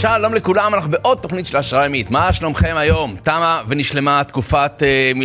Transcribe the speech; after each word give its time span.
שלום 0.00 0.34
לכולם, 0.34 0.74
אנחנו 0.74 0.90
בעוד 0.90 1.18
תוכנית 1.18 1.46
של 1.46 1.56
השראה 1.56 1.86
ימית. 1.86 2.10
מה 2.10 2.32
שלומכם 2.32 2.74
היום? 2.76 3.16
תמה 3.22 3.60
ונשלמה 3.68 4.24
תקופת... 4.24 4.82
אה, 4.82 5.12
מ... 5.14 5.20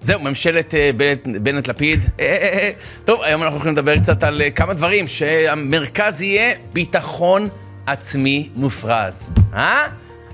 זהו, 0.00 0.20
ממשלת 0.20 0.74
אה, 0.74 0.90
בנט, 0.96 1.26
בנט-לפיד. 1.42 2.00
אה, 2.20 2.26
אה, 2.26 2.58
אה. 2.58 2.70
טוב, 3.04 3.22
היום 3.22 3.42
אנחנו 3.42 3.56
הולכים 3.56 3.72
לדבר 3.72 3.98
קצת 3.98 4.22
על 4.22 4.42
אה, 4.42 4.50
כמה 4.50 4.74
דברים, 4.74 5.08
שהמרכז 5.08 6.22
יהיה 6.22 6.54
ביטחון 6.72 7.48
עצמי 7.86 8.48
מופרז. 8.54 9.30
אה? 9.54 9.86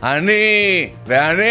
אני, 0.02 0.88
ואני, 1.06 1.44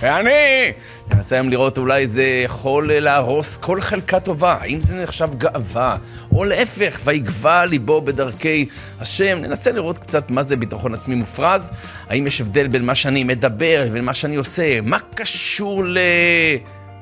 ואני. 0.00 0.72
ננסה 1.10 1.36
היום 1.36 1.48
לראות 1.48 1.78
אולי 1.78 2.06
זה 2.06 2.42
יכול 2.44 2.92
להרוס 2.92 3.56
כל 3.56 3.80
חלקה 3.80 4.20
טובה. 4.20 4.56
האם 4.60 4.80
זה 4.80 5.02
נחשב 5.02 5.28
גאווה? 5.38 5.96
או 6.32 6.44
להפך, 6.44 7.00
ויגבה 7.04 7.64
ליבו 7.64 8.00
בדרכי 8.00 8.66
השם. 9.00 9.38
ננסה 9.40 9.72
לראות 9.72 9.98
קצת 9.98 10.30
מה 10.30 10.42
זה 10.42 10.56
ביטחון 10.56 10.94
עצמי 10.94 11.14
מופרז. 11.14 11.70
האם 12.08 12.26
יש 12.26 12.40
הבדל 12.40 12.66
בין 12.66 12.86
מה 12.86 12.94
שאני 12.94 13.24
מדבר 13.24 13.84
לבין 13.86 14.04
מה 14.04 14.14
שאני 14.14 14.36
עושה? 14.36 14.80
מה 14.80 14.98
קשור 15.14 15.84
ל... 15.84 15.98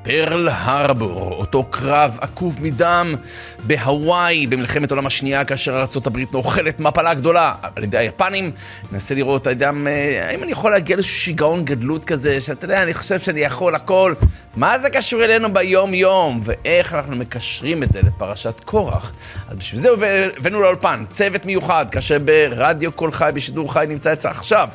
פרל 0.07 0.49
הרבור, 0.51 1.33
אותו 1.33 1.63
קרב 1.63 2.17
עקוב 2.21 2.57
מדם 2.61 3.15
בהוואי 3.63 4.47
במלחמת 4.47 4.91
העולם 4.91 5.05
השנייה, 5.05 5.45
כאשר 5.45 5.75
ארה"ב 5.75 6.17
נאכלת 6.33 6.79
מפלה 6.79 7.13
גדולה 7.13 7.53
על 7.75 7.83
ידי 7.83 7.97
היפנים. 7.97 8.51
ננסה 8.91 9.15
לראות, 9.15 9.47
אדם, 9.47 9.87
האם 10.29 10.43
אני 10.43 10.51
יכול 10.51 10.71
להגיע 10.71 10.95
לאיזשהו 10.95 11.15
שיגעון 11.15 11.65
גדלות 11.65 12.05
כזה, 12.05 12.41
שאתה 12.41 12.65
יודע, 12.65 12.83
אני 12.83 12.93
חושב 12.93 13.19
שאני 13.19 13.39
יכול 13.39 13.75
הכל. 13.75 14.13
מה 14.55 14.79
זה 14.79 14.89
קשור 14.89 15.23
אלינו 15.23 15.53
ביום-יום, 15.53 16.41
ואיך 16.43 16.93
אנחנו 16.93 17.15
מקשרים 17.15 17.83
את 17.83 17.91
זה 17.91 18.01
לפרשת 18.01 18.59
קורח. 18.59 19.13
אז 19.47 19.57
בשביל 19.57 19.81
זה 19.81 19.89
הבאנו 20.37 20.61
לאולפן 20.61 21.03
צוות 21.09 21.45
מיוחד, 21.45 21.85
כאשר 21.91 22.17
ברדיו 22.19 22.91
קול 22.91 23.11
חי, 23.11 23.29
בשידור 23.33 23.73
חי, 23.73 23.85
נמצא 23.89 24.13
אצלך 24.13 24.37
עכשיו, 24.37 24.69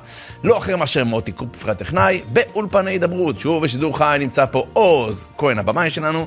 לא 0.45 0.59
אחר 0.59 0.77
מאשר 0.77 1.05
מוטי 1.05 1.33
קופפרי 1.33 1.71
הטכנאי, 1.71 2.21
באולפני 2.33 2.91
הידברות. 2.91 3.39
שוב 3.39 3.63
בשידור 3.63 3.99
חי 3.99 4.17
נמצא 4.21 4.45
פה 4.51 4.67
עוז 4.73 5.22
כהן 5.39 5.59
הבמאי 5.59 5.91
שלנו, 5.91 6.27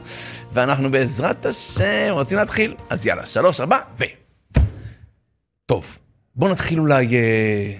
ואנחנו 0.52 0.92
בעזרת 0.92 1.46
השם 1.46 2.08
רוצים 2.10 2.38
להתחיל. 2.38 2.76
אז 2.90 3.06
יאללה, 3.06 3.26
שלוש, 3.26 3.62
ארבע, 3.62 3.78
ו... 4.00 4.04
טוב, 5.66 5.98
בואו 6.36 6.52
נתחיל 6.52 6.80
אולי 6.80 7.16
אה, 7.16 7.74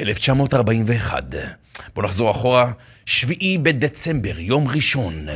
1941. 0.00 1.24
בואו 1.94 2.06
נחזור 2.06 2.30
אחורה, 2.30 2.72
שביעי 3.06 3.58
בדצמבר, 3.58 4.40
יום 4.40 4.68
ראשון. 4.68 5.26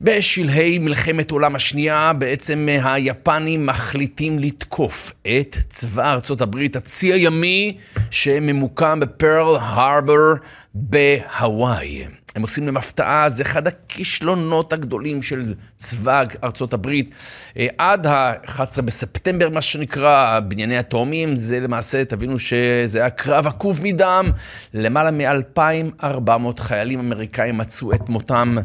בשלהי 0.00 0.78
מלחמת 0.78 1.30
העולם 1.30 1.54
השנייה, 1.54 2.12
בעצם 2.12 2.68
היפנים 2.84 3.66
מחליטים 3.66 4.38
לתקוף 4.38 5.12
את 5.22 5.56
צבא 5.68 6.12
ארצות 6.12 6.40
הברית, 6.40 6.76
הצי 6.76 7.12
הימי 7.12 7.76
שממוקם 8.10 9.00
בפרל 9.00 9.56
הרבר 9.60 10.34
בהוואי. 10.74 12.06
הם 12.38 12.42
עושים 12.42 12.66
להם 12.66 12.76
הפתעה, 12.76 13.28
זה 13.28 13.42
אחד 13.42 13.66
הכישלונות 13.66 14.72
הגדולים 14.72 15.22
של 15.22 15.54
צבא 15.76 16.24
ארצות 16.44 16.72
הברית. 16.72 17.14
אה, 17.56 17.66
עד 17.78 18.06
ה-11 18.06 18.82
בספטמבר, 18.82 19.48
מה 19.48 19.60
שנקרא, 19.60 20.40
בנייני 20.40 20.78
התאומים, 20.78 21.36
זה 21.36 21.60
למעשה, 21.60 22.04
תבינו 22.04 22.38
שזה 22.38 22.98
היה 22.98 23.10
קרב 23.10 23.46
עקוב 23.46 23.80
מדם. 23.82 24.30
למעלה 24.74 25.10
מ-2,400 25.10 26.60
חיילים 26.60 26.98
אמריקאים 26.98 27.58
מצאו 27.58 27.92
את 27.92 28.08
מותם. 28.08 28.56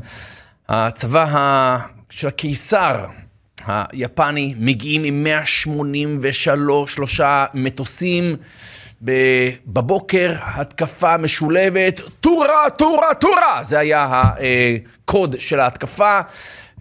הצבא 0.69 1.77
של 2.09 2.27
הקיסר 2.27 3.05
היפני 3.67 4.55
מגיעים 4.57 5.03
עם 5.03 5.23
183 5.23 7.21
מטוסים. 7.53 8.35
בבוקר, 9.67 10.31
התקפה 10.41 11.17
משולבת, 11.17 12.01
טורה, 12.21 12.69
טורה, 12.69 13.13
טורה! 13.13 13.63
זה 13.63 13.79
היה 13.79 14.07
הקוד 14.09 15.35
של 15.39 15.59
ההתקפה. 15.59 16.19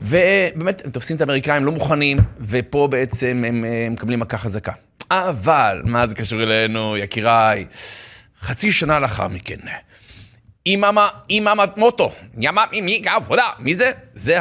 ובאמת, 0.02 0.82
הם 0.84 0.90
תופסים 0.90 1.16
את 1.16 1.20
האמריקאים 1.20 1.64
לא 1.64 1.72
מוכנים, 1.72 2.18
ופה 2.40 2.88
בעצם 2.90 3.44
הם, 3.48 3.64
הם 3.64 3.92
מקבלים 3.92 4.20
מכה 4.20 4.38
חזקה. 4.38 4.72
אבל, 5.10 5.82
מה 5.84 6.06
זה 6.06 6.14
קשור 6.14 6.42
אלינו, 6.42 6.96
יקיריי? 6.96 7.64
חצי 8.40 8.72
שנה 8.72 8.98
לאחר 8.98 9.28
מכן, 9.28 9.56
אימאמה, 10.66 11.08
אימאמה 11.30 11.64
מוטו, 11.76 12.12
ימה 12.38 12.64
מי 12.82 13.02
עבודה, 13.06 13.50
מי 13.58 13.74
זה? 13.74 13.90
זה 14.14 14.38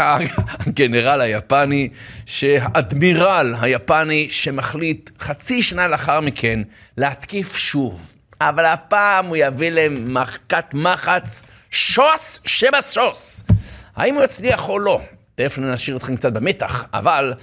הגנרל 0.67 1.21
היפני, 1.21 1.89
שהאדמירל 2.25 3.55
היפני 3.61 4.27
שמחליט 4.29 5.09
חצי 5.19 5.63
שנה 5.63 5.87
לאחר 5.87 6.21
מכן 6.21 6.59
להתקיף 6.97 7.57
שוב. 7.57 8.15
אבל 8.41 8.65
הפעם 8.65 9.25
הוא 9.25 9.37
יביא 9.37 9.69
להם 9.69 10.13
מכת 10.13 10.73
מחץ, 10.73 11.43
שוס 11.71 12.39
שבשוס. 12.45 13.43
האם 13.95 14.15
הוא 14.15 14.23
יצליח 14.23 14.69
או 14.69 14.79
לא? 14.79 15.01
תכף 15.35 15.57
נשאיר 15.57 15.97
אתכם 15.97 16.15
קצת 16.15 16.33
במתח, 16.33 16.85
אבל 16.93 17.33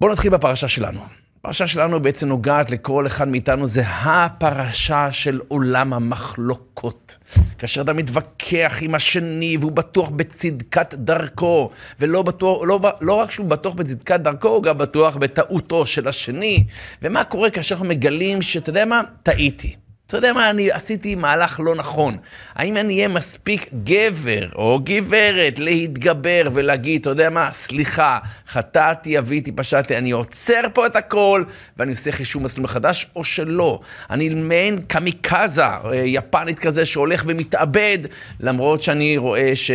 בואו 0.00 0.12
נתחיל 0.12 0.30
בפרשה 0.30 0.68
שלנו. 0.68 1.06
הפרשה 1.46 1.66
שלנו 1.66 2.00
בעצם 2.00 2.28
נוגעת 2.28 2.70
לכל 2.70 3.06
אחד 3.06 3.28
מאיתנו, 3.28 3.66
זה 3.66 3.82
הפרשה 3.86 5.12
של 5.12 5.40
עולם 5.48 5.92
המחלוקות. 5.92 7.16
כאשר 7.58 7.80
אתה 7.80 7.92
מתווכח 7.92 8.78
עם 8.80 8.94
השני 8.94 9.56
והוא 9.60 9.72
בטוח 9.72 10.08
בצדקת 10.08 10.94
דרכו, 10.94 11.70
ולא 12.00 12.22
בטוח, 12.22 12.62
לא, 12.64 12.80
לא 13.00 13.12
רק 13.12 13.30
שהוא 13.30 13.46
בטוח 13.46 13.74
בצדקת 13.74 14.20
דרכו, 14.20 14.48
הוא 14.48 14.62
גם 14.62 14.78
בטוח 14.78 15.16
בטעותו 15.16 15.86
של 15.86 16.08
השני. 16.08 16.64
ומה 17.02 17.24
קורה 17.24 17.50
כאשר 17.50 17.74
אנחנו 17.74 17.88
מגלים 17.88 18.42
שאתה 18.42 18.70
יודע 18.70 18.84
מה? 18.84 19.02
טעיתי. 19.22 19.85
אתה 20.06 20.16
יודע 20.16 20.32
מה, 20.32 20.50
אני 20.50 20.70
עשיתי 20.70 21.14
מהלך 21.14 21.60
לא 21.64 21.74
נכון. 21.74 22.16
האם 22.54 22.76
אני 22.76 22.96
אהיה 22.96 23.08
מספיק 23.08 23.66
גבר 23.84 24.48
או 24.54 24.80
גברת 24.84 25.58
להתגבר 25.58 26.42
ולהגיד, 26.52 27.00
אתה 27.00 27.10
יודע 27.10 27.30
מה, 27.30 27.50
סליחה, 27.50 28.18
חטאתי, 28.48 29.18
אביתי, 29.18 29.52
פשעתי, 29.52 29.96
אני 29.96 30.10
עוצר 30.10 30.60
פה 30.74 30.86
את 30.86 30.96
הכל 30.96 31.44
ואני 31.76 31.90
עושה 31.90 32.12
חישוב 32.12 32.42
מסלול 32.42 32.64
מחדש, 32.64 33.06
או 33.16 33.24
שלא. 33.24 33.80
אני 34.10 34.28
מעין 34.28 34.78
קמיקזה, 34.86 35.64
יפנית 36.04 36.58
כזה, 36.58 36.84
שהולך 36.84 37.22
ומתאבד, 37.26 37.98
למרות 38.40 38.82
שאני 38.82 39.16
רואה 39.16 39.56
ש... 39.56 39.70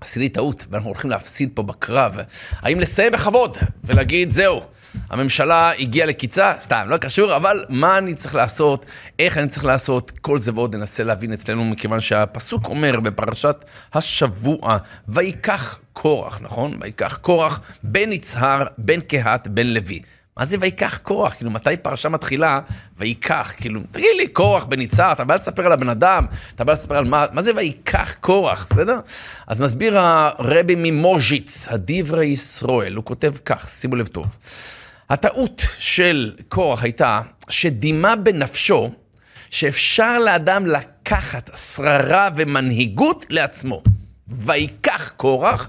עשיתי 0.00 0.28
טעות, 0.28 0.64
ואנחנו 0.70 0.88
הולכים 0.88 1.10
להפסיד 1.10 1.50
פה 1.54 1.62
בקרב. 1.62 2.18
האם 2.60 2.80
לסיים 2.80 3.12
בכבוד 3.12 3.56
ולהגיד, 3.84 4.30
זהו. 4.30 4.62
הממשלה 5.10 5.72
הגיעה 5.78 6.06
לקיצה, 6.06 6.52
סתם, 6.58 6.86
לא 6.88 6.96
קשור, 6.96 7.36
אבל 7.36 7.64
מה 7.68 7.98
אני 7.98 8.14
צריך 8.14 8.34
לעשות, 8.34 8.86
איך 9.18 9.38
אני 9.38 9.48
צריך 9.48 9.64
לעשות, 9.64 10.12
כל 10.20 10.38
זה 10.38 10.52
ועוד 10.54 10.76
ננסה 10.76 11.04
להבין 11.04 11.32
אצלנו, 11.32 11.64
מכיוון 11.64 12.00
שהפסוק 12.00 12.66
אומר 12.66 13.00
בפרשת 13.00 13.64
השבוע, 13.94 14.76
ויקח 15.08 15.78
קורח, 15.92 16.40
נכון? 16.42 16.78
ויקח 16.80 17.18
קורח 17.22 17.60
בן 17.82 18.12
יצהר, 18.12 18.66
בן 18.78 19.00
קהת, 19.00 19.48
בן 19.48 19.66
לוי. 19.66 20.00
מה 20.38 20.44
זה 20.44 20.56
ויקח 20.60 20.98
קורח? 20.98 21.34
כאילו, 21.34 21.50
מתי 21.50 21.76
פרשה 21.82 22.08
מתחילה, 22.08 22.60
ויקח? 22.98 23.52
כאילו, 23.56 23.80
תגיד 23.90 24.10
לי, 24.16 24.28
קורח 24.28 24.66
יצהר, 24.78 25.12
אתה 25.12 25.24
בא 25.24 25.34
לספר 25.34 25.66
על 25.66 25.72
הבן 25.72 25.88
אדם, 25.88 26.26
אתה 26.54 26.64
בא 26.64 26.72
לספר 26.72 26.96
על 26.96 27.04
מה, 27.04 27.24
מה 27.32 27.42
זה 27.42 27.52
ויקח 27.56 28.14
קורח, 28.20 28.66
בסדר? 28.70 29.00
אז 29.46 29.60
מסביר 29.60 29.98
הרבי 29.98 30.74
ממוז'יץ, 30.76 31.68
הדברי 31.70 32.26
ישראל, 32.26 32.94
הוא 32.94 33.04
כותב 33.04 33.32
כך, 33.44 33.68
שימו 33.68 33.96
לב 33.96 34.06
טוב. 34.06 34.36
הטעות 35.10 35.62
של 35.78 36.32
קורח 36.48 36.82
הייתה 36.82 37.20
שדימה 37.48 38.16
בנפשו 38.16 38.90
שאפשר 39.50 40.18
לאדם 40.18 40.66
לקחת 40.66 41.56
שררה 41.56 42.28
ומנהיגות 42.36 43.26
לעצמו. 43.30 43.82
ויקח 44.28 45.12
קורח, 45.16 45.68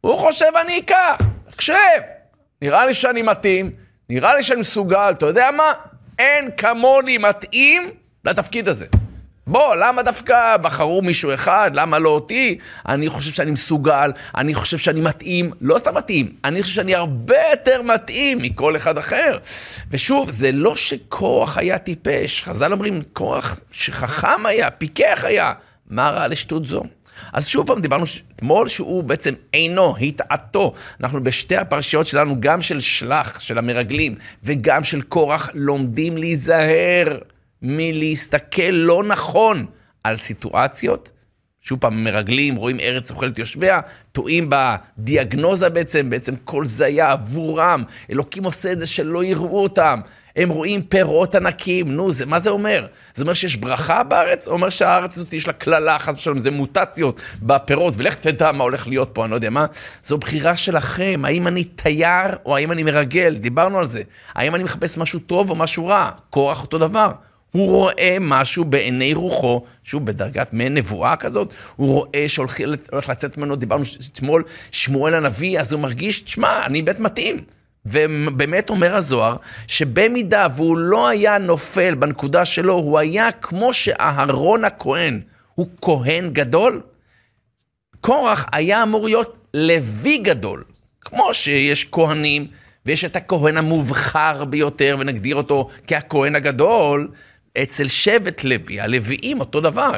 הוא 0.00 0.18
חושב 0.18 0.52
אני 0.64 0.78
אקח. 0.78 1.20
תקשב, 1.50 1.74
נראה 2.62 2.86
לי 2.86 2.94
שאני 2.94 3.22
מתאים, 3.22 3.70
נראה 4.08 4.36
לי 4.36 4.42
שאני 4.42 4.60
מסוגל, 4.60 5.12
אתה 5.16 5.26
יודע 5.26 5.50
מה? 5.56 5.72
אין 6.18 6.50
כמוני 6.56 7.18
מתאים 7.18 7.90
לתפקיד 8.24 8.68
הזה. 8.68 8.86
בוא, 9.48 9.74
למה 9.74 10.02
דווקא 10.02 10.56
בחרו 10.56 11.02
מישהו 11.02 11.34
אחד? 11.34 11.70
למה 11.74 11.98
לא 11.98 12.08
אותי? 12.08 12.58
אני 12.88 13.08
חושב 13.08 13.30
שאני 13.30 13.50
מסוגל, 13.50 14.12
אני 14.36 14.54
חושב 14.54 14.78
שאני 14.78 15.00
מתאים, 15.00 15.50
לא 15.60 15.78
סתם 15.78 15.94
מתאים, 15.94 16.32
אני 16.44 16.62
חושב 16.62 16.74
שאני 16.74 16.94
הרבה 16.94 17.36
יותר 17.50 17.82
מתאים 17.82 18.38
מכל 18.38 18.76
אחד 18.76 18.98
אחר. 18.98 19.38
ושוב, 19.90 20.30
זה 20.30 20.52
לא 20.52 20.76
שכוח 20.76 21.58
היה 21.58 21.78
טיפש, 21.78 22.42
חז"ל 22.42 22.72
אומרים, 22.72 23.00
כוח 23.12 23.60
שחכם 23.70 24.46
היה, 24.46 24.70
פיקח 24.70 25.24
היה. 25.26 25.52
מה 25.90 26.10
רע 26.10 26.28
לשטות 26.28 26.66
זו? 26.66 26.82
אז 27.32 27.46
שוב 27.46 27.66
פעם 27.66 27.80
דיברנו 27.80 28.04
אתמול 28.36 28.68
שהוא 28.68 29.04
בעצם 29.04 29.34
אינו, 29.54 29.96
התעתו. 29.96 30.72
אנחנו 31.00 31.24
בשתי 31.24 31.56
הפרשיות 31.56 32.06
שלנו, 32.06 32.36
גם 32.40 32.62
של 32.62 32.80
שלח, 32.80 33.40
של 33.40 33.58
המרגלים, 33.58 34.14
וגם 34.44 34.84
של 34.84 35.02
קורח, 35.02 35.50
לומדים 35.54 36.16
להיזהר. 36.16 37.18
מלהסתכל 37.62 38.70
לא 38.72 39.04
נכון 39.04 39.66
על 40.04 40.16
סיטואציות. 40.16 41.10
שוב 41.60 41.78
פעם, 41.78 42.04
מרגלים, 42.04 42.56
רואים 42.56 42.80
ארץ 42.80 43.10
אוכלת 43.10 43.38
יושביה, 43.38 43.80
טועים 44.12 44.50
בדיאגנוזה 44.50 45.68
בעצם, 45.68 46.10
בעצם 46.10 46.34
כל 46.44 46.66
זה 46.66 46.84
היה 46.84 47.12
עבורם. 47.12 47.82
אלוקים 48.10 48.44
עושה 48.44 48.72
את 48.72 48.78
זה 48.78 48.86
שלא 48.86 49.24
יראו 49.24 49.62
אותם. 49.62 50.00
הם 50.36 50.48
רואים 50.48 50.82
פירות 50.82 51.34
ענקים, 51.34 51.92
נו, 51.92 52.12
זה, 52.12 52.26
מה 52.26 52.38
זה 52.38 52.50
אומר? 52.50 52.86
זה 53.14 53.22
אומר 53.22 53.34
שיש 53.34 53.56
ברכה 53.56 54.02
בארץ? 54.02 54.48
או 54.48 54.52
אומר 54.52 54.68
שהארץ 54.68 55.16
הזאת 55.16 55.32
יש 55.32 55.46
לה 55.46 55.52
קללה, 55.52 55.98
חס 55.98 56.16
ושלום, 56.16 56.38
זה 56.38 56.50
מוטציות 56.50 57.20
בפירות, 57.42 57.94
ולך 57.96 58.14
תדע 58.14 58.52
מה 58.52 58.64
הולך 58.64 58.88
להיות 58.88 59.10
פה, 59.12 59.24
אני 59.24 59.30
לא 59.30 59.36
יודע 59.36 59.50
מה. 59.50 59.66
זו 60.02 60.18
בחירה 60.18 60.56
שלכם, 60.56 61.22
האם 61.24 61.46
אני 61.46 61.64
תייר 61.64 62.36
או 62.46 62.56
האם 62.56 62.72
אני 62.72 62.82
מרגל, 62.82 63.34
דיברנו 63.34 63.78
על 63.78 63.86
זה. 63.86 64.02
האם 64.34 64.54
אני 64.54 64.64
מחפש 64.64 64.98
משהו 64.98 65.20
טוב 65.20 65.50
או 65.50 65.56
משהו 65.56 65.86
רע? 65.86 66.10
קורח 66.30 66.62
אותו 66.62 66.78
דבר. 66.78 67.12
הוא 67.52 67.66
רואה 67.68 68.16
משהו 68.20 68.64
בעיני 68.64 69.14
רוחו, 69.14 69.62
שהוא 69.84 70.02
בדרגת 70.02 70.52
מעין 70.52 70.74
נבואה 70.74 71.16
כזאת, 71.16 71.52
הוא 71.76 71.94
רואה 71.94 72.24
שהולך 72.28 73.08
לצאת 73.08 73.38
ממנו, 73.38 73.56
דיברנו 73.56 73.84
אתמול, 74.12 74.42
שמואל 74.70 75.14
הנביא, 75.14 75.60
אז 75.60 75.72
הוא 75.72 75.80
מרגיש, 75.80 76.20
תשמע, 76.20 76.66
אני 76.66 76.82
בית 76.82 77.00
מתאים. 77.00 77.44
ובאמת 77.86 78.70
אומר 78.70 78.94
הזוהר, 78.94 79.36
שבמידה 79.66 80.46
והוא 80.56 80.78
לא 80.78 81.08
היה 81.08 81.38
נופל 81.38 81.94
בנקודה 81.94 82.44
שלו, 82.44 82.74
הוא 82.74 82.98
היה 82.98 83.32
כמו 83.32 83.72
שאהרון 83.72 84.64
הכהן 84.64 85.20
הוא 85.54 85.66
כהן 85.80 86.30
גדול, 86.30 86.80
קורח 88.00 88.46
היה 88.52 88.82
אמור 88.82 89.04
להיות 89.04 89.36
לוי 89.54 90.18
גדול. 90.18 90.64
כמו 91.00 91.34
שיש 91.34 91.88
כהנים, 91.92 92.46
ויש 92.86 93.04
את 93.04 93.16
הכהן 93.16 93.56
המובחר 93.56 94.44
ביותר, 94.44 94.96
ונגדיר 94.98 95.36
אותו 95.36 95.68
כהכהן 95.86 96.36
הגדול, 96.36 97.08
אצל 97.62 97.88
שבט 97.88 98.44
לוי, 98.44 98.80
הלוויים 98.80 99.40
אותו 99.40 99.60
דבר, 99.60 99.90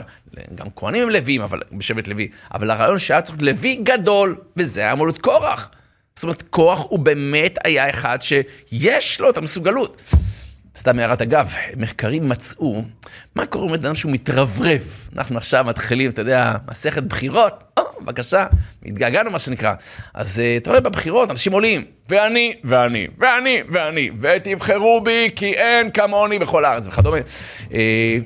גם 0.55 0.67
כהנים 0.76 1.02
הם 1.02 1.11
לוויים, 1.11 1.41
אבל 1.41 1.61
בשבט 1.73 2.08
לוי, 2.08 2.29
אבל 2.55 2.70
הרעיון 2.70 2.99
שהיה 2.99 3.20
צריך 3.20 3.38
לוי 3.43 3.81
גדול, 3.82 4.37
וזה 4.56 4.81
היה 4.81 4.93
אמור 4.93 5.06
להיות 5.06 5.19
קורח. 5.19 5.70
זאת 6.14 6.23
אומרת, 6.23 6.43
כוח 6.50 6.87
הוא 6.88 6.99
באמת 6.99 7.58
היה 7.64 7.91
אחד 7.91 8.19
שיש 8.23 9.20
לו 9.20 9.31
את 9.31 9.37
המסוגלות. 9.37 10.00
סתם 10.76 10.99
הערת 10.99 11.23
אגב, 11.23 11.52
מחקרים 11.76 12.29
מצאו, 12.29 12.82
מה 13.35 13.47
קורה 13.47 13.69
עם 13.69 13.75
אדם 13.75 13.94
שהוא 13.94 14.12
מתרברב? 14.12 14.82
אנחנו 15.17 15.37
עכשיו 15.37 15.64
מתחילים, 15.64 16.11
אתה 16.11 16.20
יודע, 16.20 16.56
מסכת 16.70 17.02
בחירות, 17.02 17.64
או, 17.76 17.82
בבקשה, 18.00 18.47
התגעגענו 18.87 19.31
מה 19.31 19.38
שנקרא. 19.38 19.75
אז 20.14 20.41
אה, 20.41 20.56
אתה 20.56 20.70
רואה 20.70 20.81
בבחירות, 20.81 21.31
אנשים 21.31 21.52
עולים, 21.52 21.85
ואני, 22.11 22.55
ואני, 22.65 23.07
ואני, 23.19 23.62
ואני, 23.73 24.11
ותבחרו 24.21 25.01
בי 25.01 25.29
כי 25.37 25.55
אין 25.55 25.91
כמוני 25.91 26.39
בכל 26.39 26.65
הארץ 26.65 26.87
וכדומה. 26.87 27.19
אה, 27.73 28.19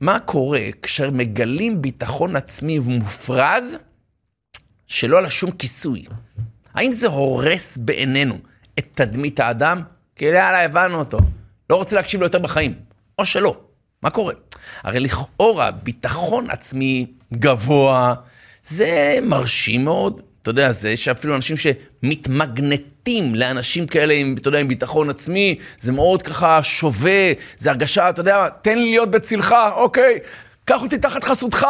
מה 0.00 0.20
קורה 0.20 0.60
כשמגלים 0.82 1.82
ביטחון 1.82 2.36
עצמי 2.36 2.78
מופרז 2.78 3.78
שלא 4.86 5.18
על 5.18 5.28
שום 5.28 5.50
כיסוי? 5.50 6.04
האם 6.74 6.92
זה 6.92 7.08
הורס 7.08 7.76
בעינינו 7.76 8.38
את 8.78 8.84
תדמית 8.94 9.40
האדם? 9.40 9.82
כי 10.16 10.24
יאללה, 10.24 10.64
הבנו 10.64 10.98
אותו. 10.98 11.18
לא 11.70 11.76
רוצה 11.76 11.96
להקשיב 11.96 12.20
לו 12.20 12.26
יותר 12.26 12.38
בחיים. 12.38 12.74
או 13.18 13.26
שלא. 13.26 13.60
מה 14.02 14.10
קורה? 14.10 14.34
הרי 14.82 15.00
לכאורה 15.00 15.70
ביטחון 15.70 16.50
עצמי 16.50 17.06
גבוה, 17.34 18.14
זה 18.62 19.18
מרשים 19.22 19.84
מאוד. 19.84 20.20
אתה 20.42 20.50
יודע, 20.50 20.72
זה 20.72 20.96
שאפילו 20.96 21.36
אנשים 21.36 21.56
שמתמגנטים 21.56 23.34
לאנשים 23.34 23.86
כאלה 23.86 24.14
עם, 24.14 24.34
אתה 24.38 24.48
יודע, 24.48 24.58
עם 24.58 24.68
ביטחון 24.68 25.10
עצמי, 25.10 25.56
זה 25.78 25.92
מאוד 25.92 26.22
ככה 26.22 26.62
שווה, 26.62 27.32
זה 27.56 27.70
הרגשה, 27.70 28.08
אתה 28.10 28.20
יודע, 28.20 28.48
תן 28.62 28.78
לי 28.78 28.90
להיות 28.90 29.10
בצלך, 29.10 29.54
אוקיי, 29.74 30.18
קח 30.64 30.82
אותי 30.82 30.98
תחת 30.98 31.24
חסותך. 31.24 31.66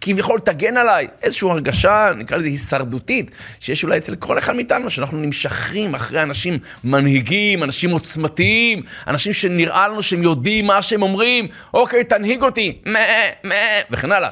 כביכול 0.00 0.40
תגן 0.40 0.76
עליי, 0.76 1.06
איזושהי 1.22 1.50
הרגשה, 1.50 2.12
נקרא 2.16 2.36
לזה 2.36 2.48
הישרדותית, 2.48 3.30
שיש 3.60 3.84
אולי 3.84 3.98
אצל 3.98 4.16
כל 4.16 4.38
אחד 4.38 4.56
מאיתנו, 4.56 4.90
שאנחנו 4.90 5.18
נמשכים 5.18 5.94
אחרי 5.94 6.22
אנשים 6.22 6.58
מנהיגים, 6.84 7.62
אנשים 7.62 7.90
עוצמתיים, 7.90 8.82
אנשים 9.06 9.32
שנראה 9.32 9.88
לנו 9.88 10.02
שהם 10.02 10.22
יודעים 10.22 10.66
מה 10.66 10.82
שהם 10.82 11.02
אומרים, 11.02 11.48
אוקיי, 11.74 12.04
תנהיג 12.04 12.42
אותי, 12.42 12.78
מה, 12.86 12.98
מה, 13.44 13.54
וכן 13.90 14.12
הלאה. 14.12 14.30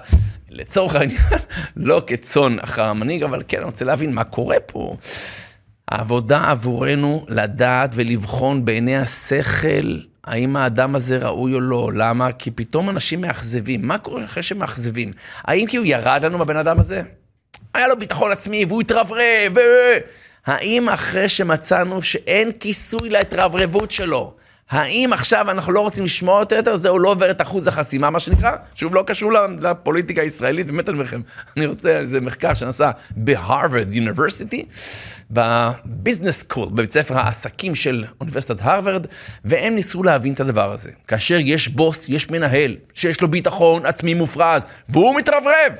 לצורך 0.51 0.95
העניין, 0.95 1.21
לא 1.77 2.03
כצאן 2.07 2.57
אחר 2.61 2.83
המנהיג, 2.83 3.23
אבל 3.23 3.43
כן, 3.49 3.57
אני 3.57 3.67
רוצה 3.67 3.85
להבין 3.85 4.15
מה 4.15 4.25
קורה 4.25 4.61
פה. 4.61 4.97
העבודה 5.89 6.51
עבורנו 6.51 7.27
לדעת 7.29 7.91
ולבחון 7.95 8.65
בעיני 8.65 8.97
השכל 8.97 9.99
האם 10.25 10.57
האדם 10.57 10.97
הזה 10.97 11.19
ראוי 11.19 11.55
או 11.55 11.61
לא, 11.61 11.91
למה? 11.95 12.33
כי 12.33 12.51
פתאום 12.51 12.91
אנשים 12.91 13.21
מאכזבים. 13.21 13.87
מה 13.89 13.99
קורה 13.99 14.25
אחרי 14.25 14.43
שמאכזבים? 14.43 15.13
האם 15.43 15.67
כי 15.67 15.77
הוא 15.77 15.87
ירד 15.87 16.25
לנו 16.25 16.39
בבן 16.39 16.57
אדם 16.57 16.81
הזה? 16.81 17.03
היה 17.75 17.89
לו 17.89 17.99
ביטחון 17.99 18.33
עצמי 18.33 18.65
והוא 18.65 18.81
התרברב, 18.81 19.53
ו... 19.55 19.61
האם 20.47 20.89
אחרי 20.89 21.29
שמצאנו 21.29 22.03
שאין 22.03 22.53
כיסוי 22.53 23.11
להתרברבות 23.11 23.91
שלו, 23.91 24.35
האם 24.71 25.13
עכשיו 25.13 25.51
אנחנו 25.51 25.73
לא 25.73 25.81
רוצים 25.81 26.05
לשמוע 26.05 26.41
אותו 26.41 26.55
יותר, 26.55 26.77
זהו 26.77 26.99
לא 26.99 27.09
עובר 27.09 27.31
את 27.31 27.43
אחוז 27.43 27.67
החסימה, 27.67 28.11
מה 28.11 28.21
שנקרא? 28.21 28.53
שוב, 28.75 28.95
לא 28.95 29.05
קשור 29.07 29.33
לפוליטיקה 29.61 30.21
הישראלית, 30.21 30.67
באמת 30.67 30.89
אני 30.89 30.95
אומר 30.95 31.05
לכם, 31.05 31.21
אני 31.57 31.67
רוצה, 31.67 32.01
זה 32.05 32.21
מחקר 32.21 32.55
שנעשה 32.55 32.91
בהרווארד 33.11 33.93
יוניברסיטי, 33.93 34.65
בביזנס 35.31 36.39
סקול, 36.39 36.69
בבית 36.69 36.93
ספר 36.93 37.19
העסקים 37.19 37.75
של 37.75 38.05
אוניברסיטת 38.21 38.63
הרווארד, 38.63 39.07
והם 39.45 39.75
ניסו 39.75 40.03
להבין 40.03 40.33
את 40.33 40.41
הדבר 40.41 40.73
הזה. 40.73 40.91
כאשר 41.09 41.39
יש 41.41 41.69
בוס, 41.69 42.09
יש 42.09 42.31
מנהל, 42.31 42.77
שיש 42.95 43.21
לו 43.21 43.29
ביטחון 43.29 43.87
עצמי 43.87 44.15
מופרז, 44.15 44.67
והוא 44.89 45.17
מתרברב. 45.17 45.73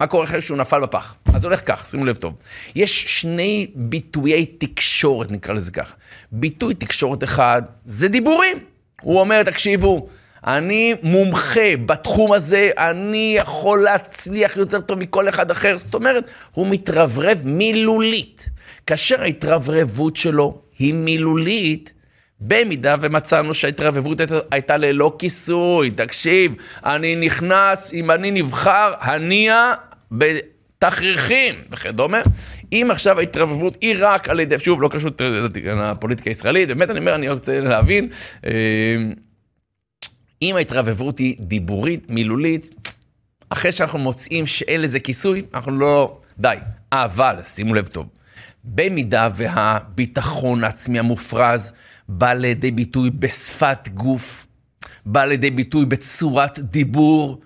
מה 0.00 0.06
קורה 0.06 0.24
אחרי 0.24 0.40
שהוא 0.40 0.58
נפל 0.58 0.80
בפח? 0.80 1.14
אז 1.34 1.44
הולך 1.44 1.60
כך, 1.66 1.86
שימו 1.86 2.04
לב 2.04 2.16
טוב. 2.16 2.34
יש 2.74 3.20
שני 3.20 3.66
ביטויי 3.74 4.46
תקשורת, 4.46 5.32
נקרא 5.32 5.54
לזה 5.54 5.72
ככה. 5.72 5.94
ביטוי 6.32 6.74
תקשורת 6.74 7.24
אחד 7.24 7.62
זה 7.84 8.08
דיבורים. 8.08 8.58
הוא 9.02 9.20
אומר, 9.20 9.42
תקשיבו, 9.42 10.08
אני 10.46 10.94
מומחה 11.02 11.76
בתחום 11.86 12.32
הזה, 12.32 12.70
אני 12.78 13.34
יכול 13.38 13.82
להצליח 13.82 14.56
יותר 14.56 14.80
טוב 14.80 14.98
מכל 14.98 15.28
אחד 15.28 15.50
אחר. 15.50 15.76
זאת 15.76 15.94
אומרת, 15.94 16.30
הוא 16.52 16.66
מתרברב 16.70 17.42
מילולית. 17.44 18.48
כאשר 18.86 19.22
ההתרברבות 19.22 20.16
שלו 20.16 20.58
היא 20.78 20.94
מילולית, 20.94 21.92
במידה 22.40 22.94
ומצאנו 23.00 23.54
שההתרבבות 23.54 24.20
הייתה 24.50 24.76
ללא 24.76 25.16
כיסוי, 25.18 25.90
תקשיב, 25.90 26.54
אני 26.84 27.16
נכנס, 27.16 27.92
אם 27.92 28.10
אני 28.10 28.30
נבחר, 28.30 28.92
הניע 29.00 29.72
בתכריכים 30.10 31.54
וכדומה. 31.70 32.18
אם 32.72 32.88
עכשיו 32.90 33.18
ההתרבבות 33.18 33.78
היא 33.80 33.96
רק 33.98 34.28
על 34.28 34.40
ידי, 34.40 34.58
שוב, 34.58 34.82
לא 34.82 34.88
קשור 34.88 35.10
לפוליטיקה 35.64 36.30
הישראלית, 36.30 36.68
באמת 36.68 36.90
אני 36.90 36.98
אומר, 36.98 37.14
אני 37.14 37.28
רוצה 37.28 37.60
להבין, 37.60 38.08
אה, 38.46 38.50
אם 40.42 40.56
ההתרבבות 40.56 41.18
היא 41.18 41.36
דיבורית, 41.40 42.10
מילולית, 42.10 42.90
אחרי 43.50 43.72
שאנחנו 43.72 43.98
מוצאים 43.98 44.46
שאין 44.46 44.82
לזה 44.82 45.00
כיסוי, 45.00 45.42
אנחנו 45.54 45.72
לא... 45.72 46.20
די. 46.38 46.56
אבל, 46.92 47.36
שימו 47.42 47.74
לב 47.74 47.86
טוב, 47.86 48.08
במידה 48.64 49.28
והביטחון 49.34 50.64
העצמי 50.64 50.98
המופרז 50.98 51.72
בא 52.08 52.32
לידי 52.32 52.70
ביטוי 52.70 53.10
בשפת 53.10 53.88
גוף, 53.94 54.46
בא 55.06 55.24
לידי 55.24 55.50
ביטוי 55.50 55.86
בצורת 55.86 56.58
דיבור, 56.58 57.40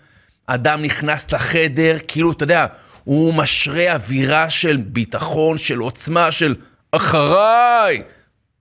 אדם 0.47 0.83
נכנס 0.83 1.33
לחדר, 1.33 1.97
כאילו, 2.09 2.33
אתה 2.33 2.45
יודע, 2.45 2.67
הוא 3.05 3.35
משרה 3.35 3.93
אווירה 3.93 4.51
של 4.51 4.77
ביטחון, 4.77 5.59
של 5.59 5.79
עוצמה, 5.79 6.33
של 6.33 6.55
אחריי. 6.93 8.03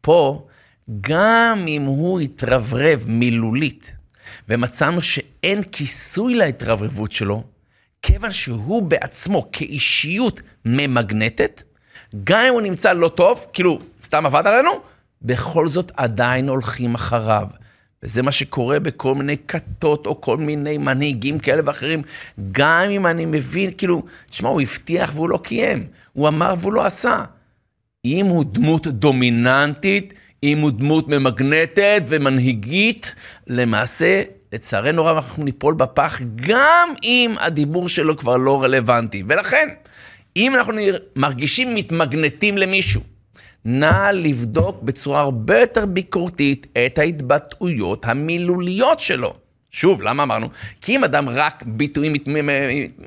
פה, 0.02 0.48
גם 1.02 1.66
אם 1.68 1.82
הוא 1.82 2.20
התרברב 2.20 3.06
מילולית, 3.08 3.94
ומצאנו 4.50 5.02
שאין 5.02 5.64
כיסוי 5.64 6.36
להתרברבות 6.36 7.12
שלו, 7.12 7.44
כיוון 8.02 8.32
שהוא 8.32 8.84
בעצמו 8.84 9.50
כאישיות 9.52 10.40
ממגנטת, 10.66 11.64
גם 12.24 12.46
אם 12.48 12.54
הוא 12.54 12.62
נמצא 12.62 12.94
לא 12.94 13.08
טוב, 13.08 13.46
כאילו, 13.54 13.80
סתם 14.06 14.26
עבד 14.26 14.48
עלינו, 14.48 14.72
בכל 15.22 15.68
זאת 15.68 15.92
עדיין 15.98 16.50
הולכים 16.50 16.96
אחריו. 16.96 17.48
וזה 18.04 18.22
מה 18.22 18.32
שקורה 18.32 18.80
בכל 18.80 19.16
מיני 19.16 19.36
כתות 19.48 20.08
או 20.08 20.22
כל 20.22 20.38
מיני 20.38 20.78
מנהיגים 20.78 21.40
כאלה 21.40 21.62
ואחרים. 21.66 22.02
גם 22.52 22.90
אם 22.90 23.08
אני 23.08 23.26
מבין, 23.26 23.72
כאילו, 23.78 24.04
תשמע, 24.30 24.50
הוא 24.50 24.62
הבטיח 24.62 25.12
והוא 25.16 25.30
לא 25.30 25.40
קיים. 25.44 25.88
הוא 26.14 26.28
אמר 26.28 26.54
והוא 26.60 26.74
לא 26.74 26.86
עשה. 26.86 27.24
אם 28.06 28.26
הוא 28.26 28.46
דמות 28.52 28.88
דומיננטית, 28.88 30.14
אם 30.44 30.60
הוא 30.60 30.72
דמות 30.72 31.08
ממגנטת 31.08 32.04
ומנהיגית, 32.08 33.16
למעשה, 33.48 34.22
לצערנו 34.54 35.06
רב, 35.06 35.16
אנחנו 35.16 35.44
ניפול 35.44 35.74
בפח, 35.74 36.22
גם 36.36 36.90
אם 37.04 37.34
הדיבור 37.40 37.90
שלו 37.90 38.18
כבר 38.18 38.38
לא 38.38 38.64
רלוונטי. 38.64 39.24
ולכן, 39.28 39.68
אם 40.36 40.56
אנחנו 40.56 40.74
מרגישים 41.16 41.76
מתמגנטים 41.76 42.58
למישהו, 42.58 43.02
נא 43.66 44.12
לבדוק 44.14 44.82
בצורה 44.84 45.22
הרבה 45.22 45.60
יותר 45.60 45.86
ביקורתית 45.86 46.68
את 46.86 46.98
ההתבטאויות 46.98 48.06
המילוליות 48.06 49.00
שלו. 49.00 49.34
שוב, 49.72 50.02
למה 50.02 50.24
אמרנו? 50.24 50.50
כי 50.82 50.96
אם 50.96 51.04
אדם 51.04 51.30
רק 51.30 51.64
ביטויים, 51.68 52.14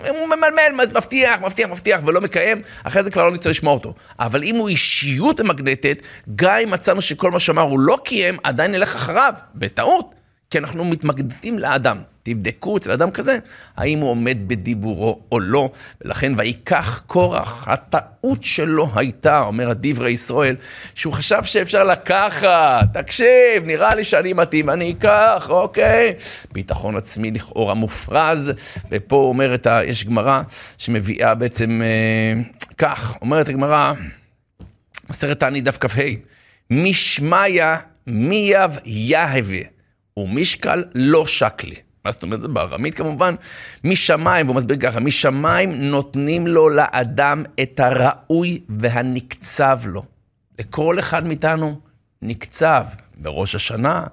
הוא 0.08 0.26
ממלמל, 0.26 0.84
מבטיח, 0.90 1.40
מבטיח, 1.40 1.70
מבטיח, 1.70 2.00
ולא 2.04 2.20
מקיים, 2.20 2.62
אחרי 2.84 3.02
זה 3.02 3.10
כבר 3.10 3.26
לא 3.26 3.32
נצטרך 3.32 3.50
לשמוע 3.50 3.74
אותו. 3.74 3.94
אבל 4.18 4.42
אם 4.42 4.56
הוא 4.56 4.68
אישיות 4.68 5.40
ממגנטת, 5.40 6.02
גם 6.36 6.56
אם 6.62 6.70
מצאנו 6.70 7.00
שכל 7.00 7.30
מה 7.30 7.38
שאמר 7.38 7.62
הוא 7.62 7.80
לא 7.80 7.98
קיים, 8.04 8.36
עדיין 8.42 8.72
נלך 8.72 8.94
אחריו, 8.94 9.34
בטעות, 9.54 10.14
כי 10.50 10.58
אנחנו 10.58 10.84
מתמקדים 10.84 11.58
לאדם. 11.58 11.98
תבדקו 12.26 12.76
אצל 12.76 12.92
אדם 12.92 13.10
כזה, 13.10 13.38
האם 13.76 13.98
הוא 13.98 14.10
עומד 14.10 14.38
בדיבורו 14.46 15.20
או 15.32 15.40
לא, 15.40 15.70
ולכן 16.00 16.32
ויקח 16.36 17.02
קורח, 17.06 17.68
הטעות 17.68 18.44
שלו 18.44 18.90
הייתה, 18.94 19.40
אומר 19.40 19.70
הדברי 19.70 20.10
ישראל, 20.10 20.56
שהוא 20.94 21.12
חשב 21.12 21.44
שאפשר 21.44 21.84
לקחת, 21.84 22.92
תקשיב, 22.92 23.64
נראה 23.64 23.94
לי 23.94 24.04
שאני 24.04 24.32
מתאים, 24.32 24.70
אני 24.70 24.92
אקח, 24.92 25.46
אוקיי. 25.48 26.14
ביטחון 26.52 26.96
עצמי 26.96 27.30
לכאורה 27.30 27.74
מופרז, 27.74 28.52
ופה 28.90 29.16
אומרת, 29.16 29.66
יש 29.86 30.04
גמרא 30.04 30.42
שמביאה 30.78 31.34
בעצם 31.34 31.82
אה, 31.82 32.42
כך, 32.78 33.16
אומרת 33.22 33.48
הגמרא, 33.48 33.92
מסרת 35.10 35.40
תענית 35.40 35.64
דף 35.64 35.78
כ"ה, 35.80 36.02
משמיא 36.70 37.64
מייב 38.06 38.78
יהווה, 38.84 39.60
ומשקל 40.16 40.84
לא 40.94 41.26
שקלי. 41.26 41.85
מה 42.06 42.12
זאת 42.12 42.22
אומרת? 42.22 42.40
זה 42.40 42.48
בארמית 42.48 42.94
כמובן. 42.94 43.34
משמיים, 43.84 44.46
והוא 44.46 44.56
מסביר 44.56 44.76
ככה, 44.80 45.00
משמיים 45.00 45.72
נותנים 45.90 46.46
לו 46.46 46.68
לאדם 46.68 47.44
את 47.62 47.80
הראוי 47.80 48.60
והנקצב 48.68 49.80
לו. 49.86 50.02
לכל 50.58 50.98
אחד 50.98 51.26
מאיתנו 51.26 51.80
נקצב. 52.22 52.84
בראש 53.16 53.54
השנה, 53.54 54.04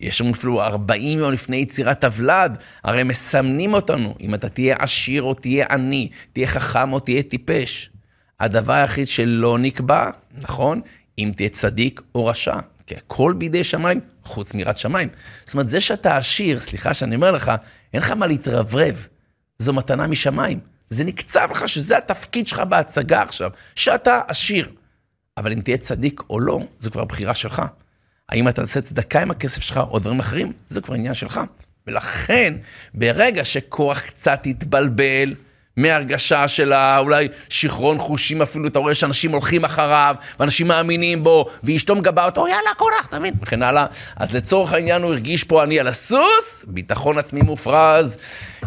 יש 0.00 0.20
לנו 0.20 0.30
אפילו 0.30 0.62
40 0.62 1.18
יום 1.18 1.32
לפני 1.32 1.56
יצירת 1.56 2.04
הוולד, 2.04 2.58
הרי 2.84 3.02
מסמנים 3.02 3.74
אותנו, 3.74 4.14
אם 4.20 4.34
אתה 4.34 4.48
תהיה 4.48 4.76
עשיר 4.78 5.22
או 5.22 5.34
תהיה 5.34 5.66
עני, 5.70 6.08
תהיה 6.32 6.46
חכם 6.46 6.92
או 6.92 7.00
תהיה 7.00 7.22
טיפש. 7.22 7.90
הדבר 8.40 8.72
היחיד 8.72 9.06
שלא 9.06 9.58
נקבע, 9.58 10.10
נכון? 10.38 10.80
אם 11.18 11.30
תהיה 11.36 11.48
צדיק 11.48 12.00
או 12.14 12.26
רשע. 12.26 12.56
כי 12.92 12.98
הכל 12.98 13.34
בידי 13.38 13.64
שמיים, 13.64 14.00
חוץ 14.22 14.54
מיראת 14.54 14.76
שמיים. 14.76 15.08
זאת 15.44 15.54
אומרת, 15.54 15.68
זה 15.68 15.80
שאתה 15.80 16.16
עשיר, 16.16 16.60
סליחה 16.60 16.94
שאני 16.94 17.14
אומר 17.14 17.30
לך, 17.30 17.52
אין 17.92 18.02
לך 18.02 18.10
מה 18.10 18.26
להתרברב. 18.26 19.06
זו 19.58 19.72
מתנה 19.72 20.06
משמיים. 20.06 20.60
זה 20.88 21.04
נקצב 21.04 21.48
לך 21.50 21.68
שזה 21.68 21.98
התפקיד 21.98 22.46
שלך 22.46 22.58
בהצגה 22.58 23.22
עכשיו, 23.22 23.50
שאתה 23.74 24.20
עשיר. 24.28 24.68
אבל 25.36 25.52
אם 25.52 25.60
תהיה 25.60 25.78
צדיק 25.78 26.20
או 26.30 26.40
לא, 26.40 26.60
זו 26.80 26.90
כבר 26.90 27.04
בחירה 27.04 27.34
שלך. 27.34 27.62
האם 28.28 28.48
אתה 28.48 28.62
תעשה 28.62 28.80
צדקה 28.80 29.22
עם 29.22 29.30
הכסף 29.30 29.62
שלך 29.62 29.80
או 29.90 29.98
דברים 29.98 30.20
אחרים, 30.20 30.52
זה 30.68 30.80
כבר 30.80 30.94
עניין 30.94 31.14
שלך. 31.14 31.40
ולכן, 31.86 32.54
ברגע 32.94 33.44
שכוח 33.44 34.00
קצת 34.00 34.46
יתבלבל, 34.46 35.34
מהרגשה 35.76 36.48
של 36.48 36.72
אולי 36.98 37.28
שיכרון 37.48 37.98
חושים 37.98 38.42
אפילו, 38.42 38.68
אתה 38.68 38.78
רואה 38.78 38.94
שאנשים 38.94 39.32
הולכים 39.32 39.64
אחריו, 39.64 40.14
ואנשים 40.40 40.68
מאמינים 40.68 41.24
בו, 41.24 41.46
ואשתו 41.64 41.94
מגבה 41.94 42.24
אותו, 42.24 42.48
יאללה, 42.48 42.74
קורח, 42.76 43.06
אתה 43.08 43.18
מבין? 43.18 43.34
וכן 43.42 43.62
הלאה. 43.62 43.86
אז 44.16 44.36
לצורך 44.36 44.72
העניין 44.72 45.02
הוא 45.02 45.12
הרגיש 45.12 45.44
פה 45.44 45.62
אני 45.62 45.80
על 45.80 45.88
הסוס, 45.88 46.64
ביטחון 46.68 47.18
עצמי 47.18 47.40
מופרז. 47.40 48.16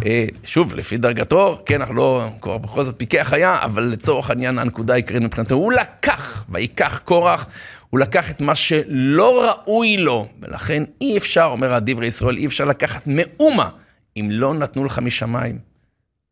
אה, 0.06 0.26
שוב, 0.44 0.74
לפי 0.76 0.98
דרגתו, 0.98 1.62
כן, 1.66 1.82
אנחנו 1.82 1.96
לא, 1.96 2.30
כבר 2.42 2.58
בכל 2.58 2.84
זאת 2.84 2.96
פיקח 2.98 3.34
היה, 3.34 3.58
אבל 3.64 3.84
לצורך 3.84 4.30
העניין 4.30 4.60
הנקודה 4.60 4.94
העיקרית 4.94 5.22
מבחינתו, 5.22 5.56
הוא 5.56 5.74
לקח, 5.74 6.46
ויקח 6.50 7.02
קורח. 7.06 7.48
הוא 7.90 8.00
לקח 8.00 8.32
את 8.32 8.42
מה 8.42 8.56
שלא 8.56 9.44
ראוי 9.44 9.98
לו, 9.98 10.28
ולכן 10.42 10.84
אי 11.02 11.18
אפשר, 11.18 11.46
אומר 11.52 11.74
הדברי 11.74 12.08
ישראל, 12.08 12.38
אי 12.38 12.46
אפשר 12.46 12.66
לקחת 12.66 13.04
מאומה 13.08 13.70
אם 14.18 14.28
לא 14.32 14.54
נתנו 14.54 14.86
לך 14.86 15.00
משמיים. 15.00 15.75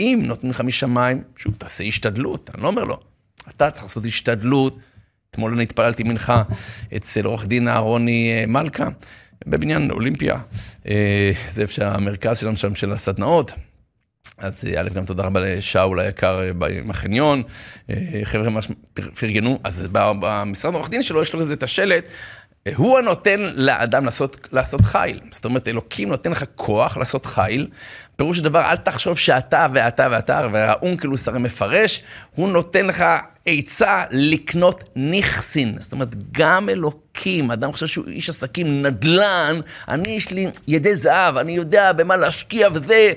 אם 0.04 0.24
נותנים 0.26 0.50
לך 0.52 0.62
משמיים, 0.62 1.24
שוב, 1.36 1.56
תעשה 1.58 1.84
השתדלות, 1.84 2.50
אני 2.54 2.64
לא 2.64 2.68
אומר 2.68 2.84
לו. 2.84 3.00
אתה 3.50 3.72
צריך 3.72 3.84
לעשות 3.84 4.06
השתדלות. 4.06 4.78
אתמול 5.32 5.54
אני 5.54 5.64
התפללתי 5.64 6.04
מנחה 6.04 6.44
אצל 6.96 7.26
עורך 7.26 7.46
דין 7.46 7.68
אהרוני 7.68 8.32
אה, 8.32 8.46
מלכה, 8.48 8.88
בבניין 9.48 9.92
אולימפיה. 9.92 10.38
אה, 10.88 11.32
זה 11.48 11.62
איפה 11.62 11.74
שהמרכז 11.74 12.40
שלנו 12.40 12.58
שם 12.58 12.76
של 12.76 12.92
הסדנאות. 12.92 13.52
אז 14.38 14.66
אה, 14.66 14.82
א', 14.82 14.90
גם 14.90 15.06
תודה 15.06 15.24
רבה 15.24 15.40
לשאול 15.40 16.00
היקר 16.00 16.42
בחניון, 16.88 17.44
חבר'ה 18.24 18.50
ממש 18.50 18.68
פרגנו. 19.20 19.60
אז 19.64 19.88
במשרד 19.92 20.74
עורך 20.74 20.90
דין 20.90 21.04
שלו 21.04 21.22
יש 21.22 21.34
לו 21.34 21.40
כזה 21.40 21.54
את 21.54 21.64
השלט, 21.64 22.04
הוא 22.76 22.98
הנותן 22.98 23.40
לאדם 23.56 24.06
לעשות, 24.06 24.48
לעשות 24.52 24.82
חיל. 24.82 25.20
זאת 25.32 25.46
אומרת, 25.46 25.68
אלוקים 25.68 26.10
נותן 26.10 26.32
לך 26.32 26.46
כוח 26.56 26.98
לעשות 26.98 27.26
חיל. 27.26 27.68
פירוש 28.16 28.40
הדבר, 28.40 28.62
אל 28.62 28.76
תחשוב 28.76 29.18
שאתה 29.18 29.68
ואתה 29.74 30.08
ואתה, 30.12 30.48
והאונקלוס 30.52 31.28
הרי 31.28 31.40
מפרש, 31.40 32.02
הוא 32.36 32.50
נותן 32.50 32.86
לך 32.86 33.04
עצה 33.46 34.04
לקנות 34.12 34.84
נכסין. 34.96 35.76
זאת 35.80 35.94
אומרת, 35.94 36.16
גם 36.32 36.70
אלוקים, 36.70 37.52
אדם 37.52 37.72
חושב 37.72 37.88
שהוא 37.88 38.06
איש 38.08 38.30
עסקים 38.30 38.82
נדל"ן, 38.82 39.60
אני 39.88 40.10
יש 40.10 40.32
לי 40.32 40.48
ידי 40.68 40.96
זהב, 40.96 41.38
אני 41.38 41.52
יודע 41.52 41.94
במה 41.94 42.18
להשקיע 42.18 42.70
וזה. 42.74 43.14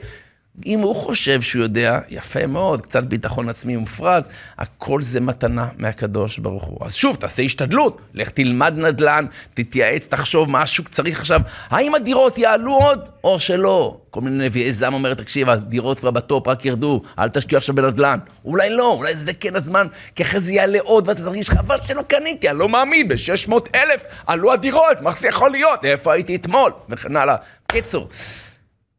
אם 0.67 0.81
הוא 0.81 0.95
חושב 0.95 1.43
שהוא 1.43 1.63
יודע, 1.63 1.99
יפה 2.09 2.47
מאוד, 2.47 2.83
קצת 2.83 3.05
ביטחון 3.05 3.49
עצמי 3.49 3.77
מופרז, 3.77 4.29
הכל 4.59 5.03
זה 5.03 5.21
מתנה 5.21 5.69
מהקדוש 5.79 6.39
ברוך 6.39 6.65
הוא. 6.65 6.79
אז 6.81 6.95
שוב, 6.95 7.17
תעשה 7.17 7.43
השתדלות, 7.43 8.01
לך 8.15 8.29
תלמד 8.29 8.75
נדל"ן, 8.79 9.27
תתייעץ, 9.55 10.07
תחשוב 10.07 10.51
מה 10.51 10.63
השוק 10.63 10.89
צריך 10.89 11.21
עכשיו, 11.21 11.41
האם 11.71 11.95
הדירות 11.95 12.39
יעלו 12.39 12.75
עוד 12.75 13.09
או 13.25 13.41
שלא? 13.41 13.97
כל 14.11 14.21
מיני 14.21 14.47
נביאי 14.47 14.73
זעם 14.73 14.95
אומר, 14.95 15.15
תקשיב, 15.15 15.49
הדירות 15.49 16.01
כבר 16.01 16.11
בטופ, 16.11 16.49
רק 16.49 16.65
ירדו, 16.65 17.03
אל 17.19 17.29
תשקיע 17.29 17.59
עכשיו 17.59 17.75
בנדל"ן. 17.75 18.19
אולי 18.45 18.71
לא, 18.71 18.93
אולי 18.93 19.17
זה 19.17 19.33
כן 19.33 19.57
הזמן, 19.57 19.87
כי 20.15 20.23
אחרי 20.23 20.41
זה 20.41 20.55
יעלה 20.55 20.79
עוד 20.83 21.09
ואתה 21.09 21.23
תרגיש 21.23 21.51
חבל 21.51 21.79
שלא 21.79 22.03
קניתי, 22.03 22.51
אני 22.51 22.59
לא 22.59 22.69
מאמין, 22.69 23.09
ב-600 23.09 23.55
אלף 23.75 24.05
עלו 24.27 24.53
הדירות, 24.53 25.01
מה 25.01 25.11
זה 25.13 25.29
יכול 25.29 25.51
להיות? 25.51 25.85
איפה 25.85 26.13
הייתי 26.13 26.37
אתמול? 26.37 26.73
וכן 26.89 27.17
הלאה. 27.17 27.37
קיצור. 27.67 28.09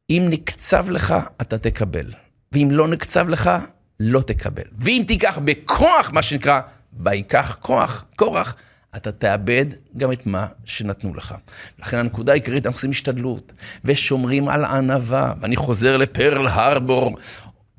אם 0.09 0.27
נקצב 0.29 0.89
לך, 0.89 1.15
אתה 1.41 1.57
תקבל. 1.57 2.11
ואם 2.51 2.67
לא 2.71 2.87
נקצב 2.87 3.29
לך, 3.29 3.51
לא 3.99 4.21
תקבל. 4.21 4.63
ואם 4.77 5.03
תיקח 5.07 5.39
בכוח, 5.43 6.11
מה 6.13 6.21
שנקרא, 6.21 6.61
ויקח 6.99 7.57
כוח, 7.61 8.05
כורח, 8.15 8.55
אתה 8.95 9.11
תאבד 9.11 9.65
גם 9.97 10.11
את 10.11 10.25
מה 10.25 10.47
שנתנו 10.65 11.15
לך. 11.15 11.35
לכן 11.79 11.97
הנקודה 11.97 12.31
העיקרית, 12.31 12.65
אנחנו 12.65 12.77
עושים 12.77 12.89
השתדלות, 12.89 13.53
ושומרים 13.85 14.49
על 14.49 14.65
ענווה. 14.65 15.33
ואני 15.41 15.55
חוזר 15.55 15.97
לפרל 15.97 16.47
הרבור, 16.47 17.17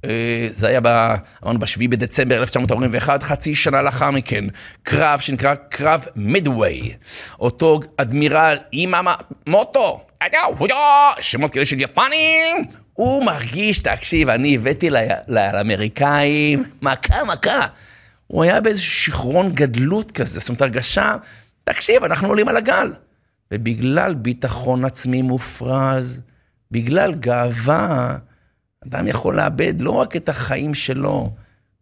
אה, 0.05 0.49
זה 0.51 0.69
היה 0.69 0.81
ב-7 0.81 1.89
בדצמבר 1.91 2.41
1941, 2.41 3.23
חצי 3.23 3.55
שנה 3.55 3.83
לאחר 3.83 4.11
מכן, 4.11 4.45
קרב 4.83 5.21
שנקרא 5.21 5.55
קרב 5.55 6.05
מידווי. 6.17 6.95
אותו 7.41 7.81
אדמירל 7.97 8.57
עם 8.73 8.95
המוטו, 8.95 10.08
שמות 11.21 11.53
כאלה 11.53 11.65
של 11.65 11.81
יפנים, 11.81 12.57
הוא 12.93 13.25
מרגיש, 13.25 13.81
תקשיב, 13.81 14.29
אני 14.29 14.57
הבאתי 14.57 14.91
לאמריקאים 15.29 16.63
מכה 16.83 17.25
מכה. 17.25 17.67
הוא 18.27 18.43
היה 18.43 18.61
באיזה 18.61 18.81
שיכרון 18.81 19.53
גדלות 19.53 20.11
כזה, 20.11 20.41
זאת 20.41 20.49
אומרת 20.49 20.63
הרגשה, 20.63 21.17
תקשיב, 21.65 22.05
אנחנו 22.05 22.29
עולים 22.29 22.49
על 22.49 22.57
הגל. 22.57 22.93
ובגלל 23.55 24.15
ביטחון 24.15 24.85
עצמי 24.85 25.23
מופרז, 25.23 26.23
בגלל 26.71 27.15
גאווה, 27.15 28.17
אדם 28.87 29.07
יכול 29.07 29.37
לאבד 29.37 29.75
לא 29.81 29.91
רק 29.91 30.17
את 30.17 30.29
החיים 30.29 30.75
שלו, 30.75 31.31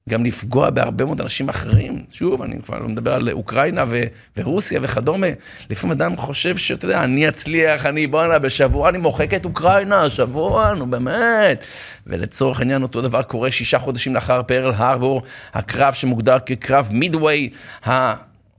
גם 0.09 0.25
לפגוע 0.25 0.71
בהרבה 0.71 1.05
מאוד 1.05 1.21
אנשים 1.21 1.49
אחרים. 1.49 2.05
שוב, 2.11 2.43
אני 2.43 2.63
כבר 2.63 2.79
לא 2.79 2.89
מדבר 2.89 3.15
על 3.15 3.31
אוקראינה 3.31 3.85
ו- 3.89 4.03
ורוסיה 4.37 4.81
וכדומה. 4.83 5.27
לפעמים 5.71 5.97
אדם 5.97 6.17
חושב 6.17 6.57
שאתה 6.57 6.85
יודע, 6.85 7.05
אני 7.05 7.29
אצליח, 7.29 7.87
אני 7.87 8.07
בואנה, 8.07 8.39
בשבוע 8.39 8.89
אני 8.89 8.99
מוחק 8.99 9.35
את 9.35 9.45
אוקראינה, 9.45 10.11
שבוע, 10.11 10.75
נו 10.75 10.91
באמת. 10.91 11.65
ולצורך 12.07 12.59
העניין 12.59 12.83
אותו 12.83 13.03
דבר 13.03 13.23
קורה 13.23 13.51
שישה 13.51 13.79
חודשים 13.79 14.15
לאחר 14.15 14.43
פרל 14.43 14.73
הרבור, 14.77 15.23
הקרב 15.55 15.95
שמוגדר 15.95 16.39
כקרב 16.39 16.89
מידווי, 16.93 17.51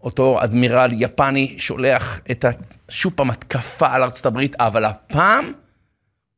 אותו 0.03 0.43
אדמירל 0.43 0.91
יפני 0.93 1.55
שולח 1.57 2.19
את 2.31 2.45
שוב 2.89 3.13
פעם 3.15 3.29
התקפה 3.29 3.87
על 3.87 4.03
ארצות 4.03 4.25
הברית, 4.25 4.55
אבל 4.59 4.85
הפעם 4.85 5.51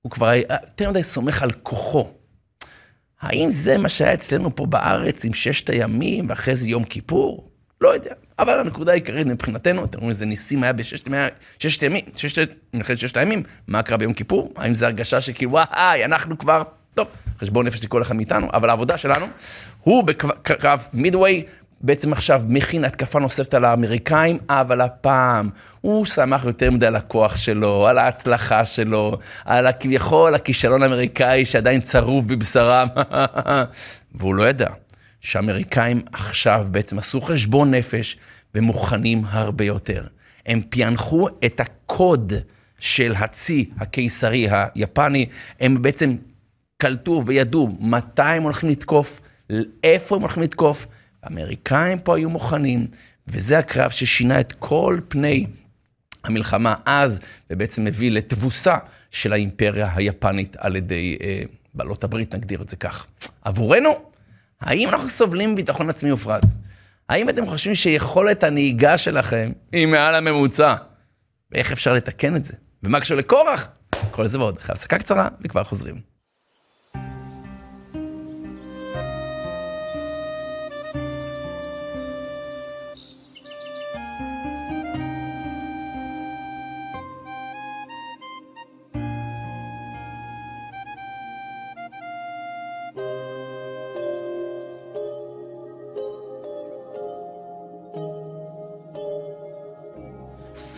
הוא 0.02 0.12
כבר 0.12 0.34
יותר 0.34 0.90
מדי 0.90 1.04
סומך 1.04 1.44
על 1.44 1.52
כוחו. 1.64 2.19
האם 3.22 3.50
זה 3.50 3.78
מה 3.78 3.90
שהיה 3.90 4.14
אצלנו 4.14 4.56
פה 4.56 4.66
בארץ 4.66 5.26
עם 5.26 5.34
ששת 5.34 5.70
הימים, 5.70 6.26
ואחרי 6.30 6.56
זה 6.56 6.70
יום 6.70 6.84
כיפור? 6.84 7.50
לא 7.82 7.90
יודע. 7.90 8.14
אבל 8.40 8.60
הנקודה 8.60 8.92
העיקרית 8.92 9.28
מבחינתנו, 9.28 9.86
אתם 9.86 9.98
רואים 9.98 10.10
איזה 10.10 10.26
ניסים 10.26 10.64
היה 10.64 10.74
בששת 10.74 11.08
ימים, 11.84 12.06
ששת, 12.16 12.50
מלחמת 12.74 12.98
ששת 12.98 13.18
הימים, 13.18 13.44
מה 13.68 13.82
קרה 13.82 13.98
ביום 13.98 14.14
כיפור? 14.14 14.54
האם 14.56 14.76
זו 14.76 14.86
הרגשה 14.86 15.22
שכאילו, 15.22 15.52
וואי, 15.52 16.06
אנחנו 16.06 16.38
כבר, 16.38 16.64
טוב, 16.94 17.08
חשבון 17.40 17.66
נפש 17.66 17.86
לכל 17.86 18.02
אחד 18.02 18.16
מאיתנו, 18.16 18.48
אבל 18.54 18.70
העבודה 18.70 18.98
שלנו, 18.98 19.26
הוא 19.80 20.04
בקרב 20.04 20.86
מידווי, 20.94 21.44
בעצם 21.82 22.14
עכשיו 22.14 22.42
מכין 22.50 22.86
התקפה 22.86 23.20
נוספת 23.20 23.54
על 23.54 23.66
האמריקאים, 23.66 24.38
אבל 24.50 24.82
הפעם 24.82 25.50
הוא 25.82 26.06
שמח 26.06 26.46
יותר 26.46 26.72
מדי 26.72 26.86
על 26.86 26.96
הכוח 26.96 27.36
שלו, 27.36 27.88
על 27.88 27.98
ההצלחה 27.98 28.66
שלו, 28.66 29.18
על 29.46 29.68
הכביכול 29.68 30.36
הכישלון 30.36 30.84
האמריקאי 30.84 31.46
שעדיין 31.46 31.82
צרוב 31.82 32.28
בבשרם, 32.28 32.88
והוא 34.16 34.36
לא 34.36 34.50
ידע 34.50 34.70
שהאמריקאים 35.22 36.02
עכשיו 36.12 36.68
בעצם 36.72 36.98
עשו 36.98 37.22
חשבון 37.22 37.74
נפש 37.74 38.18
ומוכנים 38.56 39.24
הרבה 39.30 39.66
יותר. 39.66 40.04
הם 40.46 40.62
פענחו 40.70 41.28
את 41.46 41.60
הקוד 41.60 42.34
של 42.80 43.14
הצי 43.18 43.70
הקיסרי 43.80 44.48
היפני, 44.50 45.26
הם 45.60 45.82
בעצם 45.82 46.16
קלטו 46.78 47.24
וידעו 47.26 47.78
מתי 47.80 48.22
הם 48.22 48.44
הולכים 48.44 48.70
לתקוף, 48.70 49.22
איפה 49.84 50.16
הם 50.16 50.22
הולכים 50.22 50.44
לתקוף. 50.44 50.88
האמריקאים 51.24 52.00
פה 52.00 52.18
היו 52.18 52.30
מוכנים, 52.30 52.88
וזה 53.28 53.60
הקרב 53.60 53.92
ששינה 53.92 54.40
את 54.40 54.54
כל 54.60 55.00
פני 55.08 55.46
המלחמה 56.24 56.76
אז, 56.86 57.20
ובעצם 57.50 57.88
הביא 57.88 58.12
לתבוסה 58.12 58.76
של 59.12 59.34
האימפריה 59.34 59.90
היפנית 59.96 60.56
על 60.60 60.76
ידי 60.76 61.18
אה, 61.22 61.42
בעלות 61.74 62.04
הברית, 62.04 62.36
נגדיר 62.36 62.62
את 62.62 62.70
זה 62.70 62.76
כך. 62.76 63.08
עבורנו, 63.42 63.90
האם 64.62 64.90
אנחנו 64.90 65.10
סובלים 65.10 65.56
ביטחון 65.56 65.90
עצמי 65.90 66.12
מופרז? 66.12 66.56
האם 67.10 67.30
אתם 67.30 67.46
חושבים 67.46 67.76
שיכולת 67.76 68.44
הנהיגה 68.44 68.98
שלכם 68.98 69.52
היא 69.72 69.88
מעל 69.88 70.16
הממוצע? 70.16 70.76
ואיך 71.52 71.72
אפשר 71.72 71.94
לתקן 71.94 72.36
את 72.36 72.46
זה? 72.46 72.54
ומה 72.84 73.00
קשור 73.00 73.18
לקורח? 73.18 73.68
כל 74.12 74.28
זה 74.28 74.40
ועוד. 74.40 74.58
אחרי 74.58 74.74
הפסקה 74.74 74.98
קצרה, 74.98 75.28
וכבר 75.42 75.64
חוזרים. 75.64 76.09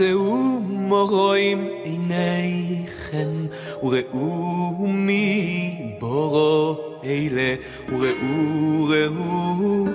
שאו 0.02 0.60
מורואים 0.62 1.68
עיניכם 1.84 3.46
וראו 3.84 4.88
מי 4.88 5.96
בורו 6.00 6.76
אלה 7.04 7.56
וראו 7.90 8.88
ראו 8.90 9.86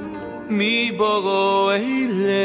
מי 0.48 0.92
בורו 0.96 1.70
אלה 1.70 2.44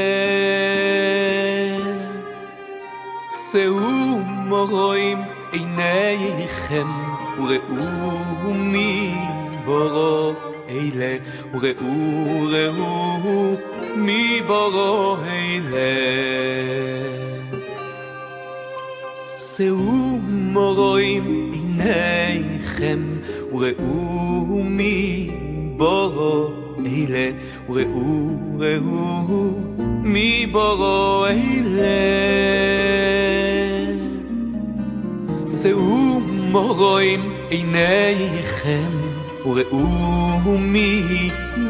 שאו 3.52 4.18
מורואים 4.48 5.18
עיניכם 5.52 6.88
וראו 7.38 8.54
מי 8.54 9.14
בורו 9.66 10.34
אלה 10.70 11.18
וראו 11.54 12.48
ראו 12.50 13.56
מי 13.96 14.42
בורו 14.48 15.18
אלה 15.26 17.01
שאו 19.61 20.19
מורואים 20.29 21.53
עיניכם 21.53 22.99
וראו 23.53 24.63
מי 24.65 25.31
בורו 25.77 26.51
אלה 26.87 27.31
וראו 27.69 28.31
ראו 28.59 29.51
מי 30.03 30.47
בורו 30.53 31.27
אלה 31.27 31.87
שאו 35.63 36.21
מורואים 36.51 37.33
עיניכם 37.49 38.89
וראו 39.47 40.59
מי 40.59 41.03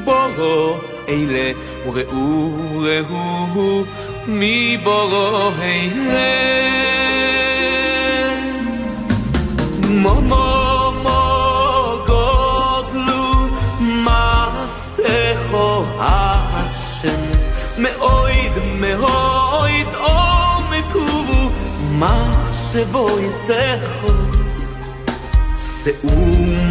בורו 0.05 0.77
אלה 1.09 1.53
וראו 1.87 2.51
ראו 2.81 3.85
מי 4.27 4.79
בורו 4.85 5.51
אלה 5.63 7.00
מומו 10.02 11.24
גודלו 12.06 13.48
מעשיכו 13.80 15.84
השם 16.00 17.22
מאויד 17.78 18.52
מאויד 18.80 19.88
עומקו 19.94 21.50
מחשבו 22.00 23.08
יסכו 23.20 24.14
שאו 25.84 26.10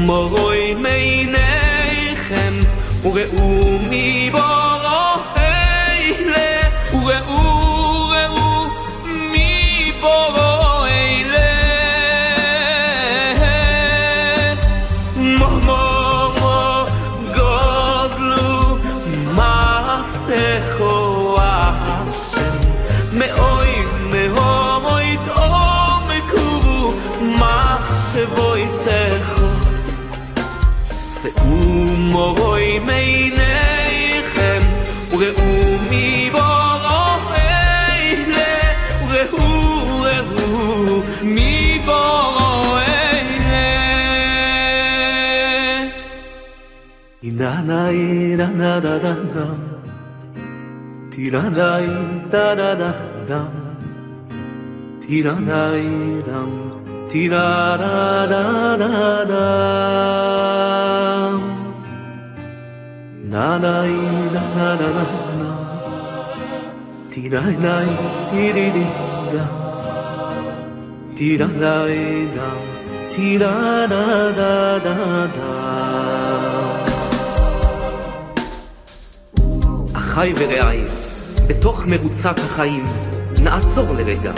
מורוי 0.07 0.75
מעיניכם 0.75 2.53
וראו 3.03 3.79
מבורו 3.91 5.21
אלה 5.37 6.61
וראו 6.93 7.50
Na 47.41 47.63
na 47.63 47.89
i 47.91 48.37
na 48.37 48.47
na 48.61 48.73
da 48.85 48.99
da 49.05 49.13
dam. 49.35 49.61
Ti 51.13 51.31
na 51.35 51.43
na 51.59 51.69
i 51.81 51.95
da 52.33 52.55
da 52.59 52.75
da 52.81 52.91
dam. 53.31 53.53
Ti 55.03 55.23
na 55.27 55.35
na 55.49 55.63
i 55.75 56.21
dam. 56.29 56.51
Ti 57.11 57.23
da 57.33 57.47
da 57.83 57.95
da 58.33 58.43
da 58.83 58.91
da. 59.31 59.47
Na 63.33 63.47
na 63.65 63.75
i 63.95 64.03
na 64.35 64.45
na 64.59 64.69
da 64.83 64.89
da 64.99 65.07
dam. 65.41 65.65
Ti 67.11 67.23
na 67.33 67.43
na 67.65 67.75
i 67.95 67.97
ti 68.31 68.45
di 68.57 68.67
di 68.77 68.87
da. 69.33 69.47
Ti 71.17 71.31
na 71.41 71.49
na 71.63 71.75
i 71.89 72.05
dam. 72.37 72.63
Ti 73.13 73.29
da 73.43 73.55
da 73.93 74.05
da 74.41 74.55
da 74.89 74.97
da. 75.39 76.10
אחיי 80.11 80.35
ורעיי, 80.39 80.85
בתוך 81.47 81.87
מרוצת 81.87 82.39
החיים 82.39 82.85
נעצור 83.43 83.85
לרגע 83.95 84.33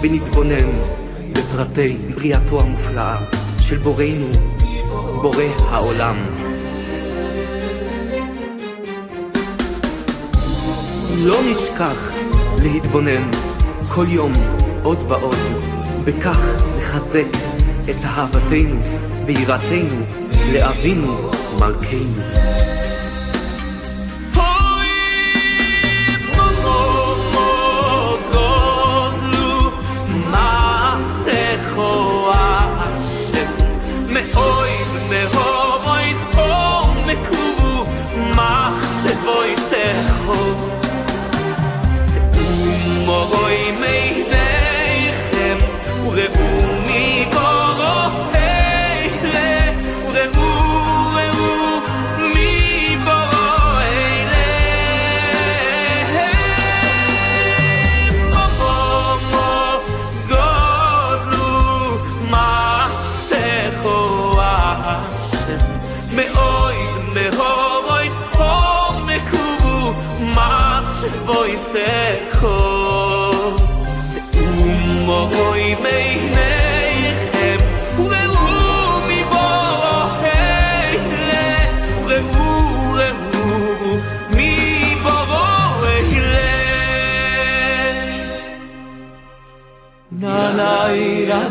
ונתבונן 0.00 0.80
בפרטי 1.32 1.96
בריאתו 2.14 2.60
המופלאה 2.60 3.16
של 3.60 3.78
בוראנו, 3.78 4.26
בורא 5.22 5.44
העולם. 5.68 6.16
לא 11.16 11.38
נשכח 11.50 12.12
להתבונן 12.62 13.30
כל 13.94 14.04
יום 14.08 14.32
עוד 14.82 15.04
ועוד, 15.08 15.38
בכך 16.04 16.62
לחזק 16.78 17.26
את 17.90 18.04
אהבתנו 18.04 18.80
ויראתנו 19.26 20.02
לאבינו 20.52 21.30
מלכנו. 21.60 22.75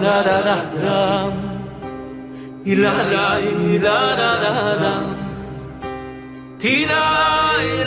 da 0.05 0.21
da 0.27 0.37
da 0.47 0.57
da 0.83 1.31
Ti 2.63 2.75
la 2.75 2.93
la 3.13 3.27
da 3.85 3.97
da 4.19 4.31
da 4.43 4.53
da 4.83 4.93
Ti 6.61 6.75
la 6.91 7.03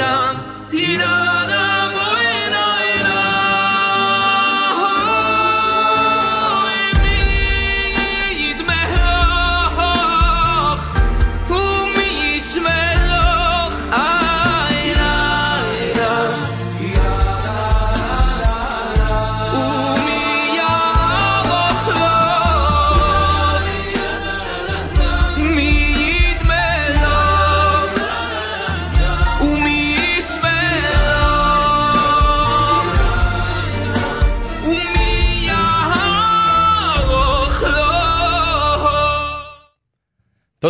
la 0.03 0.15
Ti 0.71 0.97
la 0.97 1.28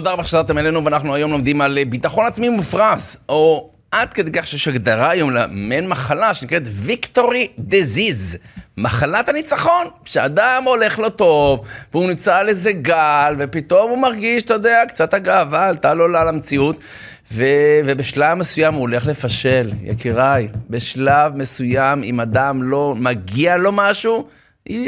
תודה 0.08 0.14
רבה 0.14 0.24
שחזרתם 0.24 0.58
אלינו, 0.58 0.84
ואנחנו 0.84 1.14
היום 1.14 1.30
לומדים 1.30 1.60
על 1.60 1.78
אה, 1.78 1.84
ביטחון 1.84 2.26
עצמי 2.26 2.48
מופרז, 2.48 3.18
או 3.28 3.70
עד 3.92 4.12
כדי 4.12 4.30
כך 4.32 4.46
שיש 4.46 4.68
הגדרה 4.68 5.10
היום 5.10 5.30
למעין 5.30 5.88
מחלה 5.88 6.34
שנקראת 6.34 6.62
ויקטורי 6.66 7.48
דזיז, 7.58 8.36
מחלת 8.76 9.28
הניצחון, 9.28 9.86
שאדם 10.04 10.62
הולך 10.66 10.98
לו 10.98 11.10
טוב, 11.10 11.66
והוא 11.92 12.08
נמצא 12.08 12.36
על 12.36 12.48
איזה 12.48 12.72
גל, 12.72 13.34
ופתאום 13.38 13.90
הוא 13.90 13.98
מרגיש, 13.98 14.42
אתה 14.42 14.54
יודע, 14.54 14.82
קצת 14.88 15.14
הגאווה 15.14 15.66
עלתה 15.66 15.94
לו 15.94 16.08
למציאות, 16.08 16.84
ו... 17.32 17.44
ובשלב 17.84 18.38
מסוים 18.38 18.74
הוא 18.74 18.80
הולך 18.80 19.06
לפשל, 19.06 19.70
יקיריי, 19.82 20.48
בשלב 20.70 21.36
מסוים, 21.36 22.02
אם 22.02 22.20
אדם 22.20 22.62
לא 22.62 22.94
מגיע 22.96 23.56
לו 23.56 23.72
משהו, 23.72 24.28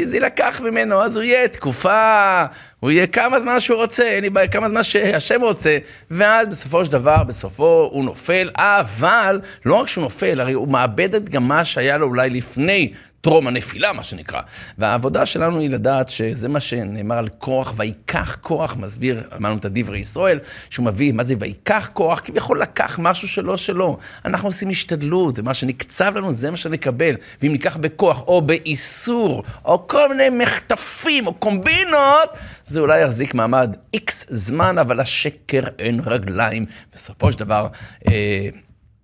זה 0.03 0.17
יילקח 0.17 0.61
ממנו, 0.61 1.01
אז 1.01 1.17
הוא 1.17 1.23
יהיה 1.23 1.47
תקופה, 1.47 2.45
הוא 2.79 2.91
יהיה 2.91 3.07
כמה 3.07 3.39
זמן 3.39 3.59
שהוא 3.59 3.77
רוצה, 3.77 4.03
אין 4.03 4.23
לי 4.23 4.29
בעיה, 4.29 4.47
כמה 4.47 4.69
זמן 4.69 4.83
שהשם 4.83 5.41
רוצה, 5.41 5.77
ואז 6.11 6.47
בסופו 6.47 6.85
של 6.85 6.91
דבר, 6.91 7.23
בסופו 7.23 7.89
הוא 7.91 8.05
נופל, 8.05 8.49
אבל 8.57 9.41
לא 9.65 9.75
רק 9.75 9.87
שהוא 9.87 10.03
נופל, 10.03 10.39
הרי 10.39 10.53
הוא 10.53 10.67
מאבד 10.67 11.15
את 11.15 11.29
גם 11.29 11.47
מה 11.47 11.65
שהיה 11.65 11.97
לו 11.97 12.07
אולי 12.07 12.29
לפני 12.29 12.91
טרום 13.21 13.47
הנפילה, 13.47 13.93
מה 13.93 14.03
שנקרא. 14.03 14.41
והעבודה 14.77 15.25
שלנו 15.25 15.59
היא 15.59 15.69
לדעת 15.69 16.09
שזה 16.09 16.49
מה 16.49 16.59
שנאמר 16.59 17.17
על 17.17 17.27
כוח, 17.37 17.73
ויקח 17.77 18.37
כוח, 18.41 18.75
מסביר, 18.75 19.23
אמרנו 19.37 19.57
את 19.57 19.65
הדברי 19.65 19.99
ישראל, 19.99 20.39
שהוא 20.69 20.85
מביא, 20.85 21.13
מה 21.13 21.23
זה 21.23 21.35
ויקח 21.39 21.89
כוח? 21.93 22.19
כביכול 22.19 22.61
לקח 22.61 22.99
משהו 23.01 23.27
שלא 23.27 23.57
שלו. 23.57 23.97
אנחנו 24.25 24.49
עושים 24.49 24.69
השתדלות, 24.69 25.39
ומה 25.39 25.53
שנקצב 25.53 26.17
לנו 26.17 26.33
זה 26.33 26.51
מה 26.51 26.57
שנקבל. 26.57 27.15
ואם 27.41 27.51
ניקח 27.51 27.77
בכוח, 27.77 28.23
או 28.27 28.41
באיסור, 28.41 29.43
או 29.65 29.87
כל 29.87 30.09
מיני 30.09 30.29
מחטפים, 30.43 31.27
או 31.27 31.33
קומבינות, 31.33 32.37
זה 32.65 32.79
אולי 32.79 33.01
יחזיק 33.01 33.33
מעמד 33.33 33.75
איקס 33.93 34.25
זמן, 34.29 34.77
אבל 34.77 34.99
השקר 34.99 35.63
אין 35.79 35.99
רגליים. 36.05 36.65
בסופו 36.93 37.31
של 37.31 37.39
דבר, 37.39 37.67
אה, 38.07 38.49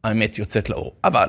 האמת 0.08 0.40
יוצאת 0.40 0.70
לאור. 0.70 0.92
אבל 1.04 1.26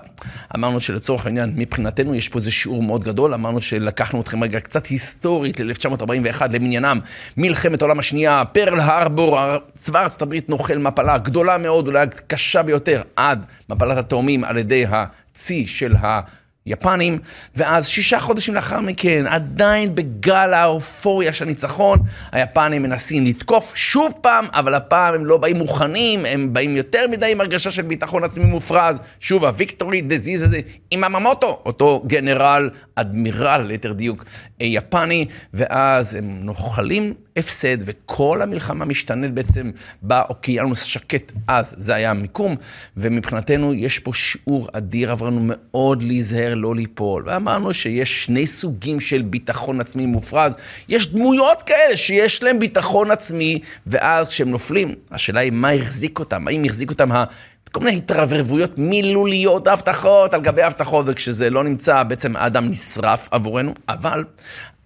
אמרנו 0.57 0.81
שלצורך 0.81 1.27
העניין, 1.27 1.53
מבחינתנו 1.57 2.14
יש 2.14 2.29
פה 2.29 2.38
איזה 2.38 2.51
שיעור 2.51 2.83
מאוד 2.83 3.05
גדול, 3.05 3.35
אמרנו 3.35 3.61
שלקחנו 3.61 4.21
אתכם 4.21 4.43
רגע 4.43 4.61
קצת 4.61 4.87
היסטורית 4.87 5.61
ל-1941 5.61 6.43
למניינם, 6.53 6.99
מלחמת 7.37 7.83
העולם 7.83 7.99
השנייה, 7.99 8.43
פרל 8.53 8.81
הרבור, 8.81 9.38
צבא 9.75 10.03
ארצות 10.03 10.23
הברית 10.23 10.49
נוחל 10.49 10.79
מפלה 10.79 11.19
גדולה 11.19 11.59
מאוד, 11.59 11.87
אולי 11.87 12.07
קשה 12.27 12.62
ביותר, 12.62 13.03
עד 13.17 13.47
מפלת 13.69 13.99
התאומים 13.99 14.45
על 14.45 14.59
ידי 14.59 14.85
הצי 14.88 15.67
של 15.67 15.97
ה... 15.97 16.21
יפנים, 16.66 17.18
ואז 17.57 17.88
שישה 17.88 18.21
חודשים 18.21 18.55
לאחר 18.55 18.81
מכן, 18.81 19.25
עדיין 19.29 19.94
בגל 19.94 20.55
האופוריה 20.55 21.33
של 21.33 21.44
הניצחון, 21.44 21.99
היפנים 22.33 22.83
מנסים 22.83 23.27
לתקוף 23.27 23.73
שוב 23.77 24.14
פעם, 24.21 24.47
אבל 24.53 24.75
הפעם 24.75 25.14
הם 25.14 25.27
לא 25.27 25.37
באים 25.37 25.57
מוכנים, 25.57 26.25
הם 26.27 26.53
באים 26.53 26.77
יותר 26.77 27.07
מדי 27.11 27.33
עם 27.33 27.40
הרגשה 27.40 27.71
של 27.71 27.83
ביטחון 27.83 28.25
עצמי 28.25 28.44
מופרז. 28.44 29.01
שוב, 29.21 29.44
הוויקטורי 29.44 30.01
דזיז 30.01 30.42
הזה 30.42 30.61
עם 30.90 31.05
הממוטו, 31.05 31.62
אותו 31.66 32.03
גנרל, 32.07 32.71
אדמירל, 32.94 33.64
ליתר 33.66 33.92
דיוק, 33.92 34.25
יפני, 34.61 35.27
ואז 35.55 36.14
הם 36.14 36.38
נוחלים 36.42 37.14
הפסד, 37.38 37.77
וכל 37.81 38.42
המלחמה 38.42 38.85
משתנית 38.85 39.33
בעצם 39.33 39.70
באוקיינוס 40.03 40.83
השקט 40.83 41.33
אז, 41.48 41.74
זה 41.79 41.94
היה 41.94 42.11
המיקום, 42.11 42.57
ומבחינתנו 42.96 43.74
יש 43.74 43.98
פה 43.98 44.12
שיעור 44.14 44.68
אדיר, 44.72 45.11
עברנו 45.11 45.40
מאוד 45.42 46.03
להיזהר 46.03 46.55
לא 46.55 46.74
ליפול, 46.74 47.22
ואמרנו 47.27 47.72
שיש 47.72 48.24
שני 48.24 48.46
סוגים 48.46 49.01
של 49.01 49.22
ביטחון 49.22 49.81
עצמי 49.81 50.07
מופרז, 50.07 50.55
יש 50.88 51.12
דמויות 51.12 51.62
כאלה 51.62 51.96
שיש 51.96 52.42
להם 52.42 52.59
ביטחון 52.59 53.11
עצמי, 53.11 53.59
ואז 53.87 54.29
כשהם 54.29 54.51
נופלים, 54.51 54.94
השאלה 55.11 55.40
היא 55.40 55.53
מה 55.53 55.70
החזיק 55.70 56.18
אותם, 56.18 56.48
האם 56.48 56.64
החזיק 56.64 56.90
אותם 56.90 57.12
ה... 57.12 57.24
כל 57.72 57.81
מיני 57.81 57.96
התרברבויות 57.96 58.79
מילוליות, 58.79 59.66
הבטחות 59.66 60.35
על 60.35 60.40
גבי 60.40 60.62
הבטחות, 60.62 61.07
וכשזה 61.09 61.51
לא 61.51 61.64
נמצא, 61.64 62.03
בעצם 62.03 62.37
האדם 62.37 62.68
נשרף 62.68 63.29
עבורנו. 63.31 63.74
אבל 63.88 64.24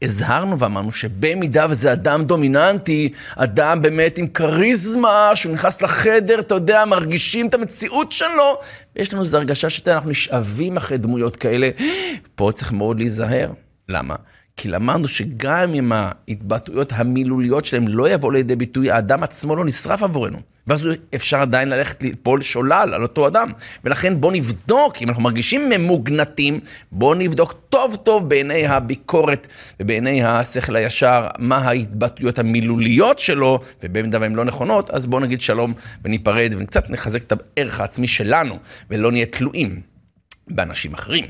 הזהרנו 0.02 0.58
ואמרנו 0.58 0.92
שבמידה 0.92 1.66
וזה 1.70 1.92
אדם 1.92 2.24
דומיננטי, 2.24 3.12
אדם 3.36 3.82
באמת 3.82 4.18
עם 4.18 4.26
כריזמה, 4.26 5.30
שהוא 5.34 5.54
נכנס 5.54 5.82
לחדר, 5.82 6.40
אתה 6.40 6.54
יודע, 6.54 6.84
מרגישים 6.84 7.46
את 7.46 7.54
המציאות 7.54 8.12
שלו, 8.12 8.58
ויש 8.96 9.12
לנו 9.12 9.22
איזו 9.22 9.36
הרגשה 9.38 9.70
שאנחנו 9.70 10.10
נשאבים 10.10 10.76
אחרי 10.76 10.98
דמויות 10.98 11.36
כאלה. 11.36 11.70
פה 12.34 12.50
צריך 12.54 12.72
מאוד 12.72 12.98
להיזהר. 12.98 13.50
למה? 13.88 14.14
כי 14.56 14.68
למדנו 14.68 15.08
שגם 15.08 15.74
אם 15.74 15.92
ההתבטאויות 15.92 16.92
המילוליות 16.92 17.64
שלהם 17.64 17.88
לא 17.88 18.08
יבואו 18.08 18.30
לידי 18.30 18.56
ביטוי, 18.56 18.90
האדם 18.90 19.22
עצמו 19.22 19.56
לא 19.56 19.64
נשרף 19.64 20.02
עבורנו. 20.02 20.38
ואז 20.66 20.88
אפשר 21.14 21.38
עדיין 21.38 21.68
ללכת 21.68 22.02
ליפול 22.02 22.40
שולל 22.42 22.90
על 22.94 23.02
אותו 23.02 23.26
אדם. 23.26 23.48
ולכן 23.84 24.20
בואו 24.20 24.32
נבדוק, 24.32 25.02
אם 25.02 25.08
אנחנו 25.08 25.22
מרגישים 25.22 25.68
ממוגנטים, 25.68 26.60
בואו 26.92 27.14
נבדוק 27.14 27.54
טוב 27.68 27.96
טוב 28.02 28.28
בעיני 28.28 28.66
הביקורת 28.66 29.46
ובעיני 29.80 30.24
השכל 30.24 30.76
הישר, 30.76 31.26
מה 31.38 31.56
ההתבטאויות 31.56 32.38
המילוליות 32.38 33.18
שלו, 33.18 33.60
ובמידה 33.82 34.18
והן 34.20 34.34
לא 34.34 34.44
נכונות, 34.44 34.90
אז 34.90 35.06
בואו 35.06 35.20
נגיד 35.20 35.40
שלום 35.40 35.74
וניפרד 36.04 36.54
וקצת 36.58 36.90
נחזק 36.90 37.22
את 37.22 37.32
הערך 37.32 37.80
העצמי 37.80 38.06
שלנו, 38.06 38.58
ולא 38.90 39.12
נהיה 39.12 39.26
תלויים. 39.26 39.91
באנשים 40.56 40.94
אחרים. 40.94 41.24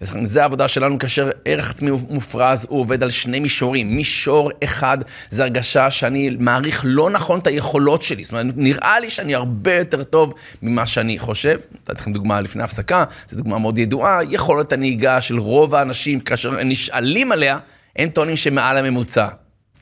וזו 0.00 0.40
העבודה 0.40 0.68
שלנו 0.68 0.98
כאשר 0.98 1.30
ערך 1.44 1.70
עצמי 1.70 1.90
מופרז, 1.90 2.66
הוא 2.68 2.80
עובד 2.80 3.02
על 3.02 3.10
שני 3.10 3.40
מישורים. 3.40 3.96
מישור 3.96 4.50
אחד 4.64 4.98
זה 5.28 5.42
הרגשה 5.42 5.90
שאני 5.90 6.30
מעריך 6.38 6.82
לא 6.84 7.10
נכון 7.10 7.38
את 7.38 7.46
היכולות 7.46 8.02
שלי. 8.02 8.24
זאת 8.24 8.32
אומרת, 8.32 8.46
נראה 8.56 9.00
לי 9.00 9.10
שאני 9.10 9.34
הרבה 9.34 9.74
יותר 9.74 10.02
טוב 10.02 10.34
ממה 10.62 10.86
שאני 10.86 11.18
חושב. 11.18 11.58
נתתי 11.74 12.00
לכם 12.00 12.12
דוגמה 12.12 12.40
לפני 12.40 12.62
הפסקה, 12.62 13.04
זו 13.28 13.36
דוגמה 13.36 13.58
מאוד 13.58 13.78
ידועה. 13.78 14.18
יכולת 14.30 14.72
הנהיגה 14.72 15.20
של 15.20 15.38
רוב 15.38 15.74
האנשים, 15.74 16.20
כאשר 16.20 16.60
הם 16.60 16.68
נשאלים 16.68 17.32
עליה, 17.32 17.58
הם 17.96 18.08
טוענים 18.08 18.36
שמעל 18.36 18.76
הממוצע. 18.76 19.28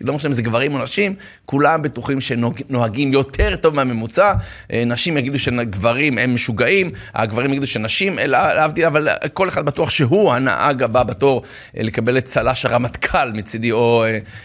לא 0.00 0.12
משנה 0.12 0.28
אם 0.28 0.32
זה 0.32 0.42
גברים 0.42 0.74
או 0.74 0.82
נשים, 0.82 1.14
כולם 1.44 1.82
בטוחים 1.82 2.20
שנוהגים 2.20 3.12
יותר 3.12 3.56
טוב 3.56 3.74
מהממוצע. 3.74 4.32
נשים 4.72 5.16
יגידו 5.16 5.38
שגברים 5.38 6.18
הם 6.18 6.34
משוגעים, 6.34 6.90
הגברים 7.14 7.50
יגידו 7.50 7.66
שנשים, 7.66 8.16
להבדיל, 8.26 8.84
אבל 8.84 9.08
כל 9.32 9.48
אחד 9.48 9.66
בטוח 9.66 9.90
שהוא 9.90 10.32
הנהג 10.32 10.82
הבא 10.82 11.02
בתור 11.02 11.42
לקבל 11.76 12.18
את 12.18 12.24
צל"ש 12.24 12.64
הרמטכ"ל 12.64 13.32
מצידי, 13.32 13.72
או 13.72 14.04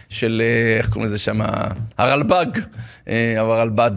של, 0.09 0.41
איך 0.77 0.89
קוראים 0.89 1.05
לזה 1.05 1.17
שם, 1.17 1.39
הרלב"ג, 1.97 2.59
הרלב"ד, 3.37 3.91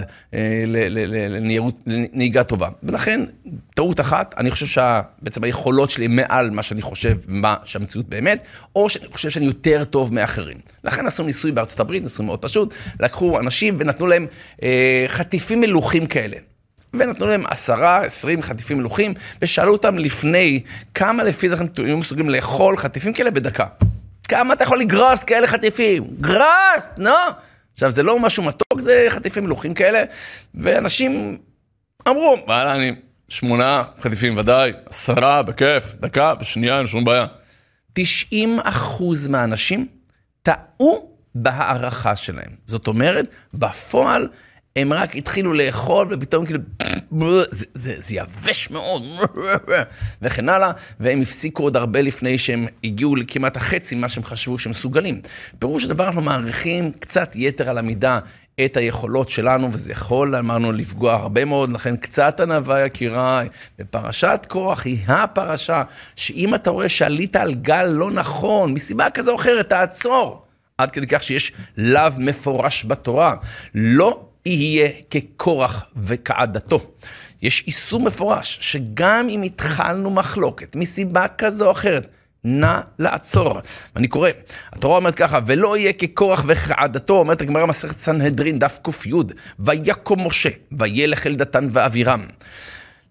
לנהיגה 1.86 2.42
טובה. 2.42 2.68
ולכן, 2.82 3.20
טעות 3.74 4.00
אחת, 4.00 4.34
אני 4.38 4.50
חושב 4.50 4.66
שבעצם 4.66 5.44
היכולות 5.44 5.90
שלי 5.90 6.06
מעל 6.06 6.50
מה 6.50 6.62
שאני 6.62 6.82
חושב, 6.82 7.16
מה 7.28 7.56
שהמציאות 7.64 8.08
באמת, 8.08 8.46
או 8.76 8.88
שאני 8.88 9.06
חושב 9.12 9.30
שאני 9.30 9.46
יותר 9.46 9.84
טוב 9.84 10.14
מאחרים. 10.14 10.56
לכן 10.84 11.06
עשו 11.06 11.22
ניסוי 11.22 11.52
בארצות 11.52 11.80
הברית, 11.80 12.02
ניסוי 12.02 12.26
מאוד 12.26 12.42
פשוט, 12.42 12.74
לקחו 13.00 13.40
אנשים 13.40 13.76
ונתנו 13.78 14.06
להם 14.06 14.26
אה, 14.62 15.04
חטיפים 15.08 15.60
מלוכים 15.60 16.06
כאלה. 16.06 16.36
ונתנו 16.94 17.26
להם 17.26 17.44
עשרה, 17.46 18.04
עשרים 18.04 18.42
חטיפים 18.42 18.78
מלוכים, 18.78 19.14
ושאלו 19.42 19.72
אותם 19.72 19.98
לפני, 19.98 20.60
כמה 20.94 21.22
לפי 21.22 21.48
זה 21.48 21.54
אתם 21.54 21.84
היו 21.84 21.96
מסוגלים 21.96 22.30
לאכול 22.30 22.76
חטיפים 22.76 23.12
כאלה 23.12 23.30
בדקה? 23.30 23.66
כמה 24.28 24.54
אתה 24.54 24.64
יכול 24.64 24.80
לגרוס 24.80 25.24
כאלה 25.24 25.46
חטיפים? 25.46 26.04
גרוס, 26.20 26.88
נו! 26.98 27.10
עכשיו, 27.74 27.90
זה 27.90 28.02
לא 28.02 28.18
משהו 28.18 28.42
מתוק, 28.42 28.80
זה 28.80 29.06
חטיפים 29.08 29.44
מלוכים 29.44 29.74
כאלה, 29.74 30.02
ואנשים 30.54 31.38
אמרו, 32.08 32.36
וואלה, 32.46 32.74
אני 32.74 32.94
שמונה 33.28 33.82
חטיפים 34.00 34.36
ודאי, 34.36 34.72
עשרה, 34.86 35.42
בכיף, 35.42 35.94
דקה, 36.00 36.34
בשנייה, 36.34 36.78
אין 36.78 36.86
שום 36.86 37.04
בעיה. 37.04 37.26
90 37.92 38.58
אחוז 38.62 39.28
מהאנשים 39.28 39.86
טעו 40.42 41.10
בהערכה 41.34 42.16
שלהם. 42.16 42.50
זאת 42.66 42.86
אומרת, 42.86 43.28
בפועל 43.54 44.28
הם 44.76 44.92
רק 44.92 45.16
התחילו 45.16 45.52
לאכול, 45.52 46.06
ופתאום 46.10 46.46
כאילו, 46.46 46.60
זה, 47.50 47.66
זה, 47.74 47.94
זה 47.98 48.14
יבש 48.14 48.70
מאוד, 48.70 49.02
וכן 50.22 50.48
הלאה, 50.48 50.70
והם 51.00 51.20
הפסיקו 51.20 51.62
עוד 51.62 51.76
הרבה 51.76 52.02
לפני 52.02 52.38
שהם 52.38 52.66
הגיעו 52.84 53.16
לכמעט 53.16 53.56
החצי 53.56 53.94
ממה 53.94 54.08
שהם 54.08 54.24
חשבו 54.24 54.58
שהם 54.58 54.70
מסוגלים. 54.70 55.20
פירוש 55.58 55.84
הדבר, 55.84 56.06
אנחנו 56.06 56.22
מעריכים 56.22 56.92
קצת 56.92 57.32
יתר 57.34 57.68
על 57.68 57.78
המידה 57.78 58.18
את 58.64 58.76
היכולות 58.76 59.28
שלנו, 59.28 59.72
וזה 59.72 59.92
יכול, 59.92 60.36
אמרנו, 60.36 60.72
לפגוע 60.72 61.12
הרבה 61.12 61.44
מאוד, 61.44 61.72
לכן 61.72 61.96
קצת 61.96 62.40
ענווה 62.40 62.84
יקיריי. 62.84 63.48
ופרשת 63.78 64.46
קורח 64.48 64.84
היא 64.84 64.98
הפרשה, 65.06 65.82
שאם 66.16 66.54
אתה 66.54 66.70
רואה 66.70 66.88
שעלית 66.88 67.36
על 67.36 67.54
גל 67.54 67.84
לא 67.86 68.10
נכון, 68.10 68.72
מסיבה 68.72 69.10
כזו 69.10 69.30
או 69.30 69.36
אחרת, 69.36 69.68
תעצור. 69.68 70.44
עד 70.78 70.90
כדי 70.90 71.06
כך 71.06 71.22
שיש 71.22 71.52
לאו 71.76 72.02
מפורש 72.18 72.84
בתורה. 72.84 73.34
לא 73.74 74.23
יהיה 74.46 74.88
כקורח 75.10 75.84
וכעדתו. 75.96 76.80
יש 77.42 77.64
איסור 77.66 78.00
מפורש, 78.00 78.58
שגם 78.60 79.28
אם 79.30 79.42
התחלנו 79.42 80.10
מחלוקת 80.10 80.76
מסיבה 80.76 81.26
כזו 81.28 81.66
או 81.66 81.70
אחרת, 81.70 82.08
נא 82.44 82.80
לעצור. 82.98 83.60
אני 83.96 84.08
קורא, 84.08 84.30
התורה 84.72 84.96
אומרת 84.96 85.14
ככה, 85.14 85.38
ולא 85.46 85.76
יהיה 85.76 85.92
כקורח 85.92 86.44
וכעדתו, 86.48 87.18
אומרת 87.18 87.40
הגמרא 87.40 87.66
מסכת 87.66 87.98
סנהדרין, 87.98 88.58
דף 88.58 88.78
קי, 88.82 89.10
ויקום 89.58 90.26
משה, 90.26 90.48
וילך 90.72 91.26
אל 91.26 91.34
דתן 91.34 91.68
ואבירם. 91.72 92.26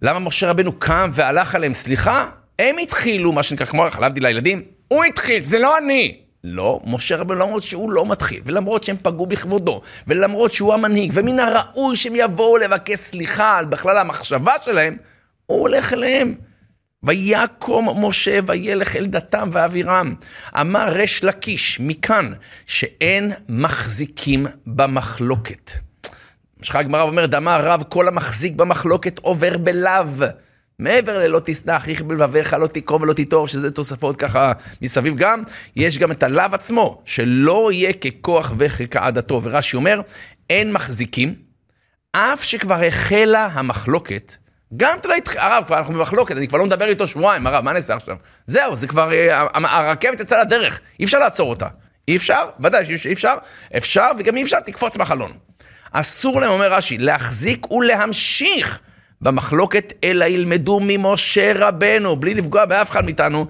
למה 0.02 0.20
משה 0.20 0.50
רבנו 0.50 0.80
קם 0.80 1.10
והלך 1.14 1.56
עליהם? 1.56 1.74
סליחה, 1.74 2.26
הם 2.60 2.76
התחילו, 2.78 3.32
מה 3.32 3.44
שנקרא, 3.44 3.66
כמו 3.66 3.86
חלבתי 3.90 4.20
לילדים, 4.20 4.62
הוא 4.88 5.04
התחיל, 5.04 5.44
זה 5.44 5.60
לא 5.60 5.78
אני. 5.78 6.23
לא, 6.44 6.80
משה 6.86 7.18
רבנו 7.18 7.40
למרות 7.40 7.64
שהוא 7.64 7.92
לא 7.92 8.06
מתחיל, 8.06 8.42
ולמרות 8.46 8.84
שהם 8.84 8.96
פגעו 9.02 9.26
בכבודו, 9.26 9.82
ולמרות 10.08 10.52
שהוא 10.52 10.74
המנהיג, 10.74 11.12
ומן 11.14 11.40
הראוי 11.40 11.96
שהם 11.96 12.14
יבואו 12.16 12.58
לבקש 12.58 13.00
סליחה 13.00 13.58
על 13.58 13.66
בכלל 13.66 13.98
המחשבה 13.98 14.54
שלהם, 14.66 14.98
הוא 15.46 15.60
הולך 15.62 15.94
אליהם. 15.94 16.36
ויקום 17.04 18.06
משה 18.06 18.40
וילך 18.48 18.96
אל 18.96 19.06
דתם 19.06 19.50
ואבירם. 19.52 20.16
אמר 20.62 20.90
ריש 20.90 21.24
לקיש, 21.24 21.80
מכאן, 21.80 22.32
שאין 22.66 23.32
מחזיקים 23.50 24.48
במחלוקת. 24.68 25.72
משכה 26.60 26.80
הגמרא 26.80 27.02
אומרת, 27.02 27.34
אמר 27.34 27.68
רב, 27.68 27.84
כל 27.90 28.08
המחזיק 28.08 28.54
במחלוקת 28.54 29.20
עובר 29.20 29.58
בלאו. 29.58 30.04
מעבר 30.80 31.20
ללא 31.20 31.42
תשנא 31.46 31.78
אחיך 31.78 32.02
בלבביך, 32.02 32.54
לא 32.54 32.68
תקרום 32.68 33.02
ולא 33.02 33.14
תיטור, 33.14 33.48
שזה 33.48 33.72
תוספות 33.72 34.18
ככה 34.18 34.52
מסביב 34.82 35.16
גם, 35.16 35.44
יש 35.76 35.98
גם 35.98 36.12
את 36.12 36.24
הלאו 36.24 36.46
עצמו, 36.52 37.02
שלא 37.06 37.72
יהיה 37.72 37.94
ככוח 37.94 38.54
וככעדתו. 38.58 39.42
ורש"י 39.44 39.76
אומר, 39.76 40.02
אין 40.50 40.74
מחזיקים, 40.74 41.36
אף 42.12 42.44
שכבר 42.44 42.84
החלה 42.84 43.46
המחלוקת, 43.46 44.36
גם 44.78 44.98
אתה 44.98 45.08
לא 45.08 45.14
התחיל, 45.14 45.42
הרב, 45.42 45.64
כבר 45.68 45.78
אנחנו 45.78 45.94
במחלוקת, 45.94 46.38
אני 46.38 46.48
כבר 46.48 46.58
לא 46.58 46.66
מדבר 46.66 46.88
איתו 46.88 47.08
שבועיים, 47.08 47.48
הרב, 47.48 47.64
מה 47.64 47.72
אני 47.72 47.78
אעשה 47.78 47.94
עכשיו? 47.94 48.16
זהו, 48.46 48.76
זה 48.76 48.88
כבר, 48.88 49.14
אה, 49.14 49.48
הרכבת 49.54 50.20
יצאה 50.20 50.42
לדרך, 50.42 50.82
אי 51.00 51.06
אפשר 51.06 51.20
לעצור 51.20 51.50
אותה. 51.50 51.68
אי 52.08 52.16
אפשר? 52.16 52.50
ודאי 52.60 52.98
שאי 52.98 53.14
אפשר. 53.14 53.36
אפשר, 53.78 54.12
וגם 54.18 54.38
אי 54.38 54.44
אפשר, 54.44 54.60
תקפוץ 54.60 54.98
מהחלון. 54.98 55.32
אסור 55.92 56.42
להם, 56.42 56.52
אומר 56.52 56.74
רש"י, 56.74 56.98
להחזיק 56.98 57.72
ולהמשיך 57.72 58.80
במחלוקת, 59.24 59.94
אלא 60.04 60.26
ילמדו 60.26 60.80
ממשה 60.82 61.52
רבנו, 61.56 62.16
בלי 62.16 62.34
לפגוע 62.34 62.66
באף 62.66 62.92
אחד 62.92 63.06
מאיתנו. 63.06 63.46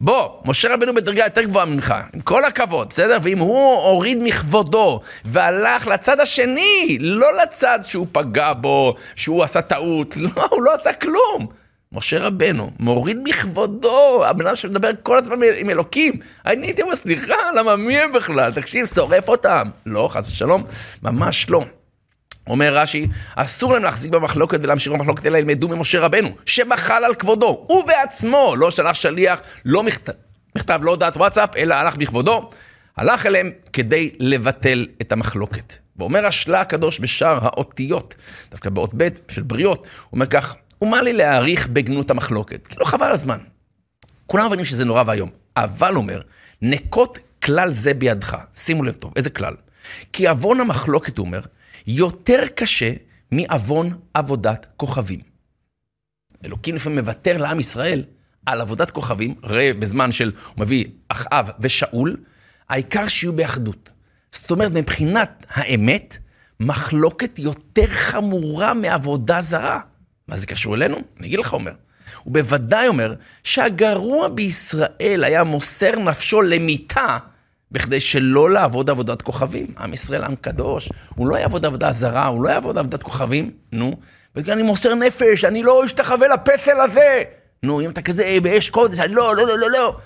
בוא, 0.00 0.28
משה 0.44 0.74
רבנו 0.74 0.94
בדרגה 0.94 1.24
יותר 1.24 1.42
גבוהה 1.42 1.66
ממך, 1.66 1.94
עם 2.14 2.20
כל 2.20 2.44
הכבוד, 2.44 2.88
בסדר? 2.88 3.18
ואם 3.22 3.38
הוא 3.38 3.74
הוריד 3.74 4.18
מכבודו 4.22 5.00
והלך 5.24 5.86
לצד 5.86 6.20
השני, 6.20 6.98
לא 7.00 7.42
לצד 7.42 7.78
שהוא 7.82 8.06
פגע 8.12 8.52
בו, 8.52 8.94
שהוא 9.16 9.42
עשה 9.42 9.62
טעות, 9.62 10.16
לא, 10.36 10.46
הוא 10.50 10.62
לא 10.62 10.74
עשה 10.74 10.92
כלום. 10.92 11.46
משה 11.92 12.18
רבנו 12.26 12.70
מוריד 12.80 13.18
מכבודו, 13.24 14.24
הבן 14.26 14.46
אדם 14.46 14.56
שמדבר 14.56 14.90
כל 15.02 15.18
הזמן 15.18 15.36
עם 15.56 15.70
אלוקים. 15.70 16.12
אני 16.46 16.66
הייתי 16.66 16.82
אומר, 16.82 16.96
סליחה, 16.96 17.34
למה 17.56 17.76
מי 17.76 17.98
הם 17.98 18.12
בכלל? 18.12 18.52
תקשיב, 18.52 18.86
שורף 18.86 19.28
אותם. 19.28 19.68
לא, 19.86 20.08
חס 20.12 20.30
ושלום, 20.30 20.64
ממש 21.02 21.50
לא. 21.50 21.64
אומר 22.46 22.76
רש"י, 22.76 23.06
אסור 23.36 23.72
להם 23.72 23.82
להחזיק 23.82 24.12
במחלוקת 24.12 24.58
ולהמשיך 24.62 24.92
במחלוקת, 24.92 25.26
אלא 25.26 25.38
ילמדו 25.38 25.68
ממשה 25.68 26.00
רבנו, 26.00 26.28
שמחל 26.46 27.04
על 27.04 27.14
כבודו, 27.14 27.64
הוא 27.68 27.86
בעצמו 27.86 28.54
לא 28.56 28.70
שלח 28.70 28.94
שליח, 28.94 29.40
לא 29.64 29.82
מכתב, 29.82 30.12
מכתב, 30.56 30.80
לא 30.82 30.90
הודעת 30.90 31.16
וואטסאפ, 31.16 31.56
אלא 31.56 31.74
הלך 31.74 31.96
בכבודו, 31.96 32.50
הלך 32.96 33.26
אליהם 33.26 33.50
כדי 33.72 34.10
לבטל 34.18 34.86
את 35.00 35.12
המחלוקת. 35.12 35.74
ואומר 35.96 36.26
השלה 36.26 36.60
הקדוש 36.60 37.00
בשאר 37.00 37.38
האותיות, 37.42 38.14
דווקא 38.50 38.70
באות 38.70 38.90
ב' 38.96 39.08
של 39.28 39.42
בריות, 39.42 39.78
הוא 39.78 39.86
אומר 40.12 40.26
כך, 40.26 40.56
ומה 40.82 41.02
לי 41.02 41.12
להעריך 41.12 41.66
בגנות 41.66 42.10
המחלוקת? 42.10 42.66
כי 42.66 42.76
לא 42.78 42.84
חבל 42.84 43.10
הזמן. 43.10 43.38
כולם 44.26 44.46
מבינים 44.46 44.64
שזה 44.64 44.84
נורא 44.84 45.02
ואיום, 45.06 45.30
אבל 45.56 45.96
אומר, 45.96 46.20
נקוט 46.62 47.18
כלל 47.44 47.70
זה 47.70 47.94
בידך. 47.94 48.36
שימו 48.54 48.82
לב 48.82 48.94
טוב, 48.94 49.12
איזה 49.16 49.30
כלל? 49.30 49.54
כי 50.12 50.28
עוון 50.28 50.60
המחלוקת, 50.60 51.18
הוא 51.18 51.26
אומר, 51.26 51.40
יותר 51.86 52.42
קשה 52.54 52.92
מעוון 53.30 53.98
עבודת 54.14 54.66
כוכבים. 54.76 55.20
אלוקים 56.44 56.74
לפעמים 56.74 56.98
מוותר 56.98 57.36
לעם 57.36 57.60
ישראל 57.60 58.04
על 58.46 58.60
עבודת 58.60 58.90
כוכבים, 58.90 59.34
ראה 59.42 59.70
בזמן 59.78 60.12
של, 60.12 60.32
הוא 60.46 60.54
מביא 60.56 60.84
אחאב 61.08 61.50
ושאול, 61.60 62.16
העיקר 62.68 63.08
שיהיו 63.08 63.32
באחדות. 63.32 63.90
זאת 64.32 64.50
אומרת, 64.50 64.72
מבחינת 64.72 65.46
האמת, 65.50 66.18
מחלוקת 66.60 67.38
יותר 67.38 67.86
חמורה 67.86 68.74
מעבודה 68.74 69.40
זרה. 69.40 69.80
מה 70.28 70.36
זה 70.36 70.46
קשור 70.46 70.74
אלינו? 70.74 70.96
אני 71.18 71.26
אגיד 71.26 71.38
לך, 71.38 71.52
אומר. 71.52 71.72
הוא 72.24 72.34
בוודאי 72.34 72.88
אומר 72.88 73.14
שהגרוע 73.44 74.28
בישראל 74.28 75.24
היה 75.24 75.44
מוסר 75.44 75.98
נפשו 75.98 76.42
למיתה 76.42 77.18
בכדי 77.72 78.00
שלא 78.00 78.50
לעבוד 78.50 78.90
עבודת 78.90 79.22
כוכבים. 79.22 79.66
עם 79.78 79.92
ישראל 79.92 80.24
עם 80.24 80.36
קדוש, 80.36 80.88
הוא 81.14 81.26
לא 81.26 81.36
יעבוד 81.36 81.66
עבודה 81.66 81.92
זרה, 81.92 82.26
הוא 82.26 82.44
לא 82.44 82.48
יעבוד 82.48 82.78
עבודת 82.78 83.02
כוכבים, 83.02 83.50
נו. 83.72 83.96
וגם 84.36 84.52
אני 84.52 84.62
מוסר 84.62 84.94
נפש, 84.94 85.44
אני 85.44 85.62
לא 85.62 85.84
אשתחווה 85.84 86.28
לפסל 86.28 86.80
הזה. 86.80 87.22
נו, 87.62 87.80
אם 87.80 87.90
אתה 87.90 88.02
כזה 88.02 88.36
באש 88.42 88.70
קודש, 88.70 89.00
אני 89.00 89.14
לא, 89.14 89.36
לא, 89.36 89.46
לא, 89.46 89.58
לא, 89.58 89.70
לא. 89.70 89.96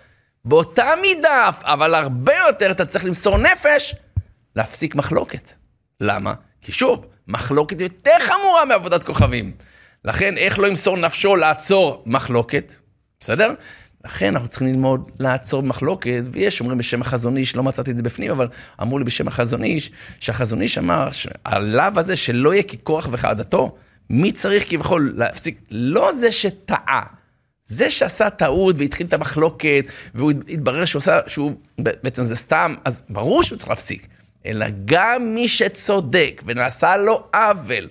באותה 0.45 0.87
מידה, 1.03 1.51
אבל 1.63 1.95
הרבה 1.95 2.35
יותר 2.49 2.71
אתה 2.71 2.85
צריך 2.85 3.05
למסור 3.05 3.39
נפש, 3.39 3.95
להפסיק 4.57 4.95
מחלוקת. 4.95 5.53
למה? 6.01 6.35
כי 6.63 6.73
שוב, 6.73 7.07
מחלוקת 7.29 7.81
יותר 7.81 8.19
חמורה 8.21 8.65
מעבודת 8.65 9.03
כוכבים. 9.03 9.53
לכן, 10.05 10.37
איך 10.37 10.59
לא 10.59 10.67
ימסור 10.67 10.97
נפשו 10.97 11.37
לעצור 11.37 12.03
מחלוקת? 12.07 12.75
בסדר? 13.21 13.55
לכן 14.07 14.35
אנחנו 14.35 14.49
צריכים 14.49 14.69
ללמוד 14.69 15.11
לעצור 15.19 15.63
במחלוקת, 15.63 16.23
ויש 16.33 16.61
אומרים 16.61 16.79
בשם 16.79 17.01
החזון 17.01 17.37
איש, 17.37 17.57
לא 17.57 17.63
מצאתי 17.63 17.91
את 17.91 17.97
זה 17.97 18.03
בפנים, 18.03 18.31
אבל 18.31 18.49
אמרו 18.83 18.99
לי 18.99 19.05
בשם 19.05 19.29
החזון 19.29 19.65
איש, 19.65 19.91
שהחזון 20.21 20.63
איש 20.63 20.79
אמר, 20.79 21.09
הלאו 21.45 21.85
הזה 21.97 22.17
שלא 22.17 22.55
יהיה 22.55 22.63
ככוח 22.63 23.09
וכעדתו, 23.13 23.77
מי 24.11 24.33
צריך 24.33 24.65
כביכול 24.71 25.13
להפסיק? 25.17 25.61
לא 25.71 26.13
זה 26.13 26.33
שטעה, 26.33 27.03
זה 27.65 27.91
שעשה 27.91 28.31
טעות 28.31 28.77
והתחיל 28.79 29.07
את 29.07 29.13
המחלוקת, 29.13 29.85
והוא 30.15 30.33
התברר 30.49 30.85
שהוא 30.85 30.99
עשה, 30.99 31.21
שהוא 31.27 31.53
בעצם 31.79 32.25
זה 32.25 32.37
סתם, 32.37 32.75
אז 32.85 33.03
ברור 33.09 33.43
שהוא 33.43 33.59
צריך 33.59 33.69
להפסיק. 33.69 34.07
אלא 34.47 34.67
גם 34.85 35.35
מי 35.35 35.49
שצודק 35.49 36.43
ונעשה 36.47 36.97
לו 36.97 37.23
עוול, 37.35 37.89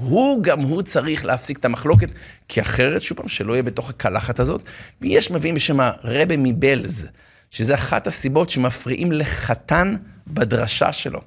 הוא 0.00 0.42
גם 0.42 0.60
הוא 0.60 0.82
צריך 0.82 1.24
להפסיק 1.24 1.58
את 1.58 1.64
המחלוקת, 1.64 2.08
כי 2.48 2.60
אחרת, 2.60 3.02
שוב 3.02 3.18
פעם, 3.18 3.28
שלא 3.28 3.52
יהיה 3.52 3.62
בתוך 3.62 3.90
הקלחת 3.90 4.40
הזאת. 4.40 4.62
ויש 5.00 5.30
מביאים 5.30 5.54
בשם 5.54 5.80
הרבה 5.80 6.36
מבלז, 6.36 7.08
שזה 7.50 7.74
אחת 7.74 8.06
הסיבות 8.06 8.50
שמפריעים 8.50 9.12
לחתן 9.12 9.96
בדרשה 10.26 10.92
שלו. 10.92 11.20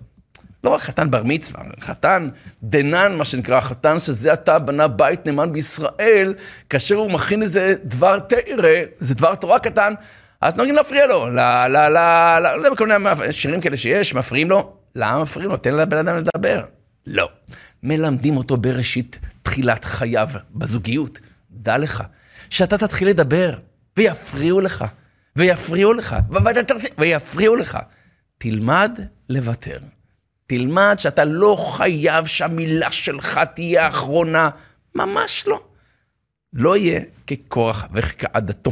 לא 0.63 0.69
רק 0.69 0.81
חתן 0.81 1.11
בר 1.11 1.23
מצווה, 1.23 1.61
חתן 1.79 2.29
דנן, 2.63 3.15
מה 3.17 3.25
שנקרא, 3.25 3.61
חתן 3.61 3.99
שזה 3.99 4.33
עתה 4.33 4.59
בנה 4.59 4.87
בית 4.87 5.25
נאמן 5.25 5.53
בישראל, 5.53 6.33
כאשר 6.69 6.95
הוא 6.95 7.11
מכין 7.11 7.41
איזה 7.41 7.75
דבר 7.83 8.19
תרא, 8.19 8.69
איזה 9.01 9.15
דבר 9.15 9.35
תורה 9.35 9.59
קטן, 9.59 9.93
אז 10.41 10.57
נוהגים 10.57 10.75
להפריע 10.75 11.07
לו, 11.07 11.29
ל... 11.29 11.39
ל... 11.67 11.77
ל... 11.77 12.39
לא 12.39 12.65
יודע, 12.65 12.75
כל 12.75 12.87
מיני 12.87 13.31
שירים 13.31 13.61
כאלה 13.61 13.77
שיש, 13.77 14.13
מפריעים 14.13 14.49
לו. 14.49 14.73
למה 14.95 15.21
מפריעים 15.21 15.51
לו? 15.51 15.57
תן 15.57 15.73
לבן 15.75 15.97
אדם 15.97 16.17
לדבר. 16.17 16.61
לא. 17.07 17.29
מלמדים 17.83 18.37
אותו 18.37 18.57
בראשית 18.57 19.19
תחילת 19.41 19.85
חייו, 19.85 20.29
בזוגיות. 20.55 21.19
דע 21.51 21.77
לך, 21.77 22.03
שאתה 22.49 22.77
תתחיל 22.77 23.07
לדבר, 23.07 23.53
ויפריעו 23.97 24.61
לך, 24.61 24.85
ויפריעו 25.35 25.93
לך, 25.93 26.15
ויפריעו 26.97 27.55
לך. 27.55 27.77
תלמד 28.37 28.99
לוותר. 29.29 29.77
תלמד 30.47 30.95
שאתה 30.97 31.25
לא 31.25 31.55
חייב 31.71 32.25
שהמילה 32.25 32.91
שלך 32.91 33.39
תהיה 33.55 33.85
האחרונה. 33.85 34.49
ממש 34.95 35.43
לא. 35.47 35.63
לא 36.53 36.77
יהיה 36.77 37.01
ככורח 37.27 37.85
וכעדתו. 37.93 38.71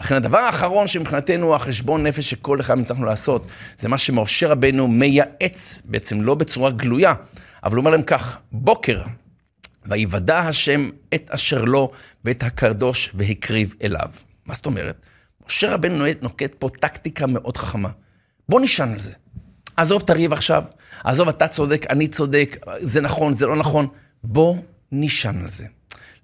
לכן 0.00 0.14
הדבר 0.14 0.38
האחרון 0.38 0.86
שמבחינתנו 0.86 1.54
החשבון 1.54 2.06
נפש 2.06 2.30
שכל 2.30 2.60
אחד 2.60 2.78
מצליחנו 2.78 3.04
לעשות, 3.04 3.46
זה 3.78 3.88
מה 3.88 3.98
שמשה 3.98 4.48
רבנו 4.48 4.88
מייעץ, 4.88 5.82
בעצם 5.84 6.20
לא 6.20 6.34
בצורה 6.34 6.70
גלויה, 6.70 7.14
אבל 7.64 7.76
הוא 7.76 7.80
אומר 7.80 7.90
להם 7.90 8.02
כך, 8.02 8.36
בוקר, 8.52 9.02
ויוודע 9.86 10.38
השם 10.38 10.90
את 11.14 11.30
אשר 11.30 11.64
לו 11.64 11.90
ואת 12.24 12.42
הקרדוש 12.42 13.10
והקריב 13.14 13.74
אליו. 13.82 14.10
מה 14.46 14.54
זאת 14.54 14.66
אומרת? 14.66 15.06
משה 15.46 15.74
רבנו 15.74 16.04
נוקט 16.22 16.54
פה 16.58 16.68
טקטיקה 16.80 17.26
מאוד 17.26 17.56
חכמה. 17.56 17.88
בוא 18.48 18.60
נשען 18.60 18.92
על 18.92 19.00
זה. 19.00 19.12
עזוב 19.76 20.02
תריב 20.02 20.32
עכשיו, 20.32 20.64
עזוב 21.04 21.28
אתה 21.28 21.48
צודק, 21.48 21.86
אני 21.90 22.08
צודק, 22.08 22.56
זה 22.80 23.00
נכון, 23.00 23.32
זה 23.32 23.46
לא 23.46 23.56
נכון. 23.56 23.86
בוא 24.24 24.56
נשען 24.92 25.40
על 25.40 25.48
זה. 25.48 25.66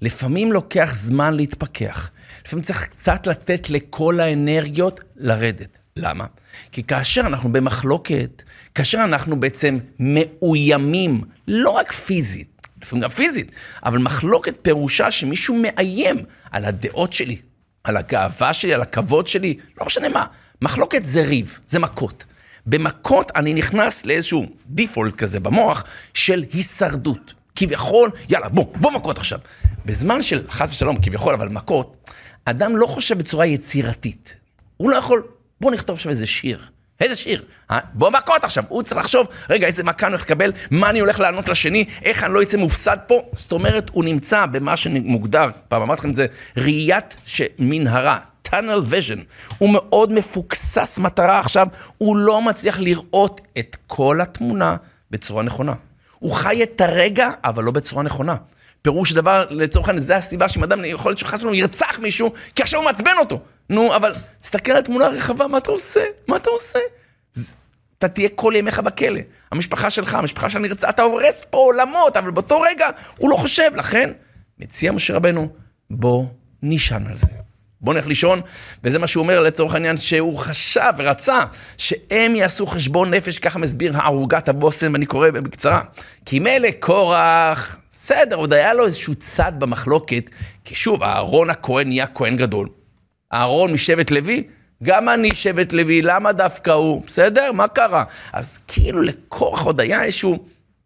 לפעמים 0.03 0.53
לוקח 0.53 0.91
זמן 0.93 1.35
להתפכח. 1.35 2.11
לפעמים 2.47 2.65
צריך 2.65 2.87
קצת 2.87 3.27
לתת 3.27 3.71
לכל 3.71 4.21
האנרגיות 4.21 5.01
לרדת. 5.17 5.79
למה? 5.97 6.27
כי 6.73 6.83
כאשר 6.83 7.21
אנחנו 7.21 7.53
במחלוקת, 7.53 8.43
כאשר 8.75 8.99
אנחנו 9.05 9.41
בעצם 9.41 9.79
מאוימים, 9.99 11.21
לא 11.49 11.71
רק 11.71 11.93
פיזית, 11.93 12.67
לפעמים 12.83 13.03
גם 13.03 13.11
פיזית, 13.11 13.53
אבל 13.85 13.99
מחלוקת 13.99 14.55
פירושה 14.63 15.11
שמישהו 15.11 15.63
מאיים 15.63 16.25
על 16.51 16.65
הדעות 16.65 17.13
שלי, 17.13 17.37
על 17.85 17.97
הגאווה 17.97 18.55
שלי, 18.55 18.75
על 18.75 18.83
הכבוד 18.83 19.27
שלי, 19.27 19.55
לא 19.81 19.87
משנה 19.87 20.09
מה. 20.09 20.25
מחלוקת 20.63 21.05
זה 21.05 21.23
ריב, 21.23 21.59
זה 21.67 21.79
מכות. 21.79 22.25
במכות 22.67 23.33
אני 23.37 23.55
נכנס 23.55 24.07
לאיזשהו 24.07 24.47
דיפולט 24.67 25.15
כזה 25.17 25.41
במוח 25.41 25.85
של 26.15 26.45
הישרדות. 26.53 27.35
כביכול, 27.57 28.11
יאללה, 28.29 28.49
בוא, 28.49 28.65
בוא 28.77 28.93
מכות 28.93 29.19
עכשיו. 29.19 29.39
בזמן 29.87 30.23
של, 30.23 30.51
חס 30.51 30.69
ושלום, 30.71 31.01
כביכול, 31.03 31.35
אבל 31.35 31.49
מכות, 31.49 32.11
אדם 32.45 32.77
לא 32.77 32.87
חושב 32.87 33.19
בצורה 33.19 33.47
יצירתית. 33.47 34.37
הוא 34.77 34.91
לא 34.91 34.97
יכול, 34.97 35.23
בוא 35.61 35.71
נכתוב 35.71 35.97
עכשיו 35.97 36.11
איזה 36.11 36.27
שיר. 36.27 36.67
איזה 37.01 37.17
שיר? 37.17 37.43
אה? 37.71 37.79
בוא 37.95 38.11
מכות 38.11 38.45
עכשיו. 38.45 38.65
הוא 38.69 38.83
צריך 38.83 39.01
לחשוב, 39.01 39.27
רגע, 39.51 39.67
איזה 39.67 39.85
מכה 39.85 40.07
אני 40.07 40.13
הולך 40.13 40.25
לקבל, 40.25 40.53
מה 40.71 40.91
אני 40.91 41.01
הולך 41.01 41.21
לענות 41.21 41.49
לשני, 41.49 41.85
איך 42.03 42.25
אני 42.25 42.35
לא 42.35 42.43
אצא 42.43 42.57
מופסד 42.57 42.97
פה. 43.07 43.23
זאת 43.33 43.53
אומרת, 43.53 43.91
הוא 43.93 44.05
נמצא 44.05 44.47
במה 44.47 44.77
שמוגדר, 44.77 45.49
פעם 45.69 45.83
אמרתי 45.83 46.01
לכם 46.01 46.11
את 46.11 46.15
זה, 46.15 46.27
ראיית 46.57 47.17
מנהרה, 47.59 48.19
tunnel 48.49 48.91
vision. 48.91 49.19
הוא 49.59 49.71
מאוד 49.73 50.13
מפוקסס 50.13 50.99
מטרה 50.99 51.39
עכשיו, 51.39 51.67
הוא 51.99 52.17
לא 52.17 52.43
מצליח 52.43 52.79
לראות 52.79 53.41
את 53.59 53.77
כל 53.87 54.21
התמונה 54.21 54.77
בצורה 55.11 55.43
נכונה. 55.43 55.73
הוא 56.19 56.33
חי 56.33 56.63
את 56.63 56.81
הרגע, 56.81 57.31
אבל 57.45 57.65
לא 57.65 57.71
בצורה 57.71 58.03
נכונה. 58.03 58.35
פירוש 58.83 59.13
דבר, 59.13 59.47
לצורך 59.51 59.89
העניין, 59.89 60.07
זה 60.07 60.17
הסיבה 60.17 60.49
שאם 60.49 60.63
אדם, 60.63 60.85
יכול 60.85 61.11
להיות 61.11 61.19
שחס 61.19 61.35
ושלום 61.35 61.55
ירצח 61.55 61.99
מישהו, 61.99 62.33
כי 62.55 62.63
עכשיו 62.63 62.81
הוא 62.81 62.85
מעצבן 62.85 63.15
אותו. 63.19 63.41
נו, 63.71 63.97
אבל 63.97 64.13
תסתכל 64.41 64.73
על 64.73 64.83
תמונה 64.83 65.09
רחבה, 65.09 65.47
מה 65.47 65.59
אתה 65.59 65.71
עושה? 65.71 66.01
מה 66.29 66.37
אתה 66.37 66.51
עושה? 66.51 66.79
אתה 67.99 68.09
תהיה 68.09 68.29
כל 68.35 68.53
ימיך 68.57 68.81
בכלא. 68.81 69.21
המשפחה 69.53 69.91
שלך, 69.91 70.15
המשפחה 70.15 70.51
של 70.51 70.59
נרצה, 70.59 70.89
אתה 70.89 71.03
הורס 71.03 71.45
פה 71.51 71.59
עולמות, 71.59 72.17
אבל 72.17 72.31
באותו 72.31 72.61
רגע 72.61 72.89
הוא 73.19 73.31
לא 73.31 73.37
חושב. 73.37 73.71
לכן, 73.77 74.11
מציע 74.59 74.93
משה 74.93 75.17
רבנו, 75.17 75.49
בוא 75.91 76.25
נשען 76.63 77.07
על 77.07 77.17
זה. 77.17 77.27
בוא 77.81 77.95
נלך 77.95 78.07
לישון, 78.07 78.41
וזה 78.85 78.99
מה 78.99 79.07
שהוא 79.07 79.23
אומר 79.23 79.41
לצורך 79.41 79.75
העניין, 79.75 79.97
שהוא 79.97 80.39
חשב 80.39 80.93
ורצה 80.97 81.45
שהם 81.79 82.37
יעשו 82.37 82.67
חשבון 82.67 83.15
נפש, 83.15 83.39
ככה 83.39 83.59
מסביר 83.59 83.93
הערוגת 83.97 84.49
הבושם, 84.49 84.93
ואני 84.93 85.07
קורא 85.07 85.31
בקצרה. 85.31 85.81
כי 86.27 86.39
מילא 86.39 86.69
קורח, 86.79 87.77
בסדר, 87.91 88.37
עוד 88.37 88.53
היה 88.53 88.75
לו 88.75 88.85
איזשהו 88.85 89.15
צד 89.15 89.53
במחלוקת, 89.59 90.31
כי 90.65 90.75
שוב, 90.75 91.03
אהרון 91.03 91.51
הכהן 91.51 91.89
נהיה 91.89 92.07
כהן 92.07 92.37
גדול. 92.37 92.69
אהרון 93.33 93.73
משבט 93.73 94.11
לוי, 94.11 94.45
גם 94.83 95.09
אני 95.09 95.35
שבט 95.35 95.73
לוי, 95.73 96.03
למה 96.03 96.33
דווקא 96.33 96.71
הוא? 96.71 97.03
בסדר? 97.07 97.53
מה 97.53 97.69
קרה? 97.69 98.05
אז 98.33 98.61
כאילו 98.69 99.03
לקורח 99.03 99.63
עוד 99.63 99.81
היה 99.81 100.05
איזשהו 100.05 100.45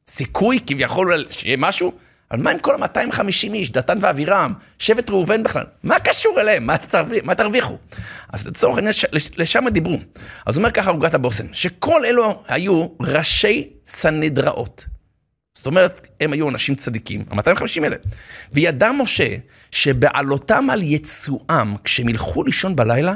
סיכוי 0.09 0.59
כביכול 0.66 1.24
שיהיה 1.30 1.57
משהו, 1.57 1.92
אבל 2.31 2.43
מה 2.43 2.51
עם 2.51 2.59
כל 2.59 2.83
ה-250 2.83 3.53
איש, 3.55 3.71
דתן 3.71 3.99
ואבירם, 4.01 4.53
שבט 4.79 5.11
ראובן 5.11 5.43
בכלל? 5.43 5.65
מה 5.83 6.01
קשור 6.01 6.41
אליהם? 6.41 6.67
מה, 6.67 6.79
תרוויח, 6.79 7.25
מה 7.25 7.35
תרוויחו? 7.35 7.79
אז 8.33 8.47
לצורך 8.47 8.77
העניין, 8.77 8.95
לשם 9.37 9.69
דיברו. 9.69 9.99
אז 10.47 10.57
אומר 10.57 10.71
ככה 10.71 10.91
ערוגת 10.91 11.15
הבושם, 11.15 11.45
שכל 11.53 12.05
אלו 12.05 12.43
היו 12.49 12.89
ראשי 13.01 13.69
סנהדראות. 13.87 14.87
זאת 15.55 15.67
אומרת, 15.67 16.09
הם 16.21 16.33
היו 16.33 16.49
אנשים 16.49 16.75
צדיקים, 16.75 17.25
ה-250 17.31 17.83
האלה. 17.83 17.97
וידע 18.53 18.93
משה 18.93 19.37
שבעלותם 19.71 20.71
על 20.71 20.83
יצואם, 20.83 21.77
כשהם 21.85 22.09
ילכו 22.09 22.45
לישון 22.45 22.77
בלילה, 22.77 23.15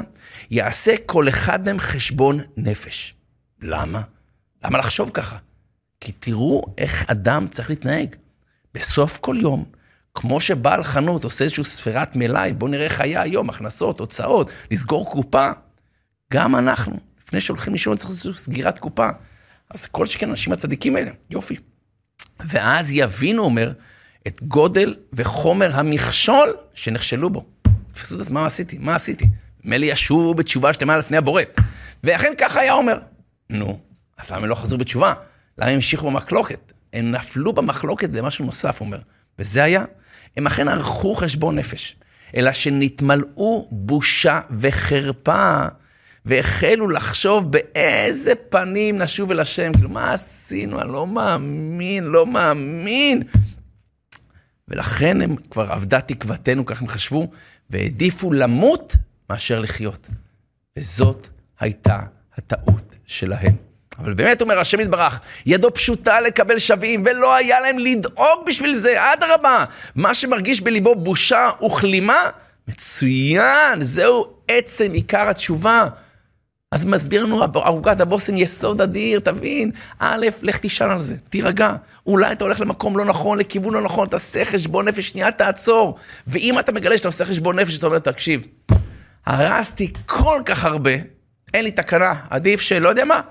יעשה 0.51 0.95
כל 1.05 1.29
אחד 1.29 1.65
מהם 1.65 1.79
חשבון 1.79 2.39
נפש. 2.57 3.13
למה? 3.61 4.01
למה 4.63 4.77
לחשוב 4.77 5.11
ככה? 5.13 5.37
כי 6.01 6.11
תראו 6.11 6.63
איך 6.77 7.05
אדם 7.07 7.47
צריך 7.47 7.69
להתנהג. 7.69 8.15
בסוף 8.73 9.17
כל 9.17 9.37
יום, 9.39 9.65
כמו 10.13 10.41
שבעל 10.41 10.83
חנות 10.83 11.23
עושה 11.23 11.43
איזושהי 11.43 11.63
ספירת 11.63 12.15
מלאי, 12.15 12.53
בואו 12.53 12.71
נראה 12.71 12.85
איך 12.85 13.01
היה 13.01 13.21
היום, 13.21 13.49
הכנסות, 13.49 13.99
הוצאות, 13.99 14.51
לסגור 14.71 15.11
קופה, 15.11 15.49
גם 16.33 16.55
אנחנו, 16.55 16.99
לפני 17.23 17.41
שהולכים 17.41 17.73
לישון 17.73 17.97
צריך 17.97 18.09
לעשות 18.09 18.35
סגירת 18.35 18.79
קופה. 18.79 19.09
אז 19.69 19.87
כל 19.87 20.05
שכן 20.05 20.27
האנשים 20.27 20.53
הצדיקים 20.53 20.95
האלה, 20.95 21.11
יופי. 21.29 21.55
ואז 22.39 22.93
יבינו, 22.93 23.43
אומר, 23.43 23.73
את 24.27 24.43
גודל 24.43 24.95
וחומר 25.13 25.79
המכשול 25.79 26.53
שנכשלו 26.73 27.29
בו. 27.29 27.45
תפסו 27.93 28.15
את 28.15 28.21
עצמם, 28.21 28.33
מה 28.33 28.45
עשיתי? 28.45 28.77
מה 28.77 28.95
עשיתי? 28.95 29.25
מילא 29.63 29.85
ישובו 29.85 30.33
בתשובה 30.33 30.73
שלמה 30.73 30.97
לפני 30.97 31.17
הבורא. 31.17 31.43
ואכן 32.03 32.33
ככה 32.37 32.59
היה 32.59 32.73
אומר. 32.73 32.99
נו, 33.49 33.79
אז 34.17 34.31
למה 34.31 34.41
הם 34.41 34.45
לא 34.45 34.55
חזרו 34.55 34.77
בתשובה? 34.77 35.13
למה 35.57 35.69
הם 35.69 35.75
המשיכו 35.75 36.11
במחלוקת? 36.11 36.73
הם 36.93 37.11
נפלו 37.11 37.53
במחלוקת 37.53 38.09
במשהו 38.09 38.45
נוסף, 38.45 38.79
הוא 38.79 38.85
אומר. 38.85 38.99
וזה 39.39 39.63
היה, 39.63 39.85
הם 40.37 40.47
אכן 40.47 40.67
ערכו 40.67 41.15
חשבון 41.15 41.59
נפש, 41.59 41.95
אלא 42.35 42.53
שנתמלאו 42.53 43.67
בושה 43.71 44.41
וחרפה, 44.51 45.65
והחלו 46.25 46.87
לחשוב 46.87 47.51
באיזה 47.51 48.33
פנים 48.49 48.97
נשוב 48.97 49.31
אל 49.31 49.39
השם. 49.39 49.73
כאילו, 49.73 49.89
מה 49.89 50.13
עשינו? 50.13 50.81
אני 50.81 50.91
לא 50.91 51.07
מאמין, 51.07 52.03
לא 52.03 52.25
מאמין. 52.25 53.23
ולכן 54.67 55.21
הם 55.21 55.35
כבר 55.35 55.73
אבדה 55.73 56.01
תקוותנו, 56.01 56.65
כך 56.65 56.81
הם 56.81 56.87
חשבו, 56.87 57.27
והעדיפו 57.69 58.31
למות 58.31 58.95
מאשר 59.29 59.59
לחיות. 59.59 60.07
וזאת 60.77 61.27
הייתה 61.59 61.99
הטעות 62.37 62.95
שלהם. 63.05 63.68
אבל 64.01 64.13
באמת, 64.13 64.41
אומר 64.41 64.59
השם 64.59 64.79
יתברך, 64.79 65.19
ידו 65.45 65.73
פשוטה 65.73 66.21
לקבל 66.21 66.59
שווים, 66.59 67.03
ולא 67.05 67.35
היה 67.35 67.59
להם 67.59 67.79
לדאוג 67.79 68.45
בשביל 68.47 68.73
זה, 68.73 69.13
אדרבה. 69.13 69.63
מה 69.95 70.13
שמרגיש 70.13 70.61
בליבו 70.61 70.95
בושה 70.95 71.49
וכלימה, 71.65 72.29
מצוין, 72.67 73.81
זהו 73.81 74.25
עצם 74.47 74.91
עיקר 74.91 75.29
התשובה. 75.29 75.87
אז 76.71 76.85
מסביר 76.85 77.25
לנו 77.25 77.43
ערוגת 77.43 78.01
הבושם 78.01 78.37
יסוד 78.37 78.81
אדיר, 78.81 79.19
תבין. 79.19 79.71
א', 79.99 80.25
לך 80.41 80.57
תשאל 80.57 80.89
על 80.89 80.99
זה, 80.99 81.15
תירגע. 81.29 81.75
אולי 82.07 82.31
אתה 82.31 82.43
הולך 82.43 82.61
למקום 82.61 82.97
לא 82.97 83.05
נכון, 83.05 83.37
לכיוון 83.37 83.73
לא 83.73 83.81
נכון, 83.81 84.07
תעשה 84.07 84.45
חשבון 84.45 84.87
נפש, 84.87 85.09
שנייה 85.09 85.31
תעצור. 85.31 85.95
ואם 86.27 86.59
אתה 86.59 86.71
מגלה 86.71 86.97
שאתה 86.97 87.07
עושה 87.07 87.25
חשבון 87.25 87.59
נפש, 87.59 87.79
אתה 87.79 87.85
אומר, 87.85 87.99
תקשיב, 87.99 88.41
הרסתי 89.25 89.93
כל 90.05 90.41
כך 90.45 90.65
הרבה, 90.65 90.91
אין 91.53 91.63
לי 91.63 91.71
תקנה, 91.71 92.13
עדיף 92.29 92.61
שלא 92.61 92.89
יודע 92.89 93.05
מה, 93.05 93.21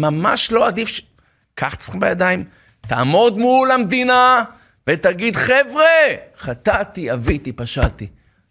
ממש 0.00 0.52
לא 0.52 0.66
עדיף 0.66 0.88
ש... 0.88 1.00
קח 1.54 1.72
עצמך 1.72 1.96
בידיים, 2.00 2.44
תעמוד 2.86 3.38
מול 3.38 3.70
המדינה 3.70 4.44
ותגיד, 4.86 5.36
חבר'ה, 5.36 5.84
חטאתי, 6.38 7.12
אביתי, 7.12 7.52
פשעתי. 7.52 8.06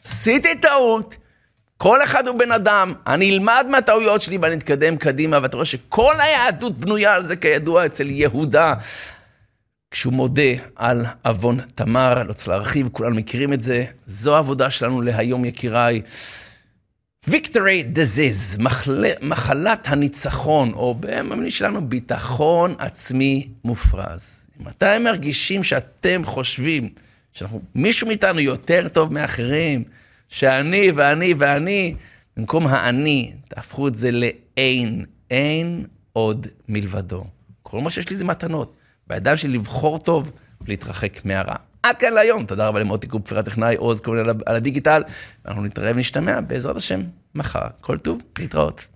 עשיתי 0.06 0.56
טעות, 0.56 1.16
כל 1.78 2.04
אחד 2.04 2.28
הוא 2.28 2.40
בן 2.40 2.52
אדם, 2.52 2.94
אני 3.08 3.34
אלמד 3.34 3.66
מהטעויות 3.70 4.22
שלי 4.22 4.38
ואני 4.42 4.56
אתקדם 4.56 4.98
קדימה, 4.98 5.40
ואתה 5.42 5.58
רואה 5.58 5.66
שכל 5.66 6.14
היהדות 6.20 6.78
בנויה 6.78 7.14
על 7.14 7.24
זה, 7.24 7.36
כידוע, 7.36 7.86
אצל 7.86 8.10
יהודה. 8.10 8.74
כשהוא 9.92 10.14
מודה 10.14 10.42
על 10.76 11.06
עוון 11.26 11.60
תמר, 11.76 12.24
לא 12.24 12.34
צריך 12.34 12.48
להרחיב, 12.48 12.90
כולנו 12.92 13.16
מכירים 13.16 13.54
את 13.54 13.62
זה. 13.62 13.86
זו 14.06 14.36
העבודה 14.36 14.70
שלנו 14.70 15.02
להיום, 15.02 15.46
יקיריי. 15.46 16.02
Victory 17.30 17.84
disease, 17.96 18.62
מחל... 18.62 19.06
מחלת 19.22 19.88
הניצחון, 19.88 20.74
או 20.74 20.96
במאמינים 21.00 21.52
שלנו, 21.52 21.90
ביטחון 21.90 22.76
עצמי 22.78 23.50
מופרז. 23.64 24.48
אם 24.62 24.68
אתם 24.68 25.04
מרגישים 25.04 25.64
שאתם 25.64 26.22
חושבים 26.26 26.90
שמישהו 27.34 28.08
מאיתנו 28.08 28.40
יותר 28.40 28.88
טוב 28.88 29.14
מאחרים, 29.14 29.84
שאני 30.30 30.92
ואני 30.96 31.34
ואני, 31.38 31.96
במקום 32.38 32.68
האני, 32.68 33.34
תהפכו 33.48 33.88
את 33.88 33.96
זה 33.96 34.12
לאין, 34.12 35.06
אין 35.32 35.86
עוד 36.14 36.48
מלבדו. 36.70 37.24
כל 37.64 37.82
מה 37.82 37.90
שיש 37.90 38.10
לי 38.10 38.16
זה 38.16 38.26
מתנות. 38.26 38.76
בידיים 39.08 39.38
שלי 39.38 39.54
לבחור 39.54 40.00
טוב 40.00 40.32
ולהתרחק 40.62 41.26
מהרע. 41.26 41.56
עד 41.84 41.98
כאן 41.98 42.14
להיום, 42.14 42.46
תודה 42.46 42.68
רבה 42.68 42.80
למוטי 42.80 43.08
קופר 43.08 43.40
הטכנאי, 43.40 43.76
עוז 43.76 44.02
כהן 44.02 44.26
על 44.46 44.56
הדיגיטל. 44.56 45.02
אנחנו 45.46 45.64
נתראה 45.64 45.92
ונשתמע 45.96 46.42
בעזרת 46.42 46.78
השם 46.78 47.02
מחר. 47.36 47.68
כל 47.82 47.98
טוב, 47.98 48.22
להתראות. 48.40 48.88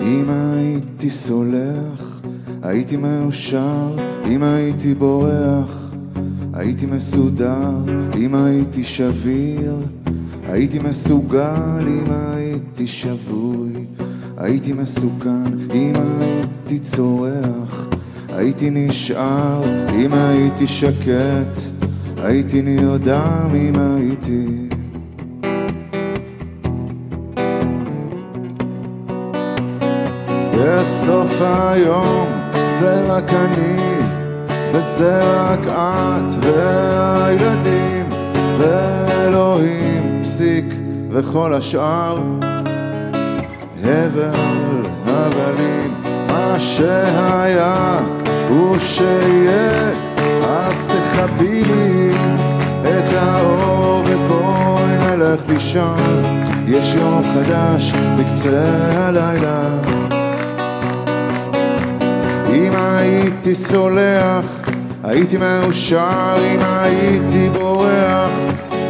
אם 0.00 0.30
הייתי 0.30 1.10
סולח, 1.10 2.20
הייתי 2.62 2.96
מאושר, 2.96 3.96
אם 4.26 4.42
הייתי 4.42 4.94
בורח, 4.94 5.92
הייתי 6.54 6.86
מסודר, 6.86 7.70
אם 8.16 8.34
הייתי 8.34 8.84
שביר, 8.84 9.76
הייתי 10.48 10.78
מסוגל, 10.78 11.88
אם 11.88 12.12
הייתי 12.12 12.86
שבוי, 12.86 13.86
הייתי 14.36 14.72
מסוכן, 14.72 15.44
אם 15.74 15.92
הייתי 15.96 16.78
צורח, 16.78 17.88
הייתי 18.28 18.70
נשאר, 18.70 19.62
אם 19.94 20.12
הייתי 20.12 20.66
שקט, 20.66 21.60
הייתי 22.16 22.62
נרדם, 22.62 23.48
אם 23.54 23.72
הייתי... 23.78 24.68
בסוף 30.52 31.42
היום 31.42 32.28
זה 32.80 33.06
רק 33.06 33.32
אני 33.32 33.92
וזה 34.72 35.22
רק 35.24 35.60
את 35.66 36.44
והילדים 36.44 38.06
ואלוהים 38.58 40.01
וכל 41.12 41.54
השאר. 41.54 42.18
הבל 43.84 44.30
הבלים 45.06 45.94
מה 46.28 46.54
שהיה 46.58 47.98
הוא 48.48 48.78
שיהיה 48.78 49.90
אז 50.48 50.88
תכבי 50.88 51.64
לי 51.64 52.10
את 52.82 53.12
האור 53.12 54.02
ובואי 54.06 55.16
נלך 55.16 55.40
לישון. 55.48 56.22
יש 56.68 56.94
יום 56.94 57.22
חדש 57.34 57.92
בקצה 57.92 58.68
הלילה. 58.92 59.68
אם 62.48 62.72
הייתי 62.74 63.54
סולח, 63.54 64.70
הייתי 65.04 65.36
מאושר, 65.36 66.34
אם 66.38 66.58
הייתי 66.62 67.48
בורח, 67.48 68.30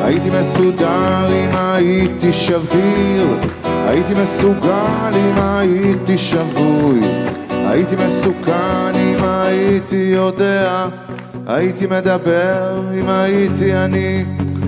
הייתי 0.05 0.31
מסודר, 0.31 1.27
אם 1.31 1.51
הייתי 1.57 2.33
שביר, 2.33 3.27
הייתי 3.65 4.15
מסוגל, 4.15 5.13
אם 5.15 5.39
הייתי 5.39 6.19
שבוי, 6.19 7.01
הייתי 7.49 7.97
מסוכן, 8.07 8.95
אם 8.95 9.25
הייתי 9.25 10.13
יודע, 10.15 10.87
הייתי 11.47 11.87
מדבר, 11.87 12.83
אם 13.01 13.09
הייתי 13.09 13.75
אני, 13.75 14.25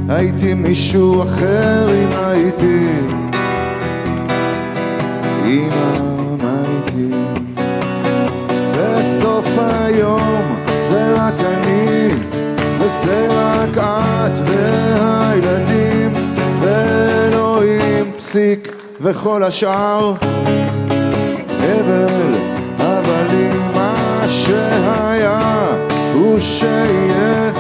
הייתי 0.09 0.55
מישהו 0.55 1.22
אחר, 1.22 1.89
אם 1.91 2.11
הייתי... 2.12 2.89
אמא 5.47 6.05
היום 9.85 10.57
זה 10.89 11.12
רק 11.12 11.35
אני 11.41 12.09
וזה 12.78 13.26
רק 13.30 13.78
את 13.78 13.93
פסיק 18.35 18.72
וכל 19.01 19.43
השאר 19.43 20.14
הבל 21.49 22.35
אבל 22.76 23.26
אם 23.32 23.72
מה 23.74 24.24
שהיה 24.28 25.66
הוא 26.14 26.39
שיהיה 26.39 27.53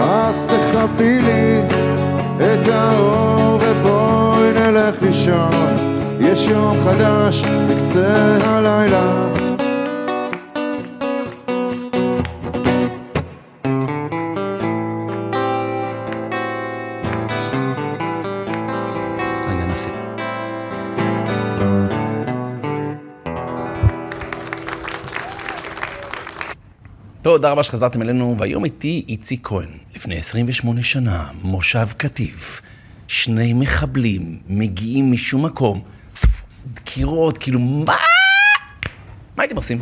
אז 0.00 0.46
תכבי 0.46 1.20
לי 1.20 1.62
את 2.36 2.68
האור 2.68 3.58
ובואי 3.62 4.52
נלך 4.52 5.02
לישון. 5.02 5.76
יש 6.20 6.48
יום 6.48 6.76
חדש 6.84 7.44
בקצה 7.44 8.38
הלילה 8.44 9.26
תודה 27.32 27.50
רבה 27.50 27.62
שחזרתם 27.62 28.02
אלינו, 28.02 28.36
והיום 28.38 28.64
איתי 28.64 29.04
איציק 29.08 29.40
כהן. 29.42 29.68
לפני 29.94 30.16
28 30.16 30.82
שנה, 30.82 31.26
מושב 31.42 31.86
קטיף, 31.96 32.62
שני 33.08 33.52
מחבלים 33.52 34.38
מגיעים 34.48 35.12
משום 35.12 35.44
מקום, 35.44 35.80
דקירות, 36.74 37.38
כאילו, 37.38 37.58
מה? 37.58 37.96
מה 39.36 39.42
הייתם 39.42 39.56
עושים? 39.56 39.78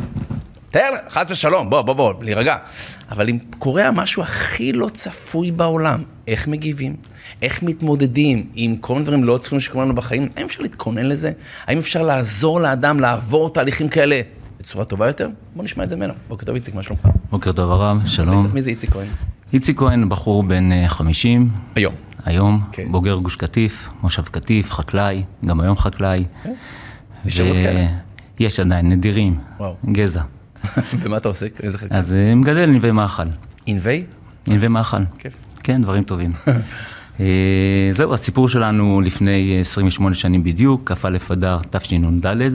תאר, 0.69 0.93
חס 1.09 1.31
ושלום, 1.31 1.69
בוא, 1.69 1.81
בוא, 1.81 1.93
בוא, 1.93 2.13
להירגע. 2.21 2.55
אבל 3.11 3.29
אם 3.29 3.37
קורה 3.57 3.87
המשהו 3.87 4.23
הכי 4.23 4.73
לא 4.73 4.89
צפוי 4.89 5.51
בעולם, 5.51 6.03
איך 6.27 6.47
מגיבים? 6.47 6.95
איך 7.41 7.63
מתמודדים 7.63 8.49
עם 8.53 8.77
כל 8.77 8.93
מיני 8.93 9.05
דברים 9.05 9.23
לא 9.23 9.37
צפויים 9.37 9.61
שקורים 9.61 9.87
לנו 9.87 9.95
בחיים? 9.95 10.29
האם 10.35 10.45
אפשר 10.45 10.61
להתכונן 10.61 11.05
לזה? 11.05 11.31
האם 11.67 11.77
אפשר 11.77 12.01
לעזור 12.01 12.61
לאדם 12.61 12.99
לעבור 12.99 13.53
תהליכים 13.53 13.89
כאלה 13.89 14.21
בצורה 14.61 14.85
טובה 14.85 15.07
יותר? 15.07 15.29
בוא 15.55 15.63
נשמע 15.63 15.83
את 15.83 15.89
זה 15.89 15.95
ממנו. 15.95 16.13
בוקר 16.27 16.45
טוב, 16.45 16.55
איציק, 16.55 16.75
מה 16.75 16.83
שלומך? 16.83 17.07
בוקר 17.31 17.51
טוב, 17.51 17.71
הרב, 17.71 18.01
שלום. 18.05 18.47
מי 18.53 18.61
זה 18.61 18.69
איציק 18.69 18.89
כהן? 18.89 19.07
איציק 19.53 19.77
כהן, 19.77 20.09
בחור 20.09 20.43
בן 20.43 20.87
50. 20.87 21.49
היום. 21.75 21.93
היום, 22.25 22.61
כן. 22.71 22.91
בוגר 22.91 23.15
גוש 23.15 23.35
קטיף, 23.35 23.89
מושב 24.03 24.23
קטיף, 24.23 24.71
חקלאי, 24.71 25.23
גם 25.45 25.61
היום 25.61 25.77
חקלאי. 25.77 26.23
נשארו 27.25 27.47
עוד 27.47 27.57
כאלה? 27.57 27.87
יש 28.39 28.59
עדיין, 28.59 28.89
נדירים, 28.89 29.39
וואו. 29.59 29.75
גזע. 29.91 30.21
ומה 31.01 31.17
אתה 31.17 31.27
עושה? 31.27 31.45
איזה 31.63 31.77
חלק? 31.77 31.91
אז 31.91 32.13
אה, 32.13 32.35
מגדל 32.35 32.65
נווה 32.65 32.91
מאכל. 32.91 33.23
ענבי? 33.65 34.03
נווה 34.47 34.67
מאכל. 34.67 34.97
כיף. 35.19 35.37
כן, 35.63 35.81
דברים 35.81 36.03
טובים. 36.03 36.31
אה, 37.19 37.89
זהו, 37.91 38.13
הסיפור 38.13 38.49
שלנו 38.49 39.01
לפני 39.01 39.57
28 39.59 40.15
שנים 40.15 40.43
בדיוק, 40.43 40.91
כ"א 40.91 41.17
אדר 41.31 41.59
תשנ"ד, 41.69 42.25
אה, 42.25 42.47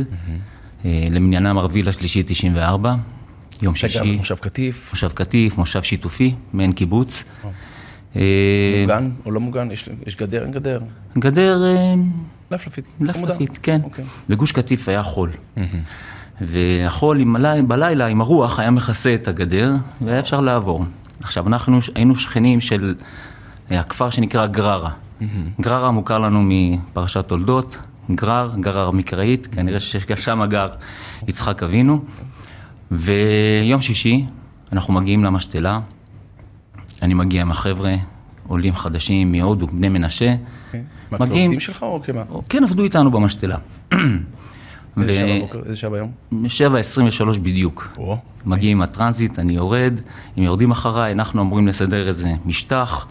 למניינם 1.11 1.59
ערבי 1.59 1.83
לשלישי 1.83 2.23
94, 2.27 2.95
יום 3.63 3.75
אתה 3.75 3.87
גר 3.87 3.89
שישי, 3.89 4.15
במושב 4.17 4.35
קטיף, 4.37 4.89
מושב 4.93 5.09
קטיף, 5.13 5.59
מושב 5.59 5.83
שיתופי, 5.83 6.35
מעין 6.53 6.73
קיבוץ. 6.73 7.25
אה, 8.17 8.23
מוגן 8.83 9.11
או 9.27 9.31
לא 9.31 9.41
מוגן? 9.41 9.71
יש- 9.71 9.89
יש 10.07 10.17
גדר, 10.17 10.43
אין 10.43 10.51
גדר? 10.53 10.81
גדר 11.19 11.65
אה, 11.65 11.95
לפלפית. 12.51 12.89
לפלפית, 13.01 13.59
כן. 13.63 13.81
אוקיי. 13.85 14.05
בגוש 14.29 14.53
קטיף 14.53 14.89
היה 14.89 15.03
חול. 15.03 15.31
והחול 16.41 17.21
עם 17.21 17.37
הלי- 17.37 17.63
בלילה, 17.63 18.07
עם 18.07 18.21
הרוח, 18.21 18.59
היה 18.59 18.71
מכסה 18.71 19.15
את 19.15 19.29
הגדר, 19.29 19.73
והיה 20.01 20.21
אפשר 20.21 20.41
לעבור. 20.41 20.85
עכשיו, 21.23 21.47
אנחנו 21.47 21.79
היינו 21.95 22.17
שכנים 22.17 22.61
של 22.61 22.95
אה, 23.71 23.81
הכפר 23.81 24.11
שנקרא 24.11 24.47
גררה. 24.47 24.91
גררה 25.61 25.91
מוכר 25.91 26.19
לנו 26.19 26.43
מפרשת 26.45 27.29
תולדות, 27.29 27.79
גרר, 28.11 28.55
גרר 28.61 28.91
מקראית, 28.91 29.47
כנראה 29.47 29.81
ששם 29.81 30.45
גר 30.45 30.69
יצחק 31.29 31.63
אבינו. 31.63 32.05
ויום 32.91 33.83
שישי, 33.83 34.25
אנחנו 34.73 34.95
מגיעים 34.95 35.25
למשתלה, 35.25 35.81
אני 37.03 37.15
מגיע 37.15 37.43
עם 37.43 37.51
החבר'ה, 37.51 37.95
עולים 38.47 38.75
חדשים 38.75 39.33
מהודו, 39.33 39.67
בני 39.67 39.89
מנשה. 39.89 40.35
אוקיי. 40.67 40.83
מה, 41.11 41.19
כעובדים 41.19 41.61
שלך 41.61 41.83
או 41.83 42.03
כמה? 42.03 42.23
כן, 42.49 42.65
עבדו 42.65 42.83
איתנו 42.83 43.11
במשתלה. 43.11 43.57
איזה 45.01 45.15
שעה 45.15 45.39
בבוקר? 45.39 45.61
איזה 45.67 45.77
שעה 45.77 45.91
ביום? 45.91 46.11
7.23 46.33 47.39
בדיוק. 47.43 47.89
או, 47.99 48.19
מגיעים 48.47 48.77
עם 48.77 48.83
הטרנזיט, 48.83 49.39
אני 49.39 49.53
יורד, 49.53 50.01
הם 50.37 50.45
יורדים 50.45 50.71
אחריי, 50.71 51.13
אנחנו 51.13 51.43
אמורים 51.43 51.67
לסדר 51.67 52.09
איזה 52.09 52.33
משטח. 52.45 53.07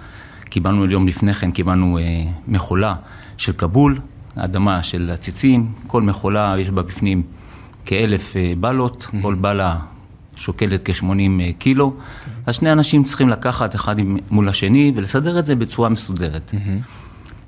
קיבלנו 0.46 0.86
יום 0.86 1.08
לפני 1.08 1.34
כן, 1.34 1.52
קיבלנו 1.52 1.98
אה, 1.98 2.04
מכולה 2.48 2.96
של 3.38 3.54
כבול, 3.54 3.98
אדמה 4.36 4.84
של 4.84 5.10
עציצים, 5.14 5.72
כל 5.88 6.02
מכולה 6.02 6.56
יש 6.60 6.70
בה 6.70 6.82
בפנים 6.82 7.24
כאלף 7.86 8.38
אה, 8.38 8.54
בלות, 8.60 9.08
כל 9.22 9.36
בלה 9.36 9.78
שוקלת 10.36 10.82
כ-80 10.86 11.06
אה, 11.42 11.50
קילו. 11.58 11.94
אז 12.46 12.56
שני 12.56 12.72
אנשים 12.72 13.04
צריכים 13.04 13.30
לקחת 13.30 13.76
אחד 13.76 13.96
מול 14.32 14.50
השני 14.50 14.92
ולסדר 14.96 15.40
את 15.40 15.46
זה 15.46 15.56
בצורה 15.56 15.90
מסודרת. 15.90 16.52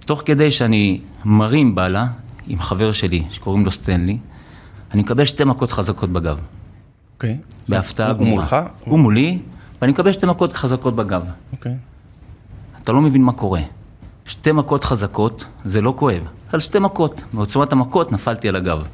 תוך 0.06 0.22
כדי 0.26 0.52
שאני 0.52 1.00
מרים 1.26 1.76
בלה 1.76 2.08
עם 2.48 2.60
חבר 2.60 2.92
שלי, 2.92 3.24
שקוראים 3.30 3.66
לו 3.66 3.72
סטנלי, 3.72 4.18
אני 4.94 5.02
מקבל 5.02 5.26
שתי 5.26 5.44
מכות 5.44 5.72
חזקות 5.72 6.10
בגב. 6.10 6.40
אוקיי. 7.16 7.38
בהפתעה 7.70 8.08
הוא 8.10 8.18
גמורה. 8.18 8.36
מולך? 8.36 8.56
הוא 8.80 9.00
מולי, 9.00 9.40
ואני 9.82 9.92
מקבל 9.92 10.12
שתי 10.12 10.26
מכות 10.26 10.54
חזקות 10.54 10.96
בגב. 10.96 11.26
אוקיי. 11.52 11.76
אתה 12.84 12.92
לא 12.92 13.02
מבין 13.02 13.24
מה 13.24 13.34
קורה. 13.34 13.62
שתי 14.28 14.52
מכות 14.52 14.84
חזקות, 14.84 15.46
זה 15.66 15.82
לא 15.82 15.94
כואב. 15.98 16.24
על 16.54 16.60
שתי 16.60 16.80
מכות. 16.80 17.24
בעוצמת 17.34 17.72
המכות 17.72 18.12
נפלתי 18.12 18.50
על 18.50 18.56
הגב. 18.56 18.88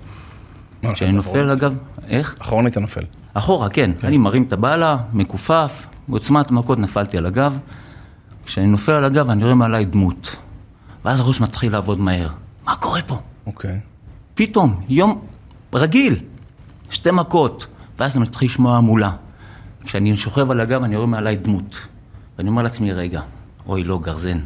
כשאני 0.93 1.09
אתה 1.09 1.17
נופל? 1.17 1.39
על 1.39 1.49
הגב, 1.49 1.75
איך? 2.07 2.35
אחרון 2.39 2.65
היית 2.65 2.77
נופל. 2.77 3.01
אחורה, 3.33 3.69
כן. 3.69 3.91
אני 4.03 4.17
מרים 4.17 4.43
את 4.43 4.53
הבעלה, 4.53 4.97
מכופף, 5.13 5.85
בעוצמת 6.07 6.51
המכות 6.51 6.79
נפלתי 6.79 7.17
על 7.17 7.25
הגב. 7.25 7.59
כשאני 8.45 8.67
נופל 8.67 8.91
על 8.91 9.05
הגב, 9.05 9.29
אני 9.29 9.43
רואה 9.43 9.55
מעליי 9.55 9.85
דמות. 9.85 10.35
ואז 11.05 11.19
הראש 11.19 11.41
מתחיל 11.41 11.71
לעבוד 11.71 11.99
מהר. 11.99 12.27
מה 12.65 12.75
קורה 12.75 13.01
פה? 13.01 13.19
אוקיי. 13.45 13.79
פתאום, 14.35 14.81
יום 14.89 15.21
רגיל, 15.73 16.15
שתי 16.91 17.11
מכות, 17.11 17.67
ואז 17.99 18.15
אני 18.15 18.23
מתחיל 18.23 18.45
לשמוע 18.45 18.77
המולה. 18.77 19.11
כשאני 19.85 20.17
שוכב 20.17 20.51
על 20.51 20.59
הגב, 20.59 20.83
אני 20.83 20.95
רואה 20.95 21.07
מעליי 21.07 21.35
דמות. 21.35 21.87
ואני 22.37 22.49
אומר 22.49 22.61
לעצמי, 22.61 22.93
רגע, 22.93 23.21
אוי, 23.67 23.83
לא, 23.83 23.99
גרזן. 23.99 24.39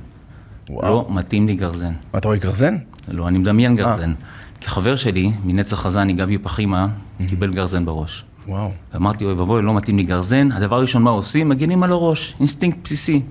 וואו. 0.69 0.83
לא 0.93 1.07
מתאים 1.09 1.47
לי 1.47 1.55
גרזן. 1.55 1.93
מה, 2.13 2.19
אתה 2.19 2.27
רואה 2.27 2.37
גרזן? 2.37 2.77
לא, 3.07 3.27
אני 3.27 3.37
מדמיין 3.37 3.75
גרזן. 3.75 4.13
כי 4.59 4.69
חבר 4.69 4.95
שלי, 4.95 5.31
מנצר 5.45 5.75
חזני, 5.75 6.13
גבי 6.13 6.37
פחימה, 6.37 6.87
קיבל 7.29 7.53
גרזן 7.53 7.85
בראש. 7.85 8.23
וואו. 8.47 8.71
אמרתי, 8.95 9.25
אוי 9.25 9.33
ואבוי, 9.33 9.61
לא 9.61 9.73
מתאים 9.73 9.97
לי 9.97 10.03
גרזן. 10.03 10.51
הדבר 10.51 10.75
הראשון, 10.75 11.01
מה 11.03 11.09
עושים? 11.09 11.49
מגינים 11.49 11.83
על 11.83 11.91
הראש. 11.91 12.35
אינסטינקט 12.39 12.77
בסיסי. 12.83 13.21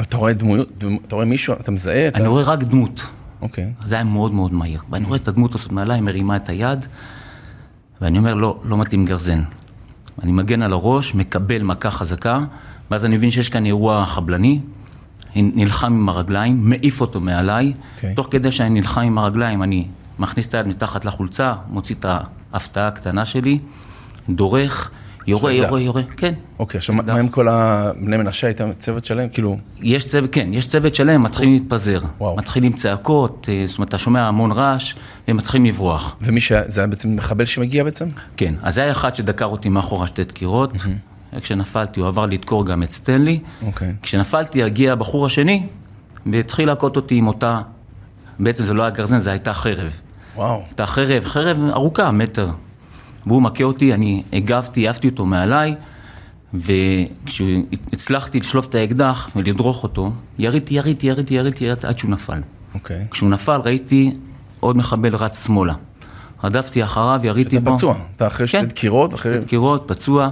אתה 0.00 0.16
רואה 0.16 0.32
דמויות, 0.32 0.68
דמ- 0.78 0.98
אתה 1.06 1.14
רואה 1.14 1.26
מישהו, 1.26 1.54
אתה 1.60 1.70
מזהה 1.70 2.08
את 2.08 2.14
ה... 2.16 2.18
אני 2.18 2.28
רואה 2.28 2.42
רק 2.42 2.62
דמות. 2.62 3.06
אוקיי. 3.42 3.72
זה 3.84 3.94
היה 3.94 4.04
מאוד 4.04 4.32
מאוד 4.34 4.52
מהיר. 4.54 4.80
ואני 4.90 5.04
רואה 5.06 5.16
את 5.18 5.28
הדמות 5.28 5.54
הזאת 5.54 5.72
מעליי, 5.72 6.00
מרימה 6.00 6.36
את 6.36 6.48
היד, 6.48 6.86
ואני 8.00 8.18
אומר, 8.18 8.34
לא, 8.34 8.60
לא 8.64 8.76
מתאים 8.78 9.04
גרזן. 9.04 9.42
אני 10.22 10.32
מגן 10.32 10.62
על 10.62 10.72
הראש, 10.72 11.14
מקבל 11.14 11.62
מכה 11.62 11.90
חזקה, 11.90 12.38
ואז 12.90 13.04
אני 13.04 13.16
מבין 13.16 13.30
שיש 13.30 13.48
כאן 13.48 13.66
אירוע 13.66 14.06
חבלני, 14.06 14.60
נלחם 15.36 15.92
עם 15.92 16.08
הרגליים, 16.08 16.58
מעיף 16.70 17.00
אותו 17.00 17.20
מעליי. 17.20 17.72
אוקיי. 17.96 18.14
תוך 18.14 18.28
כדי 18.30 18.52
שאני 18.52 18.70
נלחם 18.80 19.00
עם 19.00 19.18
הרגליים, 19.18 19.62
אני 19.62 19.86
מכניס 20.18 20.48
את 20.48 20.54
היד 20.54 20.68
מתחת 20.68 21.04
לחולצה, 21.04 21.52
מוציא 21.68 21.94
את 22.00 22.06
ההפתעה 22.52 22.88
הקטנה 22.88 23.24
שלי, 23.26 23.58
דורך, 24.28 24.90
יורה, 25.26 25.52
אקדח. 25.52 25.62
יורה, 25.68 25.80
יורה, 25.80 26.02
כן. 26.16 26.34
אוקיי, 26.58 26.78
עכשיו, 26.78 26.94
מה- 26.94 27.18
עם 27.18 27.28
כל 27.28 27.48
הבני 27.48 28.16
מנשה, 28.16 28.46
הייתם 28.46 28.72
צוות 28.78 29.04
שלם? 29.04 29.28
כאילו, 29.28 29.56
יש 29.82 30.04
צוות, 30.06 30.30
כן, 30.32 30.48
יש 30.52 30.66
צוות 30.66 30.94
שלם, 30.94 31.22
מתחילים 31.22 31.52
להתפזר. 31.54 31.98
וואו. 32.20 32.36
מתחילים 32.36 32.72
צעקות, 32.72 33.48
אה, 33.52 33.64
זאת 33.66 33.78
אומרת, 33.78 33.88
אתה 33.88 33.98
שומע 33.98 34.28
המון 34.28 34.52
רעש, 34.52 34.94
והם 35.28 35.36
מתחילים 35.36 35.66
לברוח. 35.66 36.16
ומי 36.22 36.40
ש... 36.40 36.52
זה 36.66 36.80
היה 36.80 36.88
בעצם 36.88 37.16
מחבל 37.16 37.44
שמגיע 37.44 37.84
בעצם? 37.84 38.08
כן, 38.36 38.54
אז 38.62 38.74
זה 38.74 38.82
היה 38.82 38.90
אחד 38.90 39.14
שדקר 39.14 39.44
אותי 39.44 39.68
מאחורה 39.68 40.06
שתי 40.06 40.24
דקירות. 40.24 40.72
כשנפלתי, 41.40 42.00
הוא 42.00 42.08
עבר 42.08 42.26
לדקור 42.26 42.66
גם 42.66 42.82
את 42.82 42.92
סטנלי. 42.92 43.40
אוקיי. 43.66 43.94
כשנפלתי, 44.02 44.62
הגיע 44.62 44.92
הבחור 44.92 45.26
השני, 45.26 45.66
והתחיל 46.32 46.66
להכות 46.66 46.96
אותי 46.96 47.14
עם 47.14 47.26
אותה... 47.26 47.60
בעצם 48.38 48.64
זה 48.64 48.74
לא 48.74 48.82
היה 48.82 48.90
גרזן, 48.90 49.18
זה 49.18 49.30
הייתה 49.30 49.54
חרב. 49.54 50.00
וואו. 50.36 50.62
הייתה 50.68 50.86
חרב, 50.86 51.24
חרב 51.24 51.58
ארוכה, 51.70 52.10
מטר. 52.10 52.48
והוא 53.26 53.42
מכה 53.42 53.64
אותי, 53.64 53.94
אני 53.94 54.22
הגבתי, 54.32 54.86
העפתי 54.86 55.08
אותו 55.08 55.26
מעליי, 55.26 55.74
וכשהצלחתי 56.54 58.40
לשלוף 58.40 58.66
את 58.66 58.74
האקדח 58.74 59.30
ולדרוך 59.36 59.82
אותו, 59.82 60.12
יריתי, 60.38 60.74
יריתי, 60.74 61.06
יריתי, 61.06 61.34
יריתי, 61.34 61.64
יריתי, 61.64 61.86
עד 61.86 61.98
שהוא 61.98 62.10
נפל. 62.10 62.40
אוקיי. 62.74 63.06
כשהוא 63.10 63.30
נפל, 63.30 63.60
ראיתי 63.64 64.12
עוד 64.60 64.76
מחבל 64.76 65.14
רץ 65.14 65.46
שמאלה. 65.46 65.74
רדפתי 66.44 66.84
אחריו, 66.84 67.20
יריתי 67.22 67.58
בו. 67.58 67.76
פצוע. 67.76 67.94
אתה 68.16 68.26
אחרי 68.26 68.46
שתי 68.46 68.58
כן. 68.58 68.66
דקירות, 68.66 69.14
אחרי... 69.14 69.38
דקירות, 69.38 69.84
פצוע. 69.86 70.28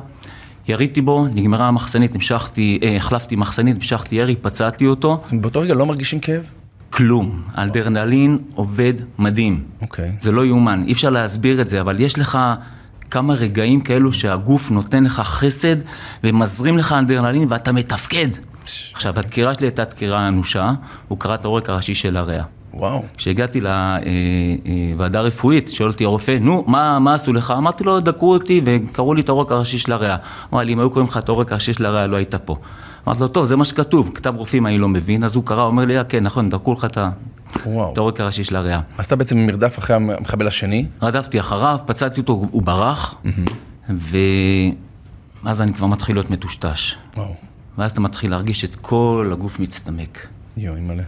יריתי 0.69 1.01
בו, 1.01 1.27
נגמרה 1.35 1.69
המחסנית, 1.69 2.15
המשכתי, 2.15 2.79
אה, 2.83 2.97
החלפתי 2.97 3.37
מחסנית, 3.37 3.77
המשכתי 3.77 4.17
ירי, 4.17 4.37
פצעתי 4.37 4.87
אותו. 4.87 5.23
באותו 5.33 5.61
רגע 5.61 5.75
לא 5.75 5.87
מרגישים 5.87 6.21
כאב? 6.21 6.51
כלום. 6.91 7.43
האלדרנלין 7.55 8.39
עובד 8.55 8.95
מדהים. 9.19 9.63
אוקיי. 9.83 10.13
זה 10.19 10.33
לא 10.33 10.47
יאומן, 10.47 10.85
אי 10.87 10.93
אפשר 10.93 11.11
להסביר 11.11 11.61
את 11.61 11.69
זה, 11.69 11.81
אבל 11.81 12.01
יש 12.01 12.19
לך 12.19 12.39
כמה 13.11 13.35
רגעים 13.35 13.81
כאלו 13.81 14.13
שהגוף 14.13 14.71
נותן 14.71 15.05
לך 15.05 15.21
חסד 15.21 15.77
ומזרים 16.25 16.79
לך 16.79 16.93
אדרנלין 16.93 17.47
ואתה 17.51 17.73
מתפקד. 17.73 18.29
עכשיו, 18.93 19.19
הדקירה 19.19 19.55
שלי 19.55 19.67
הייתה 19.67 19.85
דקירה 19.85 20.29
אנושה, 20.29 20.73
הוא 21.09 21.19
קרע 21.19 21.35
את 21.35 21.45
העורק 21.45 21.71
הראשי 21.71 21.95
של 21.95 22.17
הריאה. 22.17 22.45
וואו. 22.75 23.03
כשהגעתי 23.17 23.61
לוועדה 24.95 25.19
הרפואית, 25.19 25.69
שואל 25.69 25.89
אותי 25.91 26.05
הרופא, 26.05 26.39
נו, 26.41 26.65
מה, 26.67 26.99
מה 26.99 27.15
עשו 27.15 27.33
לך? 27.33 27.51
אמרתי 27.57 27.85
לו, 27.85 28.01
דקרו 28.01 28.33
אותי 28.33 28.61
וקראו 28.65 29.15
לי 29.15 29.21
את 29.21 29.29
העורק 29.29 29.53
הראשי 29.53 29.79
של 29.79 29.93
הריאה. 29.93 30.17
אמר 30.53 30.63
לי, 30.63 30.73
אם 30.73 30.79
היו 30.79 30.91
קוראים 30.91 31.09
לך 31.09 31.17
את 31.19 31.29
העורק 31.29 31.53
הראשי 31.53 31.73
של 31.75 31.87
הריאה, 31.87 32.07
לא 32.07 32.17
היית 32.17 32.35
פה. 32.35 32.57
אמרתי 33.09 33.21
לו, 33.21 33.29
טוב, 33.29 33.45
זה 33.45 33.57
מה 33.57 33.65
שכתוב, 33.65 34.11
כתב 34.15 34.35
רופאים 34.37 34.67
אני 34.67 34.79
לא 34.79 34.89
מבין, 34.89 35.25
אז 35.25 35.35
הוא 35.37 35.45
קרא, 35.45 35.63
אומר 35.63 35.85
לי, 35.85 35.99
"אה, 35.99 36.05
כן, 36.05 36.23
נכון, 36.25 36.51
דקרו 36.51 36.73
לך 36.73 36.85
את 36.85 36.99
ה-. 36.99 37.11
את 37.93 37.99
העורק 37.99 38.21
הראשי 38.21 38.45
של 38.45 38.57
הריאה. 38.57 38.81
אז 38.99 39.05
אתה 39.07 39.17
בעצם 39.17 39.37
במרדף 39.37 39.79
אחרי 39.79 39.97
המחבל 39.97 40.47
השני? 40.47 40.87
רדפתי 41.03 41.41
אחריו, 41.41 41.79
פצעתי 41.87 42.21
אותו, 42.21 42.33
הוא 42.33 42.63
ברח, 42.63 43.15
ואז 45.43 45.61
אני 45.61 45.75
כבר 45.75 45.87
מתחיל 45.87 46.17
להיות 46.17 46.31
מטושטש. 46.31 46.95
וואו. 47.17 47.35
ואז 47.79 47.91
אתה 47.93 48.01
מתחיל 48.01 48.31
להרגיש 48.31 48.65
את 48.65 48.77
כל 48.77 49.31
הגוף 49.33 49.61
מצטמק. 49.61 50.27
יואו, 50.57 50.77
אימא'לה. 50.77 51.03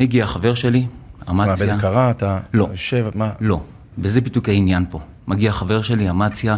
הגיע 0.00 0.26
חבר 0.26 0.54
שלי, 0.54 0.86
אמציה. 1.30 1.66
בטח 1.66 1.80
קרה? 1.80 2.10
אתה 2.10 2.38
לא. 2.54 2.68
יושב, 2.70 3.06
מה? 3.14 3.30
לא, 3.40 3.60
וזה 3.98 4.20
בדיוק 4.20 4.48
העניין 4.48 4.84
פה. 4.90 5.00
מגיע 5.28 5.52
חבר 5.52 5.82
שלי, 5.82 6.10
אמציה, 6.10 6.56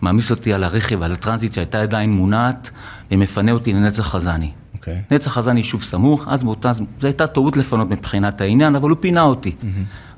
מעמיס 0.00 0.30
אותי 0.30 0.52
על 0.52 0.64
הרכב, 0.64 1.02
על 1.02 1.12
הטרנזיט 1.12 1.52
שהייתה 1.52 1.80
עדיין 1.80 2.12
מונעת, 2.12 2.70
ומפנה 3.10 3.52
אותי 3.52 3.72
לנצר 3.72 4.02
חזני. 4.02 4.50
אוקיי. 4.74 5.02
נצר 5.10 5.30
חזני 5.30 5.60
יישוב 5.60 5.82
סמוך, 5.82 6.24
אז 6.28 6.44
באותה, 6.44 6.72
זו 6.72 6.84
הייתה 7.02 7.26
טעות 7.26 7.56
לפנות 7.56 7.90
מבחינת 7.90 8.40
העניין, 8.40 8.76
אבל 8.76 8.90
הוא 8.90 8.98
פינה 9.00 9.22
אותי. 9.22 9.52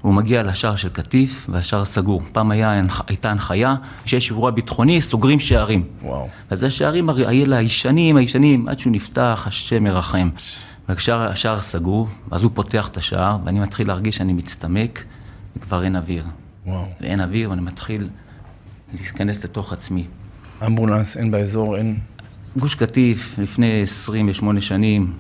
הוא 0.01 0.15
מגיע 0.15 0.43
לשער 0.43 0.77
של 0.77 0.89
קטיף, 0.89 1.47
והשער 1.49 1.85
סגור. 1.85 2.23
פעם 2.33 2.51
היה, 2.51 2.83
הייתה 3.07 3.31
הנחיה 3.31 3.75
שיש 4.07 4.31
אירוע 4.31 4.51
ביטחוני, 4.51 5.01
סוגרים 5.01 5.41
שערים. 5.41 5.85
וואו. 6.03 6.29
אז 6.51 6.59
זה 6.61 6.67
השערים 6.67 7.11
האלה 7.11 7.57
הישנים, 7.57 8.17
הישנים, 8.17 8.69
עד 8.69 8.79
שהוא 8.79 8.93
נפתח, 8.93 9.45
השם 9.47 9.85
מרחם. 9.85 10.29
והשער 10.89 11.31
השער 11.31 11.61
סגור, 11.61 12.09
אז 12.31 12.43
הוא 12.43 12.51
פותח 12.55 12.89
את 12.89 12.97
השער, 12.97 13.37
ואני 13.45 13.61
מתחיל 13.61 13.89
להרגיש 13.89 14.17
שאני 14.17 14.33
מצטמק, 14.33 15.05
וכבר 15.57 15.85
אין 15.85 15.97
אוויר. 15.97 16.25
וואו. 16.67 16.85
ואין 17.01 17.21
אוויר, 17.21 17.51
ואני 17.51 17.61
מתחיל 17.61 18.09
להיכנס 18.93 19.45
לתוך 19.45 19.73
עצמי. 19.73 20.05
אמבולנס, 20.67 21.17
אין 21.17 21.31
באזור, 21.31 21.77
אין... 21.77 21.99
גוש 22.57 22.75
קטיף, 22.75 23.39
לפני 23.39 23.83
28 23.83 24.61
שנים, 24.61 25.13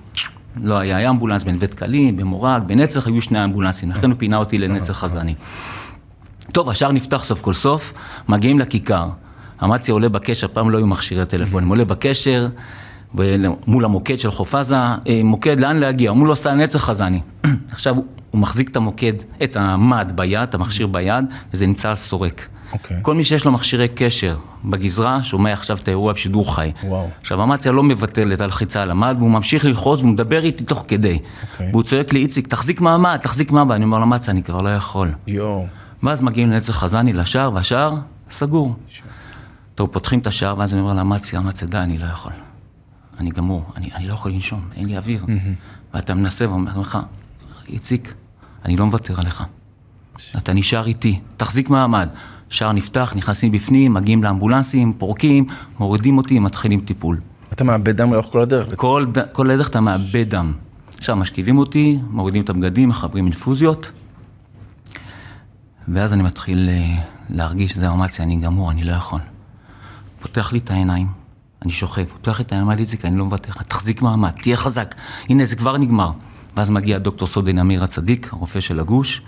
לא 0.62 0.78
היה, 0.78 0.96
היה 0.96 1.10
אמבולנס 1.10 1.44
בנווה 1.44 1.66
דקלים, 1.66 2.16
במורג, 2.16 2.62
בנצח 2.66 3.06
היו 3.06 3.22
שני 3.22 3.44
אמבולנסים, 3.44 3.90
לכן 3.90 4.10
הוא 4.10 4.18
פינה 4.18 4.36
אותי 4.36 4.58
לנצר 4.58 4.92
חזני. 4.92 5.34
טוב, 6.52 6.68
השער 6.68 6.92
נפתח 6.92 7.24
סוף 7.24 7.40
כל 7.40 7.54
סוף, 7.54 7.92
מגיעים 8.28 8.58
לכיכר. 8.58 9.08
אמציה 9.64 9.92
עולה 9.94 10.08
בקשר, 10.08 10.48
פעם 10.48 10.70
לא 10.70 10.78
היו 10.78 10.86
מכשירי 10.86 11.26
טלפונים, 11.26 11.68
עולה 11.68 11.84
בקשר 11.84 12.48
מול 13.66 13.84
המוקד 13.84 14.18
של 14.18 14.30
חוף 14.30 14.54
עזה, 14.54 14.76
"אה, 14.76 14.96
מוקד, 15.24 15.60
לאן 15.60 15.76
להגיע? 15.76 16.10
אמרו 16.10 16.24
לו, 16.24 16.36
סע 16.36 16.54
נצר 16.54 16.78
חזני. 16.78 17.20
עכשיו 17.72 17.96
הוא 18.30 18.40
מחזיק 18.40 18.68
את 18.68 18.76
המוקד, 18.76 19.12
את 19.42 19.56
המד 19.56 20.12
ביד, 20.14 20.42
את 20.42 20.54
המכשיר 20.54 20.86
ביד, 20.86 21.24
וזה 21.54 21.66
נמצא 21.66 21.88
על 21.88 21.94
סורק. 21.96 22.46
אוקיי. 22.72 22.96
כל 23.02 23.14
מי 23.14 23.24
שיש 23.24 23.44
לו 23.44 23.52
מכשירי 23.52 23.88
קשר 23.94 24.36
בגזרה, 24.64 25.22
שומע 25.22 25.52
עכשיו 25.52 25.76
את 25.76 25.88
האירוע 25.88 26.12
בשידור 26.12 26.54
חי. 26.54 26.72
וואו. 26.84 27.08
עכשיו, 27.20 27.42
אמציה 27.42 27.72
לא 27.72 27.82
מבטל 27.82 28.32
את 28.32 28.40
הלחיצה 28.40 28.82
על 28.82 28.90
המד, 28.90 29.16
והוא 29.18 29.30
ממשיך 29.30 29.64
ללחוץ, 29.64 30.00
והוא 30.00 30.12
מדבר 30.12 30.44
איתי 30.44 30.64
תוך 30.64 30.84
כדי. 30.88 31.18
אוקיי. 31.52 31.70
והוא 31.70 31.82
צועק 31.82 32.12
לי, 32.12 32.20
איציק, 32.20 32.46
תחזיק 32.46 32.80
מעמד, 32.80 33.16
תחזיק 33.22 33.50
מעמד. 33.50 33.74
אני 33.74 33.84
אומר 33.84 33.98
לו, 33.98 34.04
אמציה, 34.04 34.32
אני 34.32 34.42
כבר 34.42 34.62
לא 34.62 34.68
יכול. 34.76 35.10
יואו. 35.26 35.66
ואז 36.02 36.22
מגיעים 36.22 36.50
לנצר 36.50 36.72
חזני 36.72 37.12
לשער, 37.12 37.50
והשער 37.54 37.94
סגור. 38.30 38.74
טוב, 39.74 39.88
פותחים 39.92 40.18
את 40.18 40.26
השער, 40.26 40.58
ואז 40.58 40.72
אני 40.72 40.80
אומר 40.80 40.94
לאמציה, 40.94 41.38
אמציה, 41.40 41.68
די, 41.68 41.78
אני 41.78 41.98
לא 41.98 42.04
יכול. 42.06 42.32
אני 43.18 43.30
גמור, 43.30 43.64
אני, 43.76 43.88
אני 43.94 44.08
לא 44.08 44.12
יכול 44.12 44.32
לנשום, 44.32 44.60
אין 44.74 44.86
לי 44.86 44.96
אוויר. 44.96 45.24
ואתה 45.94 46.14
מנסה 46.14 46.48
ואומר 46.50 46.78
לך, 46.80 46.98
איציק, 47.68 48.14
אני 48.64 48.76
לא 48.76 48.86
מוותר 48.86 49.20
עליך. 49.20 49.42
אתה 50.38 50.54
נשאר 50.54 50.86
איתי, 50.86 51.20
תחזיק 51.36 51.70
מעמד. 51.70 52.08
שער 52.50 52.72
נפתח, 52.72 53.12
נכנסים 53.16 53.52
בפנים, 53.52 53.94
מגיעים 53.94 54.22
לאמבולנסים, 54.24 54.92
פורקים, 54.92 55.46
מורידים 55.78 56.18
אותי, 56.18 56.38
מתחילים 56.38 56.80
טיפול. 56.80 57.20
אתה 57.52 57.64
מאבד 57.64 57.96
דם 57.96 58.12
לאורך 58.12 58.26
כל 58.26 58.42
הדרך. 58.42 58.66
כל, 58.76 59.06
ד- 59.12 59.32
כל 59.32 59.50
הדרך 59.50 59.68
אתה 59.68 59.80
מאבד 59.80 60.24
דם. 60.34 60.52
עכשיו 60.98 61.16
משכיבים 61.16 61.58
אותי, 61.58 61.98
מורידים 62.10 62.42
את 62.42 62.50
הבגדים, 62.50 62.88
מחברים 62.88 63.24
אינפוזיות, 63.24 63.90
ואז 65.88 66.12
אני 66.12 66.22
מתחיל 66.22 66.68
אה, 66.72 67.02
להרגיש 67.30 67.72
שזה 67.72 67.90
אמציה, 67.90 68.24
אני 68.24 68.36
גמור, 68.36 68.70
אני 68.70 68.84
לא 68.84 68.92
יכול. 68.92 69.20
פותח 70.20 70.52
לי 70.52 70.58
את 70.58 70.70
העיניים, 70.70 71.06
אני 71.62 71.72
שוכב, 71.72 72.04
פותח 72.04 72.40
את 72.40 72.52
העיניים, 72.52 72.66
אומר 72.66 72.76
לי 72.76 72.82
את 72.82 72.88
זה, 72.88 72.96
כי 72.96 73.06
אני 73.06 73.18
לא 73.18 73.24
מוותר 73.24 73.50
לך, 73.50 73.62
תחזיק 73.62 74.02
מעמד, 74.02 74.30
תהיה 74.30 74.56
חזק, 74.56 74.94
הנה 75.28 75.44
זה 75.44 75.56
כבר 75.56 75.76
נגמר. 75.76 76.10
ואז 76.56 76.70
מגיע 76.70 76.98
דוקטור 76.98 77.28
סודן 77.28 77.58
אמיר 77.58 77.84
הצדיק, 77.84 78.32
הרופא 78.32 78.60
של 78.60 78.80
הגוש, 78.80 79.22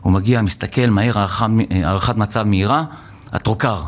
הוא 0.00 0.12
מגיע, 0.12 0.42
מסתכל 0.42 0.86
מהר, 0.86 1.18
אה, 1.18 1.26
הערכת 1.70 2.16
מצב 2.16 2.42
מהירה, 2.42 2.84
ה 3.32 3.38
trocar. 3.38 3.82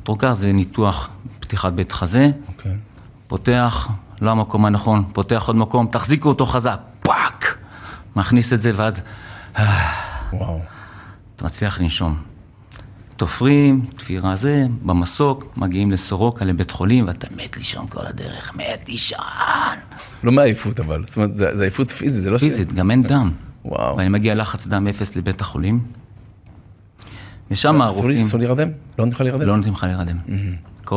ה 0.00 0.05
trocar 0.05 0.34
זה 0.34 0.52
ניתוח 0.52 1.08
פתיחת 1.40 1.72
בית 1.72 1.92
חזה, 1.92 2.30
אוקיי. 2.48 2.76
פותח, 3.28 3.88
לא 4.20 4.30
המקום 4.30 4.64
הנכון, 4.64 5.04
פותח 5.12 5.44
עוד 5.46 5.56
מקום, 5.56 5.86
תחזיקו 5.86 6.28
אותו 6.28 6.46
חזק, 6.46 6.78
fuck! 7.00 7.58
מכניס 8.16 8.52
את 8.52 8.60
זה 8.60 8.72
ואז 8.74 9.02
וואו. 10.32 10.60
אתה 11.36 11.44
מצליח 11.44 11.80
לנשום. 11.80 12.33
תופרים, 13.16 13.80
תפירה 13.96 14.36
זה, 14.36 14.66
במסוק, 14.82 15.52
מגיעים 15.56 15.90
לסורוקה, 15.90 16.44
לבית 16.44 16.70
חולים, 16.70 17.06
ואתה 17.06 17.26
מת 17.36 17.56
לישון 17.56 17.86
כל 17.88 18.06
הדרך, 18.06 18.52
מת 18.56 18.88
לישון. 18.88 19.18
לא 20.24 20.32
מעייפות 20.32 20.80
אבל. 20.80 21.04
זאת 21.06 21.16
אומרת, 21.16 21.36
זה 21.36 21.64
עייפות 21.64 21.90
פיזית, 21.90 22.22
זה 22.22 22.30
לא 22.30 22.38
ש... 22.38 22.40
פיזית, 22.40 22.72
גם 22.72 22.90
אין 22.90 23.02
דם. 23.02 23.30
וואו. 23.64 23.96
ואני 23.96 24.08
מגיע 24.08 24.34
לחץ 24.34 24.66
דם 24.66 24.86
אפס 24.86 25.16
לבית 25.16 25.40
החולים, 25.40 25.80
ושם 27.50 27.76
לי- 27.76 27.82
הרופאים 27.82 28.22
אסור 28.22 28.40
להירדם? 28.40 28.68
לא 28.98 29.04
נותנים 29.04 29.12
לך 29.12 29.20
להירדם? 29.20 29.46
לא 29.46 29.56
נותנים 29.56 29.74
לך 29.74 29.82
להירדם. 29.82 30.16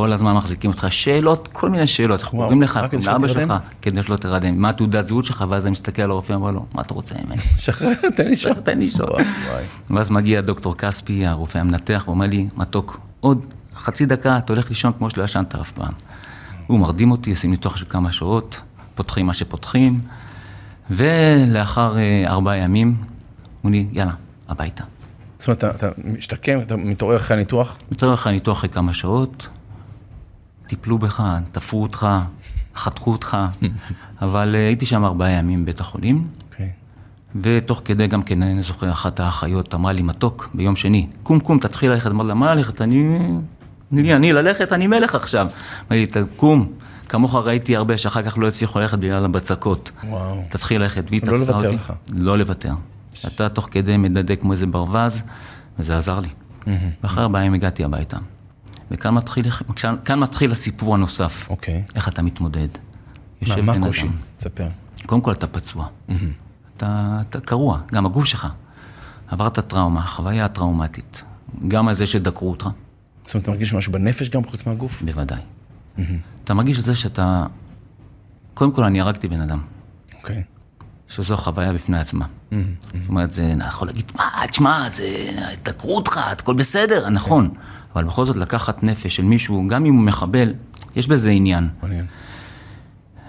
כל 0.01 0.13
הזמן 0.13 0.33
מחזיקים 0.33 0.71
אותך 0.71 0.87
שאלות, 0.89 1.49
כל 1.51 1.69
מיני 1.69 1.87
שאלות, 1.87 2.19
איך 2.19 2.33
וואו, 2.33 2.43
קוראים 2.43 2.61
לך, 2.61 2.79
כדי 2.91 3.01
שלא 3.01 3.13
לאבא? 3.13 3.27
שלך, 3.27 3.53
כדי 3.81 4.03
שלא 4.03 4.15
תירדם, 4.15 4.61
מה 4.61 4.73
תעודת 4.73 5.05
זהות 5.05 5.25
שלך, 5.25 5.45
ואז 5.49 5.65
אני 5.65 5.71
מסתכל 5.71 6.01
על 6.01 6.11
הרופא, 6.11 6.33
אומר 6.33 6.51
לו, 6.51 6.65
מה 6.73 6.81
אתה 6.81 6.93
רוצה 6.93 7.15
ממני? 7.25 7.41
שחרר, 7.63 7.93
תן 8.15 8.23
לי 8.23 8.29
לישון. 8.29 8.53
תן. 8.53 8.79
וואי, 8.79 9.23
וואי. 9.51 9.63
ואז 9.89 10.09
מגיע 10.09 10.41
דוקטור 10.41 10.77
כספי, 10.77 11.25
הרופא 11.27 11.57
המנתח, 11.57 12.03
ואומר 12.07 12.27
לי, 12.27 12.47
מתוק, 12.57 12.99
עוד 13.19 13.45
חצי 13.77 14.05
דקה 14.05 14.37
אתה 14.37 14.53
הולך 14.53 14.69
לישון 14.69 14.91
כמו 14.97 15.09
שלא 15.09 15.23
ישנת 15.23 15.55
אף 15.55 15.71
פעם. 15.71 15.91
הוא 16.67 16.79
מרדים 16.79 17.11
אותי, 17.11 17.31
עושים 17.31 17.51
ניתוח 17.51 17.77
של 17.77 17.85
כמה 17.89 18.11
שעות, 18.11 18.61
פותחים 18.95 19.25
מה 19.25 19.33
שפותחים, 19.33 19.99
ולאחר 20.89 21.97
אה, 21.97 22.23
ארבעה 22.27 22.57
ימים, 22.57 22.95
הוא 23.61 23.71
לי, 23.71 23.87
יאללה, 23.91 24.13
הביתה. 24.49 24.83
זאת 25.37 25.47
אומרת, 25.47 25.63
אתה- 25.63 25.89
משתקם, 26.03 26.59
אתה 26.61 26.75
מתעורר 26.75 27.15
אחרי 27.17 27.37
הניתוח, 27.37 27.77
מתאר 27.91 28.13
לך 28.13 28.27
ניתוח 28.27 28.57
אחרי 28.57 28.69
כמה 28.69 28.93
שעות, 28.93 29.47
טיפלו 30.67 30.97
בך, 30.97 31.23
תפרו 31.51 31.81
אותך, 31.81 32.07
חתכו 32.75 33.11
אותך, 33.11 33.37
אבל 34.21 34.55
אה, 34.55 34.67
הייתי 34.67 34.85
שם 34.85 35.05
ארבעה 35.05 35.29
ימים 35.29 35.63
בבית 35.63 35.79
החולים, 35.79 36.27
אוקיי. 36.51 36.69
ותוך 37.41 37.81
כדי 37.85 38.07
גם 38.07 38.23
כן, 38.23 38.43
אני 38.43 38.63
זוכר, 38.63 38.91
אחת 38.91 39.19
האחיות 39.19 39.75
אמרה 39.75 39.93
לי, 39.93 40.01
מתוק, 40.01 40.49
ביום 40.53 40.75
שני, 40.75 41.07
קום 41.23 41.39
קום, 41.39 41.59
תתחיל 41.59 41.91
ללכת. 41.91 42.11
אמרתי 42.11 42.27
לה, 42.27 42.33
מה 42.33 42.55
ללכת? 42.55 42.81
אני... 42.81 43.19
אני, 43.93 44.15
אני 44.15 44.33
ללכת, 44.33 44.71
אני 44.71 44.87
מלך 44.87 45.15
עכשיו. 45.15 45.47
אמר 45.91 45.99
לי, 45.99 46.05
תקום, 46.05 46.71
כמוך 47.09 47.35
ראיתי 47.35 47.75
הרבה 47.75 47.97
שאחר 47.97 48.23
כך 48.23 48.37
לא 48.37 48.47
הצליחו 48.47 48.79
ללכת 48.79 48.99
בגלל 48.99 49.25
הבצקות. 49.25 49.91
וואו. 50.03 50.43
תתחיל 50.49 50.81
ללכת, 50.81 51.03
והיא 51.09 51.21
לא 51.23 51.37
תפסה 51.37 51.51
לוותר 51.51 51.65
אותי. 51.67 51.75
לך. 51.75 51.93
לא 52.17 52.37
לוותר. 52.37 52.73
אתה 53.27 53.49
תוך 53.49 53.67
כדי 53.71 53.97
מדדק 53.97 54.41
כמו 54.41 54.51
איזה 54.51 54.65
ברווז, 54.65 55.23
וזה 55.79 55.97
עזר 55.97 56.19
לי. 56.19 56.27
ואחרי 57.03 57.23
ארבעה 57.23 57.41
ימים 57.41 57.53
הגעתי 57.53 57.83
הביתה. 57.83 58.17
וכאן 58.91 59.13
מתחיל, 59.13 59.45
כאן, 60.05 60.19
מתחיל 60.19 60.51
הסיפור 60.51 60.93
הנוסף. 60.95 61.47
אוקיי. 61.49 61.83
איך 61.95 62.07
אתה 62.07 62.21
מתמודד. 62.21 62.67
מה- 62.73 62.79
יושב 63.41 63.61
מה 63.61 63.73
בן 63.73 63.83
הקושי? 63.83 64.07
תספר. 64.37 64.67
קודם 65.05 65.21
כל 65.21 65.31
אתה 65.31 65.47
פצוע. 65.47 65.87
אתה, 66.77 67.19
אתה 67.29 67.39
קרוע, 67.39 67.79
גם 67.93 68.05
הגוף 68.05 68.25
שלך. 68.25 68.47
עברת 69.27 69.59
טראומה, 69.59 70.01
חוויה 70.01 70.47
טראומטית. 70.47 71.23
גם 71.67 71.87
על 71.87 71.93
זה 71.93 72.05
שדקרו 72.05 72.49
אותך, 72.49 72.69
זאת 73.25 73.33
אומרת, 73.35 73.43
אתה 73.43 73.51
מרגיש 73.51 73.73
משהו 73.73 73.91
בנפש 73.93 74.29
גם 74.29 74.43
חוץ 74.45 74.65
מהגוף? 74.65 75.01
בוודאי. 75.01 75.39
אתה 76.43 76.53
מרגיש 76.53 76.79
את 76.79 76.83
זה 76.83 76.95
שאתה... 76.95 77.45
קודם 78.53 78.71
כל, 78.71 78.83
אני 78.83 79.01
הרגתי 79.01 79.27
בן 79.27 79.41
אדם, 79.41 79.59
אוקיי. 80.17 80.43
שזו 81.09 81.37
חוויה 81.37 81.73
בפני 81.73 81.99
עצמה. 81.99 82.25
זאת 82.51 83.09
אומרת, 83.09 83.31
זה, 83.31 83.51
אני 83.51 83.67
יכול 83.67 83.87
להגיד, 83.87 84.11
מה, 84.15 84.47
תשמע, 84.49 84.89
זה... 84.89 85.29
דקרו 85.63 85.95
אותך, 85.95 86.17
הכל 86.17 86.53
בסדר, 86.53 87.09
נכון. 87.09 87.49
אבל 87.95 88.03
בכל 88.03 88.25
זאת, 88.25 88.35
לקחת 88.35 88.83
נפש 88.83 89.15
של 89.15 89.23
מישהו, 89.23 89.67
גם 89.67 89.85
אם 89.85 89.93
הוא 89.93 90.03
מחבל, 90.03 90.53
יש 90.95 91.07
בזה 91.07 91.29
עניין. 91.29 91.69
מעניין. 91.81 92.05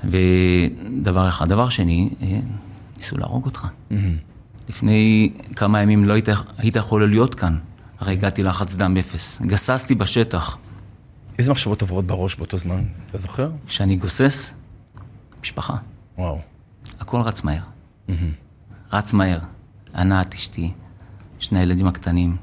ודבר 0.05 1.29
אחד. 1.29 1.49
דבר 1.49 1.68
שני, 1.68 2.11
אה, 2.22 2.41
ניסו 2.97 3.18
להרוג 3.18 3.45
אותך. 3.45 3.66
לפני 4.68 5.33
כמה 5.57 5.83
ימים 5.83 6.05
לא 6.05 6.12
היית, 6.12 6.29
היית 6.59 6.76
יכול 6.76 7.09
להיות 7.11 7.35
כאן. 7.35 7.59
הרי 8.01 8.12
הגעתי 8.12 8.43
לחץ 8.43 8.76
דם 8.76 8.97
אפס. 8.97 9.43
גססתי 9.43 9.95
בשטח. 9.95 10.57
איזה 11.39 11.51
מחשבות 11.51 11.81
עוברות 11.83 12.07
בראש 12.07 12.37
באותו 12.37 12.57
זמן? 12.57 12.83
אתה 13.11 13.18
זוכר? 13.18 13.51
כשאני 13.66 13.97
גוסס, 13.97 14.55
משפחה. 15.43 15.76
וואו. 16.18 16.41
הכל 17.09 17.20
רץ 17.20 17.44
מהר. 17.44 17.62
רץ 18.92 19.12
מהר. 19.12 19.38
ענת, 19.94 20.34
אשתי, 20.34 20.72
שני 21.38 21.59
הילדים 21.59 21.86
הקטנים. 21.86 22.36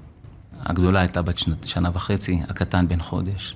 הגדולה 0.60 1.00
הייתה 1.00 1.22
בת 1.22 1.38
שנה, 1.38 1.56
שנה 1.66 1.90
וחצי, 1.94 2.40
הקטן 2.50 2.88
בן 2.88 3.00
חודש. 3.00 3.56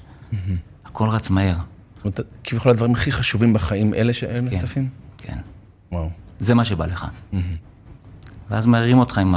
הכל 0.86 1.10
רץ 1.10 1.30
מהר. 1.30 1.56
זאת 1.96 2.06
אומרת, 2.06 2.20
כביכול 2.44 2.72
הדברים 2.72 2.92
הכי 2.94 3.12
חשובים 3.12 3.54
בחיים, 3.54 3.94
אלה 3.94 4.14
שאלה 4.14 4.42
נחשפים? 4.42 4.90
כן. 5.18 5.38
וואו. 5.92 6.10
זה 6.40 6.56
מה 6.56 6.66
שבא 6.66 6.86
לך. 6.86 7.06
ואז 8.50 8.66
מערים 8.66 8.98
אותך 8.98 9.18
עם 9.18 9.36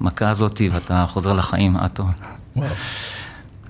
המכה 0.00 0.30
הזאת, 0.30 0.60
ואתה 0.72 1.04
חוזר 1.08 1.32
לחיים, 1.32 1.76
אה. 1.76 1.86
וואו. 2.56 2.68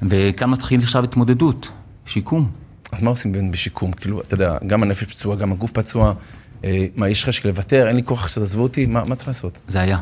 וכאן 0.03 0.51
מתחיל 0.51 0.80
עכשיו 0.80 1.05
התמודדות, 1.05 1.68
שיקום. 2.07 2.51
אז 2.93 3.01
מה 3.01 3.11
עושים 3.11 3.51
בשיקום? 3.51 3.93
כאילו, 3.93 4.20
אתה 4.20 4.34
יודע, 4.34 4.59
גם 4.66 4.82
הנפש 4.82 5.05
פצועה, 5.05 5.36
גם 5.36 5.53
הגוף 5.53 5.70
פצוע. 5.70 6.14
אה, 6.65 6.87
מה, 6.97 7.09
יש 7.09 7.25
חשק 7.25 7.45
לוותר? 7.45 7.87
אין 7.89 7.97
לי 7.97 8.03
כוח 8.05 8.29
שתעזבו 8.29 8.63
אותי? 8.63 8.87
מה 8.87 9.03
מה 9.09 9.15
צריך 9.15 9.29
לעשות? 9.29 9.59
זה 9.69 9.81
היה. 9.81 9.99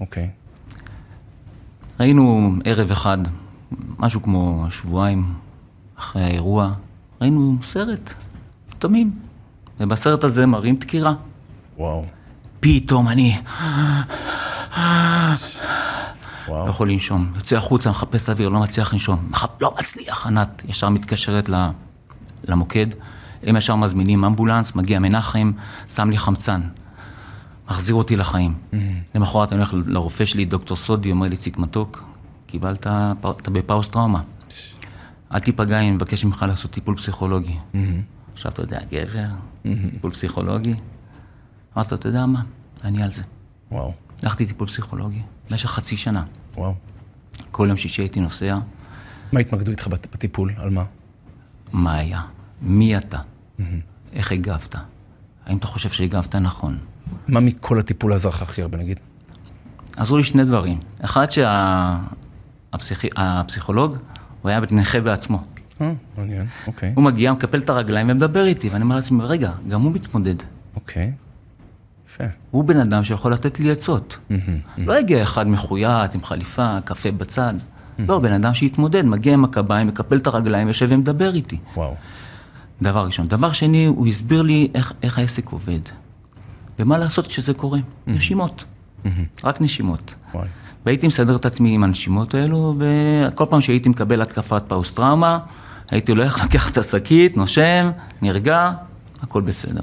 אוקיי. 0.00 0.28
ראינו 2.00 2.52
ערב 2.64 2.90
אחד, 2.90 3.18
משהו 3.98 4.22
כמו 4.22 4.66
שבועיים 4.70 5.24
אחרי 5.98 6.22
האירוע, 6.24 6.72
ראינו 7.20 7.56
סרט, 7.62 8.14
תמים. 8.78 9.10
ובסרט 9.80 10.24
הזה 10.24 10.46
מראים 10.46 10.76
דקירה. 10.76 11.12
וואו. 11.78 12.04
פתאום 12.60 13.08
אני 13.08 13.36
לא 13.46 15.34
וואו. 16.48 16.68
יכול 16.68 16.90
לנשום. 16.90 17.32
יוצא 17.36 17.56
החוצה, 17.56 17.90
מחפש 17.90 18.30
אוויר, 18.30 18.48
לא 18.48 18.60
מצליח 18.60 18.92
לנשום. 18.92 19.30
לא 19.60 19.74
מצליח, 19.78 20.26
ענת 20.26 20.62
ישר 20.68 20.88
מתקשרת 20.88 21.48
ל- 21.48 21.68
למוקד. 22.44 22.86
הם 23.42 23.56
ישר 23.56 23.76
מזמינים 23.76 24.24
אמבולנס, 24.24 24.74
מגיע 24.74 24.98
מנחם, 24.98 25.52
שם 25.88 26.10
לי 26.10 26.18
חמצן. 26.18 26.60
מחזיר 27.70 27.94
אותי 27.94 28.16
לחיים. 28.16 28.54
למחרת 29.14 29.52
אני 29.52 29.58
הולך 29.58 29.74
לרופא 29.86 30.24
שלי, 30.24 30.44
דוקטור 30.44 30.76
סודי, 30.76 31.10
אומר 31.10 31.26
לי, 31.26 31.32
איציק 31.32 31.58
מתוק, 31.58 32.04
קיבלת, 32.46 32.86
אתה 32.86 33.50
בפאוס 33.52 33.88
טראומה. 33.88 34.22
אל 35.32 35.38
תיפגע 35.38 35.80
אם 35.80 35.86
אני 35.86 35.90
מבקש 35.90 36.24
ממך 36.24 36.44
לעשות 36.48 36.70
טיפול 36.70 36.96
פסיכולוגי. 36.96 37.56
עכשיו, 38.32 38.52
אתה 38.52 38.62
יודע, 38.62 38.78
גבר, 38.92 39.26
טיפול 39.90 40.10
פסיכולוגי. 40.10 40.74
אמרתי 41.76 41.90
לו, 41.90 41.96
אתה 41.96 42.08
יודע 42.08 42.26
מה, 42.26 42.42
אני 42.84 43.02
על 43.02 43.10
זה. 43.10 43.22
וואו. 43.72 43.92
הלכתי 44.22 44.46
טיפול 44.46 44.66
פסיכולוגי 44.66 45.22
במשך 45.50 45.70
חצי 45.70 45.96
שנה. 45.96 46.24
וואו. 46.56 46.74
כל 47.50 47.66
יום 47.68 47.76
שישי 47.76 48.02
הייתי 48.02 48.20
נוסע, 48.20 48.58
מה 49.32 49.40
התמקדו 49.40 49.70
איתך 49.70 49.88
בטיפול? 49.88 50.52
על 50.56 50.70
מה? 50.70 50.84
מה 51.72 51.94
היה? 51.94 52.22
מי 52.62 52.96
אתה? 52.96 53.18
איך 54.12 54.32
הגבת? 54.32 54.74
האם 55.46 55.56
אתה 55.56 55.66
חושב 55.66 55.88
שהגבת 55.88 56.34
נכון? 56.34 56.78
מה 57.28 57.40
מכל 57.40 57.78
הטיפול 57.78 58.12
עזר 58.12 58.28
לך 58.28 58.42
הכי 58.42 58.62
הרבה, 58.62 58.78
נגיד? 58.78 58.98
עזרו 59.96 60.16
לי 60.16 60.24
שני 60.24 60.44
דברים. 60.44 60.78
אחד 61.00 61.26
שהפסיכולוג, 62.72 63.96
הוא 64.42 64.50
היה 64.50 64.60
נכה 64.70 65.00
בעצמו. 65.00 65.42
אה, 65.80 65.92
מעניין. 66.18 66.46
אוקיי. 66.66 66.92
הוא 66.96 67.04
מגיע, 67.04 67.32
מקפל 67.32 67.58
את 67.58 67.70
הרגליים 67.70 68.10
ומדבר 68.10 68.46
איתי, 68.46 68.68
ואני 68.68 68.82
אומר 68.82 68.96
לעצמי, 68.96 69.24
רגע, 69.24 69.52
גם 69.68 69.82
הוא 69.82 69.92
מתמודד. 69.92 70.34
אוקיי. 70.76 71.12
יפה. 72.08 72.24
הוא 72.50 72.64
בן 72.64 72.76
אדם 72.80 73.04
שיכול 73.04 73.32
לתת 73.32 73.60
לי 73.60 73.70
עצות. 73.70 74.18
לא 74.78 74.96
הגיע 74.98 75.22
אחד 75.22 75.48
מחויית, 75.48 76.14
עם 76.14 76.24
חליפה, 76.24 76.78
קפה 76.84 77.10
בצד. 77.10 77.54
לא, 77.98 78.18
בן 78.18 78.32
אדם 78.32 78.54
שהתמודד, 78.54 79.04
מגיע 79.04 79.34
עם 79.34 79.44
הקביים, 79.44 79.86
מקפל 79.86 80.16
את 80.16 80.26
הרגליים, 80.26 80.68
יושב 80.68 80.86
ומדבר 80.90 81.34
איתי. 81.34 81.58
וואו. 81.76 81.94
דבר 82.82 83.06
ראשון. 83.06 83.28
דבר 83.28 83.52
שני, 83.52 83.86
הוא 83.86 84.06
הסביר 84.06 84.42
לי 84.42 84.68
איך, 84.74 84.92
איך 85.02 85.18
העסק 85.18 85.48
עובד. 85.48 85.80
ומה 86.78 86.98
לעשות 86.98 87.26
כשזה 87.26 87.54
קורה. 87.54 87.78
נשימות. 88.06 88.64
רק 89.44 89.60
נשימות. 89.60 90.14
וואי. 90.34 90.48
והייתי 90.86 91.06
מסדר 91.06 91.36
את 91.36 91.46
עצמי 91.46 91.70
עם 91.70 91.84
הנשימות 91.84 92.34
האלו, 92.34 92.74
וכל 92.78 93.44
פעם 93.50 93.60
שהייתי 93.60 93.88
מקבל 93.88 94.22
התקפת 94.22 94.62
פוסט-טראומה, 94.68 95.38
הייתי 95.90 96.12
הולך, 96.12 96.40
לקח 96.44 96.70
את 96.70 96.78
השקית, 96.78 97.36
נושם, 97.36 97.90
נרגע, 98.22 98.72
הכל 99.22 99.40
בסדר. 99.40 99.80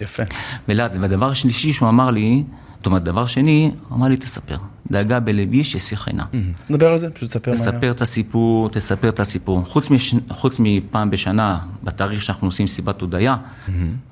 יפה. 0.00 0.22
ולאט, 0.68 0.92
והדבר 1.00 1.30
השלישי 1.30 1.72
שהוא 1.72 1.88
אמר 1.88 2.10
לי, 2.10 2.44
זאת 2.78 2.86
אומרת, 2.86 3.02
דבר 3.04 3.26
שני, 3.26 3.70
אמר 3.92 4.08
לי, 4.08 4.16
תספר. 4.16 4.56
דאגה 4.90 5.20
בלבי 5.20 5.64
ששיחנה. 5.64 6.24
אז 6.60 6.70
נדבר 6.70 6.86
על 6.86 6.98
זה, 6.98 7.10
פשוט 7.10 7.28
תספר 7.28 7.50
מה 7.50 7.56
היה. 7.56 7.72
תספר 7.72 7.90
את 7.90 8.00
הסיפור, 8.00 8.68
תספר 8.68 9.08
את 9.08 9.20
הסיפור. 9.20 9.64
חוץ, 9.64 9.90
מש, 9.90 10.14
חוץ 10.30 10.56
מפעם 10.60 11.10
בשנה, 11.10 11.58
בתאריך 11.82 12.22
שאנחנו 12.22 12.48
עושים 12.48 12.66
סיבת 12.66 13.00
הודיה, 13.00 13.36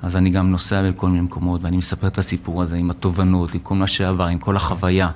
אז 0.03 0.17
אני 0.17 0.31
גם 0.31 0.51
נוסע 0.51 0.83
לכל 0.83 1.09
מיני 1.09 1.21
מקומות, 1.21 1.63
ואני 1.63 1.77
מספר 1.77 2.07
את 2.07 2.19
הסיפור 2.19 2.63
הזה 2.63 2.77
עם 2.77 2.91
התובנות, 2.91 3.55
עם 3.55 3.61
כל 3.61 3.75
מה 3.75 3.87
שעבר, 3.87 4.27
עם 4.27 4.39
כל 4.39 4.57
החוויה, 4.57 5.09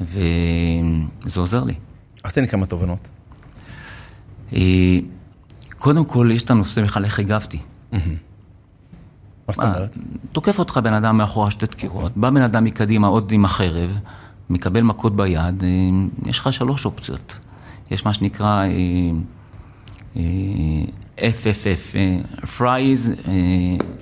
וזה 0.00 1.40
עוזר 1.40 1.64
לי. 1.64 1.74
אז 2.24 2.32
תן 2.32 2.40
לי 2.40 2.48
כמה 2.48 2.66
תובנות. 2.66 3.08
אה, 4.52 4.98
קודם 5.78 6.04
כל, 6.04 6.30
יש 6.32 6.42
את 6.42 6.50
הנושא 6.50 6.82
בכלל 6.82 7.04
איך 7.04 7.18
הגבתי. 7.18 7.58
מה 9.48 9.52
זאת 9.52 9.62
אומרת? 9.62 9.98
תוקף 10.32 10.58
אותך 10.58 10.80
בן 10.84 10.94
אדם 10.94 11.16
מאחורה 11.16 11.50
שתי 11.50 11.66
דקירות, 11.66 12.12
בא 12.16 12.30
בן 12.30 12.42
אדם 12.42 12.64
מקדימה 12.64 13.06
עוד 13.06 13.32
עם 13.32 13.44
החרב, 13.44 13.98
מקבל 14.50 14.82
מכות 14.82 15.16
ביד, 15.16 15.62
אה, 15.62 15.68
יש 16.26 16.38
לך 16.38 16.52
שלוש 16.52 16.86
אופציות. 16.86 17.38
יש 17.90 18.06
מה 18.06 18.14
שנקרא 18.14 18.64
FFF, 21.18 21.96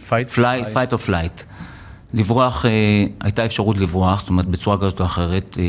Fight, 0.09 0.31
fly, 0.31 0.75
fight 0.75 0.93
or 0.93 1.09
flight. 1.09 1.45
לברוח, 2.15 2.65
אה, 2.67 2.71
הייתה 3.21 3.45
אפשרות 3.45 3.79
לברוח, 3.79 4.21
זאת 4.21 4.29
אומרת 4.29 4.47
בצורה 4.47 4.79
כזאת 4.79 5.01
או 5.01 5.05
אחרת, 5.05 5.57
אה, 5.59 5.65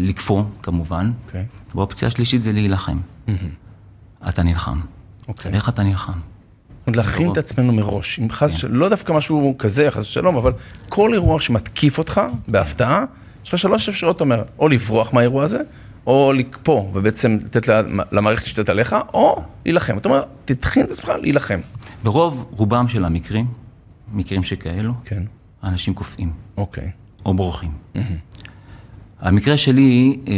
לקפוא 0.00 0.42
כמובן. 0.62 1.12
אוקיי. 1.26 1.44
והאופציה 1.74 2.08
השלישית 2.08 2.42
זה 2.42 2.52
להילחם. 2.52 2.98
אתה 4.28 4.42
נלחם. 4.42 4.80
אוקיי. 5.28 5.52
ואיך 5.52 5.68
אתה 5.68 5.82
נלחם? 5.82 6.18
להכין 6.86 7.32
את 7.32 7.36
עצמנו 7.36 7.72
מראש. 7.72 8.18
אם 8.18 8.30
חס 8.30 8.54
ושלום, 8.54 8.74
לא 8.74 8.88
דווקא 8.88 9.12
משהו 9.12 9.54
כזה, 9.58 9.90
חס 9.90 10.02
ושלום, 10.02 10.36
אבל 10.36 10.52
כל 10.88 11.14
אירוע 11.14 11.40
שמתקיף 11.40 11.98
אותך 11.98 12.20
בהפתעה, 12.48 13.04
יש 13.44 13.54
לך 13.54 13.58
שלוש 13.58 13.88
אפשרויות, 13.88 14.16
אתה 14.16 14.24
אומר, 14.24 14.42
או 14.58 14.68
לברוח 14.68 15.12
מהאירוע 15.12 15.44
הזה, 15.44 15.58
או 16.06 16.32
לקפוא, 16.32 16.88
ובעצם 16.92 17.38
לתת 17.44 17.68
למערכת 18.12 18.42
להשתלט 18.42 18.68
עליך, 18.68 18.96
או 19.14 19.42
להילחם. 19.64 19.98
אתה 19.98 20.08
אומר, 20.08 20.22
תתכין 20.44 20.84
את 20.84 20.90
עצמך 20.90 21.12
להילחם. 21.22 21.60
ברוב 22.04 22.46
רובם 22.50 22.88
של 22.88 23.04
המקרים, 23.04 23.46
מקרים 24.12 24.42
שכאלו, 24.42 24.92
כן. 25.04 25.22
האנשים 25.62 25.94
קופאים 25.94 26.32
אוקיי. 26.56 26.90
או 27.26 27.34
בורחים. 27.34 27.70
המקרה 29.20 29.56
שלי, 29.56 30.18
אה, 30.28 30.34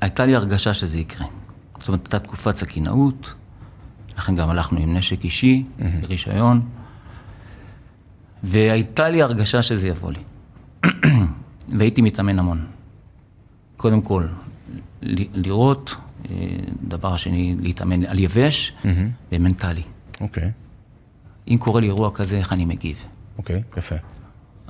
הייתה 0.00 0.26
לי 0.26 0.34
הרגשה 0.34 0.74
שזה 0.74 1.00
יקרה. 1.00 1.26
זאת 1.78 1.88
אומרת, 1.88 2.06
הייתה 2.06 2.18
תקופת 2.18 2.56
סכינאות, 2.56 3.34
לכן 4.18 4.34
גם 4.36 4.50
הלכנו 4.50 4.78
עם 4.80 4.96
נשק 4.96 5.24
אישי, 5.24 5.64
ברישיון, 6.00 6.60
והייתה 8.42 9.08
לי 9.08 9.22
הרגשה 9.22 9.62
שזה 9.62 9.88
יבוא 9.88 10.12
לי. 10.12 10.18
והייתי 11.78 12.02
מתאמן 12.02 12.38
המון. 12.38 12.66
קודם 13.76 14.00
כל, 14.00 14.26
ל- 15.02 15.24
לראות, 15.46 15.94
אה, 16.30 16.34
דבר 16.88 17.16
שני, 17.16 17.56
להתאמן 17.60 18.04
על 18.06 18.18
יבש 18.18 18.72
ומנטלי. 19.32 19.82
אוקיי. 20.20 20.50
אם 21.48 21.56
קורה 21.60 21.80
לי 21.80 21.86
אירוע 21.86 22.10
כזה, 22.14 22.38
איך 22.38 22.52
אני 22.52 22.64
מגיב? 22.64 23.04
אוקיי, 23.38 23.62
יפה. 23.76 23.94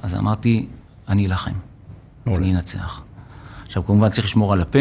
אז 0.02 0.14
אמרתי, 0.14 0.66
אני 1.08 1.26
אלחם, 1.26 1.50
אני 2.36 2.54
אנצח. 2.54 3.02
עכשיו, 3.66 3.84
כמובן 3.84 4.08
צריך 4.08 4.26
לשמור 4.26 4.52
על 4.52 4.60
הפה. 4.60 4.78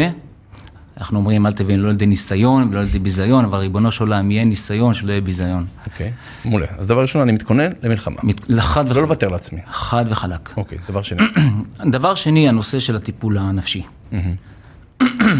אנחנו 1.00 1.18
אומרים, 1.18 1.46
אל 1.46 1.52
תבין, 1.52 1.80
לא 1.80 1.88
על 1.88 1.94
ידי 1.94 2.06
ניסיון 2.06 2.68
ולא 2.70 2.78
על 2.80 2.86
ידי 2.86 2.98
ביזיון, 2.98 3.44
אבל 3.44 3.58
ריבונו 3.58 3.90
של 3.90 4.04
עולם, 4.04 4.30
יהיה 4.30 4.44
ניסיון 4.44 4.94
שלא 4.94 5.10
יהיה 5.12 5.20
ביזיון. 5.20 5.62
אוקיי. 5.86 6.12
מעולה. 6.44 6.66
אז 6.78 6.86
דבר 6.86 7.00
ראשון, 7.02 7.22
אני 7.22 7.32
מתכונן 7.32 7.70
למלחמה. 7.82 8.16
מת- 8.22 8.40
לחד 8.48 8.84
לא 8.88 8.90
וחלק. 8.90 9.02
לוותר 9.02 9.28
לעצמי. 9.28 9.60
חד 9.72 10.04
וחלק. 10.08 10.56
אוקיי, 10.56 10.78
דבר 10.88 11.02
שני. 11.02 11.22
דבר 11.96 12.14
שני, 12.14 12.48
הנושא 12.48 12.78
של 12.78 12.96
הטיפול 12.96 13.38
הנפשי. 13.38 13.82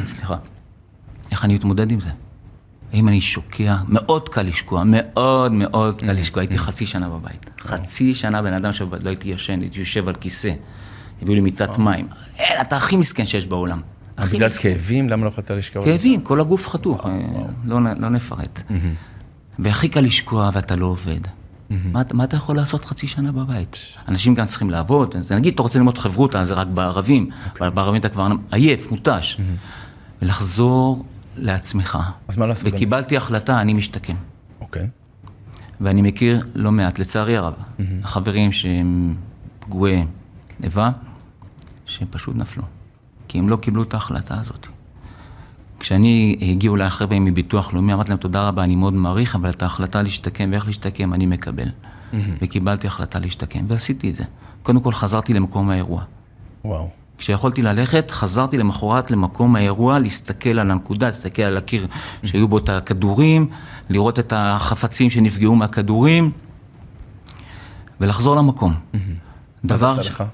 סליחה. 0.07 0.37
איך 1.31 1.45
אני 1.45 1.55
מתמודד 1.55 1.91
עם 1.91 2.01
זה? 2.01 2.09
האם 2.93 3.09
אני 3.09 3.21
שוקע? 3.21 3.77
מאוד 3.89 4.29
קל 4.29 4.43
לשקוע, 4.43 4.83
מאוד 4.87 5.53
מאוד 5.53 6.01
קל 6.01 6.13
לשקוע. 6.13 6.43
הייתי 6.43 6.59
חצי 6.59 6.87
שנה 6.87 7.09
בבית. 7.09 7.51
חצי 7.61 8.15
שנה 8.15 8.43
בן 8.43 8.53
אדם 8.53 8.73
שלא 8.73 8.89
הייתי 9.05 9.29
ישן, 9.29 9.61
הייתי 9.61 9.79
יושב 9.81 10.09
על 10.09 10.15
כיסא. 10.15 10.53
הביאו 11.23 11.35
לי 11.35 11.41
מיטת 11.41 11.79
מים. 11.79 12.07
אתה 12.63 12.77
הכי 12.77 12.97
מסכן 12.97 13.27
שיש 13.27 13.47
בעולם. 13.47 13.81
בגלל. 14.19 14.49
כאבים, 14.49 15.09
למה 15.09 15.25
לא 15.25 15.29
יכולת 15.29 15.51
לשכב? 15.51 15.85
כאבים, 15.85 16.21
כל 16.21 16.41
הגוף 16.41 16.69
חתוך, 16.69 17.07
אה, 17.07 17.19
לא 17.65 17.81
לא 17.99 18.09
נפרט. 18.09 18.63
והכי 19.59 19.89
קל 19.89 20.01
לשקוע 20.01 20.51
ואתה 20.53 20.77
לא 20.77 20.87
עובד. 20.87 21.21
מה, 21.71 22.03
מה 22.13 22.25
אתה 22.25 22.37
יכול 22.37 22.57
לעשות 22.57 22.85
חצי 22.85 23.07
שנה 23.07 23.33
בבית? 23.33 23.77
אנשים 24.09 24.35
גם 24.35 24.47
צריכים 24.47 24.71
לעבוד, 24.71 25.15
נגיד 25.31 25.53
אתה 25.53 25.63
רוצה 25.63 25.79
ללמוד 25.79 25.99
חברותא, 25.99 26.43
זה 26.43 26.55
רק 26.55 26.67
בערבים, 26.67 27.31
אבל 27.59 27.71
בערבים 27.71 28.01
אתה 28.01 28.09
כבר 28.09 28.27
עייף, 28.51 28.91
מותש. 28.91 29.41
ולחזור 30.23 31.05
לעצמך. 31.37 31.99
אז 32.29 32.37
מה 32.37 32.47
לעשות? 32.47 32.73
וקיבלתי 32.73 33.17
החלטה, 33.17 33.61
אני 33.61 33.73
משתקם. 33.73 34.15
אוקיי. 34.61 34.89
ואני 35.81 36.03
מכיר 36.03 36.47
לא 36.55 36.73
מעט, 36.73 36.99
לצערי 36.99 37.37
הרב, 37.37 37.57
החברים 38.03 38.53
שהם 38.53 39.15
פגועי 39.59 40.05
איבה, 40.63 40.91
שהם 41.87 42.09
פשוט 42.11 42.37
נפלו. 42.37 42.63
כי 43.29 43.39
הם 43.39 43.49
לא 43.49 43.57
קיבלו 43.57 43.83
את 43.83 43.95
ההחלטה 43.95 44.41
הזאת. 44.41 44.67
כשאני, 45.81 46.39
הגיעו 46.43 46.77
אליי 46.77 46.87
החבר'ה 46.87 47.19
מביטוח 47.19 47.75
לאומי, 47.75 47.93
אמרתי 47.93 48.09
להם 48.09 48.19
תודה 48.19 48.49
רבה, 48.49 48.65
אני 48.65 48.77
מאוד 48.77 48.95
מעריך, 48.95 49.35
אבל 49.35 49.51
את 49.51 49.63
ההחלטה 49.63 50.03
להשתקם 50.03 50.49
ואיך 50.53 50.67
להשתקם 50.67 51.15
אני 51.15 51.27
מקבל. 51.27 51.69
וקיבלתי 52.43 52.87
החלטה 52.87 53.19
להשתקם, 53.19 53.65
ועשיתי 53.69 54.11
את 54.11 54.15
זה. 54.15 54.25
קודם 54.63 54.81
כל 54.81 54.93
חזרתי 54.93 55.33
למקום 55.33 55.71
האירוע. 55.71 56.03
וואו. 56.65 56.89
כשיכולתי 57.19 57.63
ללכת, 57.63 58.11
חזרתי 58.11 58.59
למחרת 58.59 59.11
למקום 59.11 59.57
האירוע, 59.57 59.99
להסתכל 59.99 60.59
על 60.59 60.71
הנקודה, 60.71 61.07
להסתכל 61.07 61.43
על 61.43 61.57
הקיר 61.57 61.87
שהיו 62.25 62.49
בו 62.49 62.59
את 62.59 62.69
הכדורים, 62.69 63.49
לראות 63.89 64.19
את 64.19 64.33
החפצים 64.37 65.11
שנפגעו 65.11 65.57
מהכדורים, 65.57 66.31
ולחזור 68.01 68.37
למקום. 68.37 68.75
מה 69.65 69.77
זה 69.77 69.91
עשה 69.91 70.01
לך? 70.01 70.25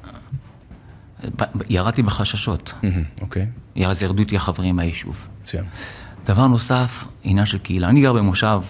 ירדתי 1.69 2.03
בחששות. 2.03 2.73
מהמם, 2.83 3.03
אוקיי. 3.21 3.47
אז 3.87 4.03
ירדו 4.03 4.21
איתי 4.23 4.37
החברים 4.37 4.77
מהיישוב. 4.77 5.27
מצוין. 5.43 5.65
דבר 6.27 6.47
נוסף, 6.47 7.05
עניין 7.25 7.47
של 7.47 7.59
קהילה. 7.59 7.89
אני 7.89 8.01
גר 8.01 8.13
במושב 8.13 8.61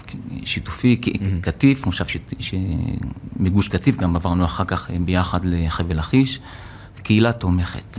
שיתופי, 0.44 0.96
ק- 0.96 1.09
קטיף, 1.40 1.86
מושב 1.86 2.07
ש... 2.07 2.16
ש... 2.40 2.55
מגוש 3.36 3.68
קטיף, 3.68 3.96
גם 3.96 4.16
עברנו 4.16 4.44
אחר 4.44 4.64
כך 4.64 4.90
ביחד 5.05 5.40
לחבל 5.44 5.98
לכיש. 5.98 6.40
קהילה 7.03 7.32
תומכת. 7.32 7.98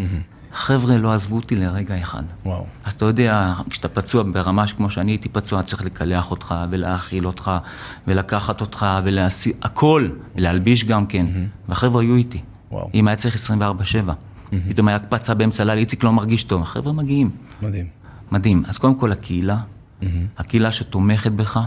חבר'ה 0.54 0.98
לא 0.98 1.14
עזבו 1.14 1.36
אותי 1.36 1.56
לרגע 1.56 2.02
אחד. 2.02 2.24
וואו. 2.46 2.66
אז 2.86 2.94
אתה 2.94 3.06
יודע, 3.06 3.54
כשאתה 3.70 3.88
פצוע 3.88 4.24
ברמה 4.32 4.68
כמו 4.68 4.90
שאני 4.90 5.12
הייתי 5.12 5.30
פצוע, 5.30 5.64
צריך 5.64 5.82
לקלח 5.86 6.32
אותך 6.32 6.56
ולהאכיל 6.72 7.28
אותך 7.28 7.52
ולקחת 8.08 8.62
אותך 8.62 8.86
ולהסיע, 9.04 9.54
הכל, 9.62 10.10
להלביש 10.36 10.84
גם 10.84 11.06
כן. 11.06 11.26
והחבר'ה 11.70 12.02
היו 12.02 12.16
איתי. 12.16 12.42
וואו. 12.72 12.90
אם 12.94 13.08
היה 13.08 13.16
צריך 13.18 13.36
24-7. 13.36 14.12
פתאום 14.70 14.88
היה 14.88 14.98
הקפצה 14.98 15.34
באמצע 15.34 15.64
הלילה, 15.64 15.80
איציק 15.82 16.04
לא 16.04 16.14
מרגיש 16.14 16.44
טוב, 16.44 16.62
החבר'ה 16.62 16.94
מגיעים. 16.94 17.30
מדהים. 17.62 17.86
מדהים. 18.32 18.64
אז 18.68 18.78
קודם 18.78 18.96
כל 18.96 19.12
הקהילה, 19.12 19.58
הקהילה 20.38 20.72
שתומכת 20.72 21.32
בך, 21.32 21.60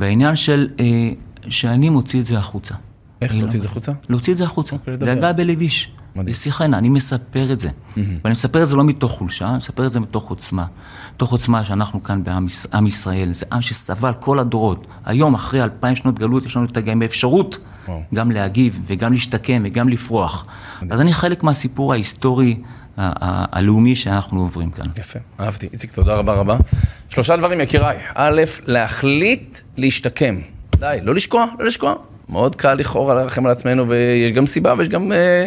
והעניין 0.00 0.36
של, 0.36 0.68
אה, 0.80 1.10
שאני 1.48 1.88
מוציא 1.90 2.20
את 2.20 2.24
זה 2.24 2.38
החוצה. 2.38 2.74
איך 3.22 3.34
לא- 3.34 3.40
להוציא 3.40 3.58
את 3.58 3.62
זה 3.62 3.68
החוצה? 3.68 3.92
להוציא 4.08 4.32
את 4.32 4.38
זה 4.38 4.44
החוצה. 4.44 4.76
אוקיי, 4.76 4.94
לדבר. 4.94 5.06
דאגה 5.14 5.32
בלביש. 5.32 5.92
מדהים. 6.16 6.32
לשיחנה, 6.32 6.78
אני 6.78 6.88
מספר 6.88 7.52
את 7.52 7.60
זה. 7.60 7.68
ואני 7.96 8.32
מספר 8.32 8.62
את 8.62 8.68
זה 8.68 8.76
לא 8.76 8.84
מתוך 8.84 9.12
חולשה, 9.12 9.48
אני 9.48 9.56
מספר 9.56 9.86
את 9.86 9.90
זה 9.90 10.00
מתוך 10.00 10.30
עוצמה. 10.30 10.64
מתוך 11.14 11.32
עוצמה 11.32 11.64
שאנחנו 11.64 12.02
כאן 12.02 12.24
בעם 12.24 12.46
עם 12.74 12.86
ישראל, 12.86 13.32
זה 13.32 13.46
עם 13.52 13.62
שסבל 13.62 14.12
כל 14.20 14.38
הדורות. 14.38 14.86
היום, 15.04 15.34
אחרי 15.34 15.62
אלפיים 15.62 15.96
שנות 15.96 16.18
גלות, 16.18 16.46
יש 16.46 16.56
לנו 16.56 16.66
את 16.66 16.78
גם 16.78 17.02
האפשרות 17.02 17.58
וואו. 17.88 18.02
גם 18.14 18.30
להגיב, 18.30 18.80
וגם 18.86 19.12
להשתקם, 19.12 19.62
וגם 19.64 19.88
לפרוח. 19.88 20.46
אז 20.90 21.00
אני 21.00 21.12
חלק 21.12 21.42
מהסיפור 21.42 21.92
ההיסטורי 21.92 22.56
הלאומי 22.96 23.96
שאנחנו 23.96 24.40
עוברים 24.40 24.70
כאן. 24.70 24.86
יפה, 24.98 25.18
אהבתי. 25.40 25.68
איציק, 25.72 25.92
תודה 25.92 26.14
רבה 26.14 26.34
רבה. 26.34 26.56
שלושה 27.08 27.36
דברים, 27.36 27.60
יקיריי. 27.60 27.98
א', 28.14 28.42
להחליט 28.66 29.60
להשתקם. 29.76 30.40
די, 30.76 30.98
לא 31.02 31.14
לשקוע, 31.14 31.46
לא 31.58 31.66
לשקוע. 31.66 31.94
מאוד 32.28 32.54
קל 32.56 32.74
לכאורה 32.74 33.14
לרחם 33.14 33.46
על 33.46 33.52
עצמנו, 33.52 33.88
ויש 33.88 34.32
גם 34.32 34.46
סיבה 34.46 34.74
ויש 34.78 34.88
גם 34.88 35.12
אה, 35.12 35.46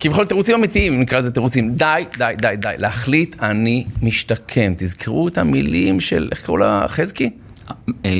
כביכול 0.00 0.24
תירוצים 0.24 0.54
אמיתיים, 0.54 1.00
נקרא 1.00 1.18
לזה 1.18 1.30
תירוצים. 1.30 1.74
די, 1.74 2.04
די, 2.18 2.34
די, 2.38 2.54
די. 2.56 2.74
להחליט, 2.78 3.36
אני 3.42 3.84
משתקם. 4.02 4.74
תזכרו 4.76 5.28
את 5.28 5.38
המילים 5.38 6.00
של, 6.00 6.28
איך 6.30 6.40
קראו 6.40 6.56
לה? 6.56 6.84
חזקי? 6.88 7.30
אה, 8.04 8.10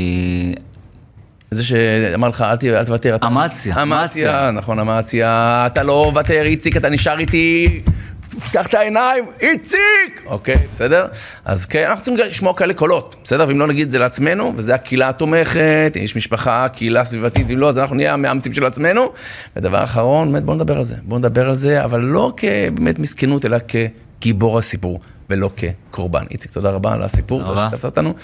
זה 1.50 1.64
שאמר 1.64 2.28
לך, 2.28 2.44
אל 2.62 2.84
תוותר. 2.84 3.16
אמציה, 3.26 3.82
אמציה. 3.82 4.50
נכון, 4.50 4.78
אמציה. 4.78 5.64
אתה 5.66 5.82
לא 5.82 6.04
מוותר, 6.08 6.42
איציק, 6.42 6.76
אתה 6.76 6.88
נשאר 6.88 7.18
איתי 7.18 7.80
פתח 8.30 8.66
את 8.66 8.74
העיניים, 8.74 9.24
איציק! 9.40 10.22
אוקיי, 10.26 10.56
בסדר? 10.70 11.06
אז 11.44 11.66
כן, 11.66 11.84
אנחנו 11.88 12.04
צריכים 12.04 12.26
לשמוע 12.26 12.54
כאלה 12.54 12.74
קולות, 12.74 13.16
בסדר? 13.24 13.44
ואם 13.48 13.60
לא 13.60 13.66
נגיד 13.66 13.86
את 13.86 13.90
זה 13.90 13.98
לעצמנו, 13.98 14.52
וזה 14.56 14.74
הקהילה 14.74 15.08
התומכת, 15.08 15.92
יש 15.94 16.16
משפחה, 16.16 16.66
קהילה 16.68 17.04
סביבתית, 17.04 17.46
ואם 17.48 17.58
לא, 17.58 17.68
אז 17.68 17.78
אנחנו 17.78 17.96
נהיה 17.96 18.14
המאמצים 18.14 18.54
של 18.54 18.66
עצמנו. 18.66 19.12
ודבר 19.56 19.84
אחרון, 19.84 20.32
באמת, 20.32 20.44
בואו 20.44 20.56
נדבר 20.56 20.76
על 20.76 20.84
זה. 20.84 20.96
בואו 21.02 21.18
נדבר 21.18 21.46
על 21.46 21.54
זה, 21.54 21.84
אבל 21.84 22.00
לא 22.00 22.32
כבאמת 22.36 22.98
מסכנות, 22.98 23.44
אלא 23.44 23.58
כגיבור 23.68 24.58
הסיפור. 24.58 25.00
ולא 25.30 25.50
כקורבן. 25.56 26.24
איציק, 26.30 26.52
תודה 26.52 26.70
רבה 26.70 26.92
על 26.92 27.02
הסיפור, 27.02 27.44
תודה 27.44 27.68
שתפסת 27.68 27.84
אותנו. 27.84 28.14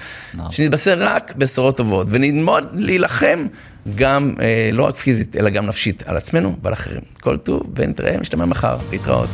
שנתבשר 0.51 0.97
רק 0.99 1.35
בשורות 1.37 1.77
טובות, 1.77 2.07
ונלמוד 2.11 2.65
להילחם 2.73 3.47
גם, 3.95 4.35
אה, 4.41 4.71
לא 4.73 4.83
רק 4.83 4.97
פיזית, 4.97 5.37
אלא 5.37 5.51
גם 5.51 5.67
נפשית, 5.67 6.03
על 6.07 6.17
עצמנו 6.17 6.57
ועל 6.63 6.73
אחרים. 6.73 7.03
כל 7.21 7.37
טוב, 7.37 7.63
ונתראה, 7.75 8.21
משתמע 8.21 8.45
מחר, 8.45 8.77
להתראות. 8.91 9.29